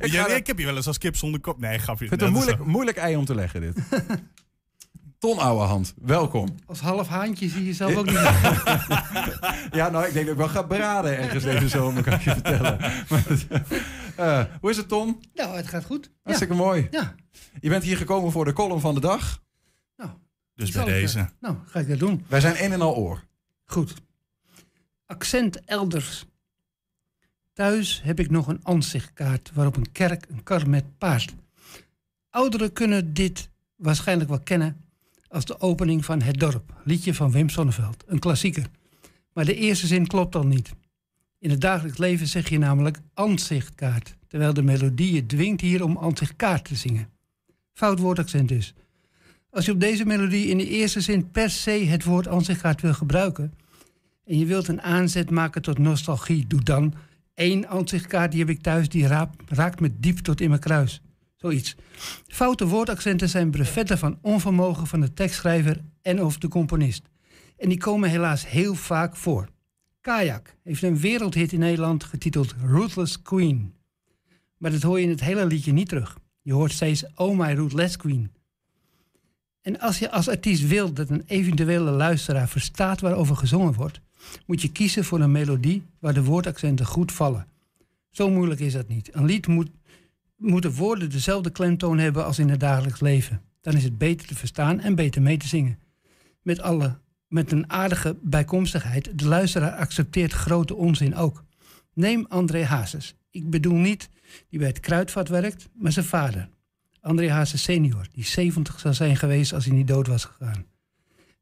[0.00, 1.60] ik, Ja, ik heb je wel eens als kip zonder kop.
[1.60, 3.74] Nee, ik vind het een is moeilijk, moeilijk ei om te leggen, dit.
[5.18, 6.54] Ton Ouwehand, welkom.
[6.66, 8.14] Als half haantje zie je zelf ook niet.
[9.70, 12.30] Ja, nou, ik denk dat ik wel ga braden ergens deze zomer, kan ik je
[12.30, 12.78] vertellen.
[13.10, 13.24] Maar,
[14.16, 15.20] eh, hoe is het, Tom?
[15.34, 16.10] Nou, het gaat goed.
[16.22, 16.88] Hartstikke mooi.
[16.90, 17.14] Ja.
[17.60, 19.44] Je bent hier gekomen voor de column van de dag.
[20.56, 21.28] Dus Zal bij deze.
[21.40, 22.24] Nou, ga ik dat doen.
[22.28, 23.24] Wij zijn een en al oor.
[23.64, 23.94] Goed.
[25.06, 26.24] Accent elders.
[27.52, 31.34] Thuis heb ik nog een ansichtkaart waarop een kerk een kar met paard.
[32.30, 34.85] Ouderen kunnen dit waarschijnlijk wel kennen
[35.36, 38.66] als de opening van Het Dorp, liedje van Wim Sonneveld, een klassieker.
[39.32, 40.70] Maar de eerste zin klopt al niet.
[41.38, 45.96] In het dagelijks leven zeg je namelijk ansichtkaart, terwijl de melodie je dwingt hier om
[45.96, 47.08] ansichtkaart te zingen.
[47.72, 48.74] Fout woordaccent dus.
[49.50, 52.94] Als je op deze melodie in de eerste zin per se het woord ansichtkaart wil
[52.94, 53.54] gebruiken
[54.24, 56.94] en je wilt een aanzet maken tot nostalgie, doe dan
[57.34, 59.06] één ansichtkaart die heb ik thuis, die
[59.46, 61.00] raakt me diep tot in mijn kruis.
[61.36, 61.76] Zoiets.
[62.26, 67.08] Foute woordaccenten zijn brevetten van onvermogen van de tekstschrijver en of de componist.
[67.56, 69.48] En die komen helaas heel vaak voor.
[70.00, 73.74] Kajak heeft een wereldhit in Nederland getiteld Ruthless Queen.
[74.56, 76.18] Maar dat hoor je in het hele liedje niet terug.
[76.42, 78.30] Je hoort steeds Oh My Ruthless Queen.
[79.62, 84.00] En als je als artiest wil dat een eventuele luisteraar verstaat waarover gezongen wordt,
[84.46, 87.46] moet je kiezen voor een melodie waar de woordaccenten goed vallen.
[88.10, 89.14] Zo moeilijk is dat niet.
[89.14, 89.70] Een lied moet,
[90.36, 93.42] moeten woorden dezelfde klemtoon hebben als in het dagelijks leven.
[93.60, 95.78] Dan is het beter te verstaan en beter mee te zingen.
[96.42, 101.44] Met, alle, met een aardige bijkomstigheid, de luisteraar accepteert grote onzin ook.
[101.92, 103.14] Neem André Hazes.
[103.30, 104.08] Ik bedoel niet
[104.48, 106.48] die bij het kruidvat werkt, maar zijn vader.
[107.00, 110.66] André Hazes senior, die 70 zou zijn geweest als hij niet dood was gegaan.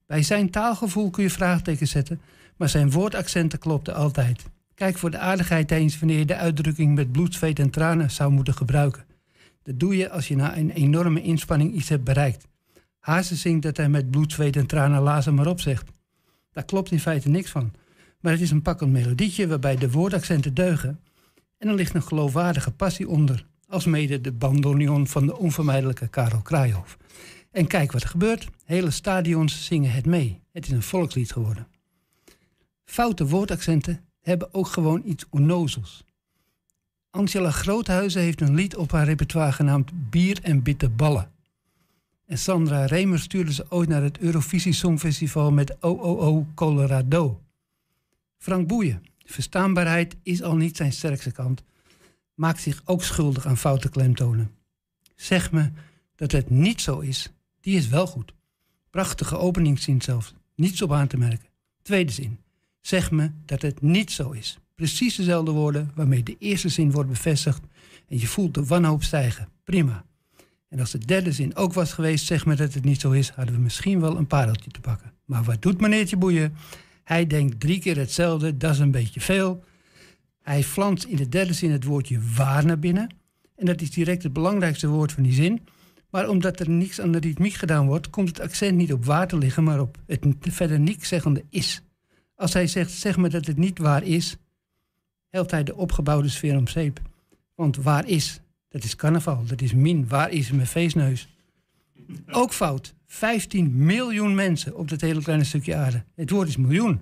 [0.06, 2.20] Bij zijn taalgevoel kun je vraagtekens zetten,
[2.56, 4.44] maar zijn woordaccenten klopten altijd.
[4.74, 8.32] Kijk voor de aardigheid eens wanneer je de uitdrukking met bloed, zweet en tranen zou
[8.32, 9.04] moeten gebruiken.
[9.62, 12.46] Dat doe je als je na een enorme inspanning iets hebt bereikt.
[12.98, 15.90] Hazen zingt dat hij met bloed, zweet en tranen lazen maar op zegt.
[16.52, 17.72] Daar klopt in feite niks van.
[18.20, 21.00] Maar het is een pakkend melodietje waarbij de woordaccenten deugen.
[21.58, 23.46] En er ligt een geloofwaardige passie onder.
[23.68, 26.96] Alsmede de bandoneon van de onvermijdelijke Karel Kraaihoff.
[27.50, 28.48] En kijk wat er gebeurt.
[28.64, 30.40] Hele stadions zingen het mee.
[30.52, 31.66] Het is een volkslied geworden.
[32.84, 36.04] Foute woordaccenten hebben ook gewoon iets onnozels.
[37.10, 41.32] Angela Groothuizen heeft een lied op haar repertoire genaamd Bier en Bitterballen.
[42.26, 47.40] En Sandra Remer stuurde ze ooit naar het Eurovisie Songfestival met OOO Colorado.
[48.38, 51.62] Frank Boeien, verstaanbaarheid is al niet zijn sterkste kant,
[52.34, 54.50] maakt zich ook schuldig aan foute klemtonen.
[55.14, 55.70] Zeg me
[56.14, 58.32] dat het niet zo is, die is wel goed.
[58.90, 61.48] Prachtige openingszin zelfs, niets op aan te merken.
[61.82, 62.38] Tweede zin,
[62.86, 64.58] zeg me dat het niet zo is.
[64.74, 67.62] Precies dezelfde woorden waarmee de eerste zin wordt bevestigd
[68.08, 69.48] en je voelt de wanhoop stijgen.
[69.64, 70.04] Prima.
[70.68, 73.28] En als de derde zin ook was geweest, zeg me dat het niet zo is,
[73.28, 75.12] hadden we misschien wel een pareltje te pakken.
[75.24, 76.54] Maar wat doet meneertje Boeien?
[77.04, 79.64] Hij denkt drie keer hetzelfde, dat is een beetje veel.
[80.42, 83.14] Hij flanst in de derde zin het woordje waar naar binnen.
[83.56, 85.66] En dat is direct het belangrijkste woord van die zin.
[86.10, 89.28] Maar omdat er niets aan de ritmiek gedaan wordt, komt het accent niet op waar
[89.28, 91.82] te liggen, maar op het verder niks zeggende is.
[92.34, 94.36] Als hij zegt, zeg me dat het niet waar is,
[95.28, 97.00] helpt hij de opgebouwde sfeer om zeep.
[97.54, 101.28] Want waar is, dat is carnaval, dat is min, waar is mijn feestneus?
[102.30, 102.94] Ook fout.
[103.06, 106.04] 15 miljoen mensen op dat hele kleine stukje aarde.
[106.14, 107.00] Het woord is miljoen.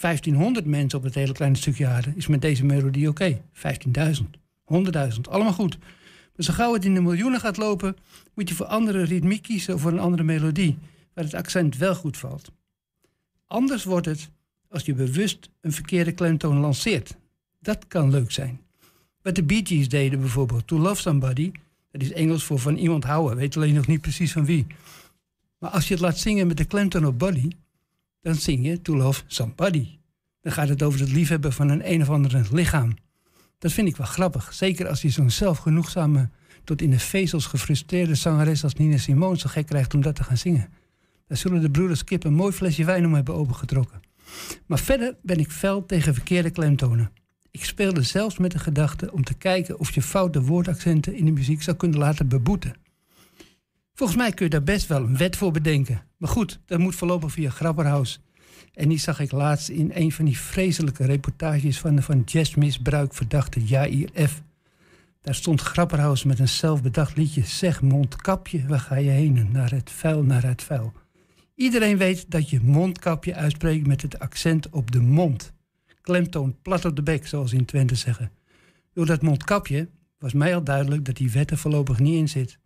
[0.00, 3.40] 1500 mensen op het hele kleine stukje aarde is met deze melodie oké.
[3.54, 3.62] 15.000,
[4.74, 5.78] 100.000, allemaal goed.
[6.36, 7.96] Maar zo gauw het in de miljoenen gaat lopen,
[8.34, 10.78] moet je voor andere ritmiek kiezen of voor een andere melodie,
[11.14, 12.52] waar het accent wel goed valt.
[13.50, 14.30] Anders wordt het
[14.68, 17.16] als je bewust een verkeerde klemtoon lanceert.
[17.60, 18.60] Dat kan leuk zijn.
[19.22, 21.52] Wat de Bee Gees deden bijvoorbeeld, To Love Somebody,
[21.90, 24.66] dat is Engels voor van iemand houden, weet alleen nog niet precies van wie.
[25.58, 27.50] Maar als je het laat zingen met de klemtoon op body,
[28.20, 29.88] dan zing je To Love Somebody.
[30.40, 32.94] Dan gaat het over het liefhebben van een een of ander lichaam.
[33.58, 34.54] Dat vind ik wel grappig.
[34.54, 36.28] Zeker als je zo'n zelfgenoegzame,
[36.64, 40.24] tot in de vezels gefrustreerde zangeres als Nina Simone zo gek krijgt om dat te
[40.24, 40.68] gaan zingen.
[41.30, 44.00] Daar zullen de broeders Kip een mooi flesje wijn om hebben opengetrokken.
[44.66, 47.12] Maar verder ben ik fel tegen verkeerde klemtonen.
[47.50, 51.30] Ik speelde zelfs met de gedachte om te kijken of je foute woordaccenten in de
[51.30, 52.74] muziek zou kunnen laten beboeten.
[53.94, 56.02] Volgens mij kun je daar best wel een wet voor bedenken.
[56.16, 58.20] Maar goed, dat moet voorlopig via Grabberhaus.
[58.74, 63.14] En die zag ik laatst in een van die vreselijke reportages van de van jazzmisbruik
[63.14, 64.42] verdachte Jair F.
[65.20, 67.42] Daar stond Grapperhaus met een zelfbedacht liedje.
[67.44, 69.48] Zeg mondkapje, waar ga je heen?
[69.52, 70.92] Naar het vuil, naar het vuil.
[71.60, 75.52] Iedereen weet dat je mondkapje uitspreekt met het accent op de mond.
[76.00, 78.32] Klemtoon plat op de bek, zoals in Twente zeggen.
[78.92, 79.88] Door dat mondkapje
[80.18, 82.58] was mij al duidelijk dat die wet er voorlopig niet in zit.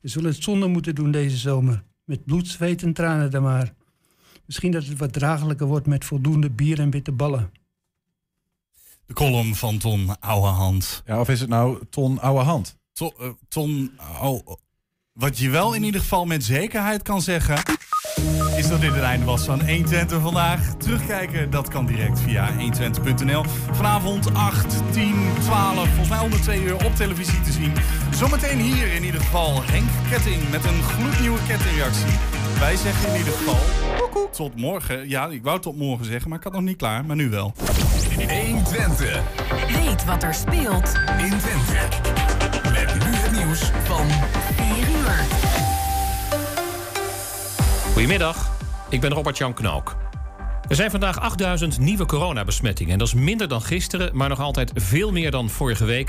[0.00, 1.82] We zullen het zonder moeten doen deze zomer.
[2.04, 3.74] Met bloed, zweet en tranen dan maar.
[4.46, 7.52] Misschien dat het wat draaglijker wordt met voldoende bier en witte ballen.
[9.06, 11.02] De column van Ton Ouwehand.
[11.06, 12.76] Ja, of is het nou Ton Ouwehand?
[12.92, 14.58] Ton, uh, ton Ouwe...
[15.12, 17.62] Wat je wel in ieder geval met zekerheid kan zeggen...
[18.56, 20.60] is dat dit het einde was van 120 vandaag.
[20.78, 23.44] Terugkijken, dat kan direct via 120.nl.
[23.72, 27.72] Vanavond 8, 10, 12, volgens mij onder twee uur op televisie te zien.
[28.14, 32.18] Zometeen hier in ieder geval Henk Ketting met een gloednieuwe kettingreactie.
[32.58, 33.58] Wij zeggen in ieder geval
[34.30, 35.08] tot morgen.
[35.08, 37.04] Ja, ik wou tot morgen zeggen, maar ik had nog niet klaar.
[37.04, 37.52] Maar nu wel.
[38.28, 39.22] 120.
[39.68, 41.78] Weet wat er speelt in Twente.
[42.72, 44.06] Met nu het nieuws van
[44.56, 45.49] 4 uur.
[47.92, 48.50] Goedemiddag,
[48.90, 49.96] ik ben Robert-Jan Knook.
[50.68, 52.92] Er zijn vandaag 8000 nieuwe coronabesmettingen.
[52.92, 56.08] En dat is minder dan gisteren, maar nog altijd veel meer dan vorige week.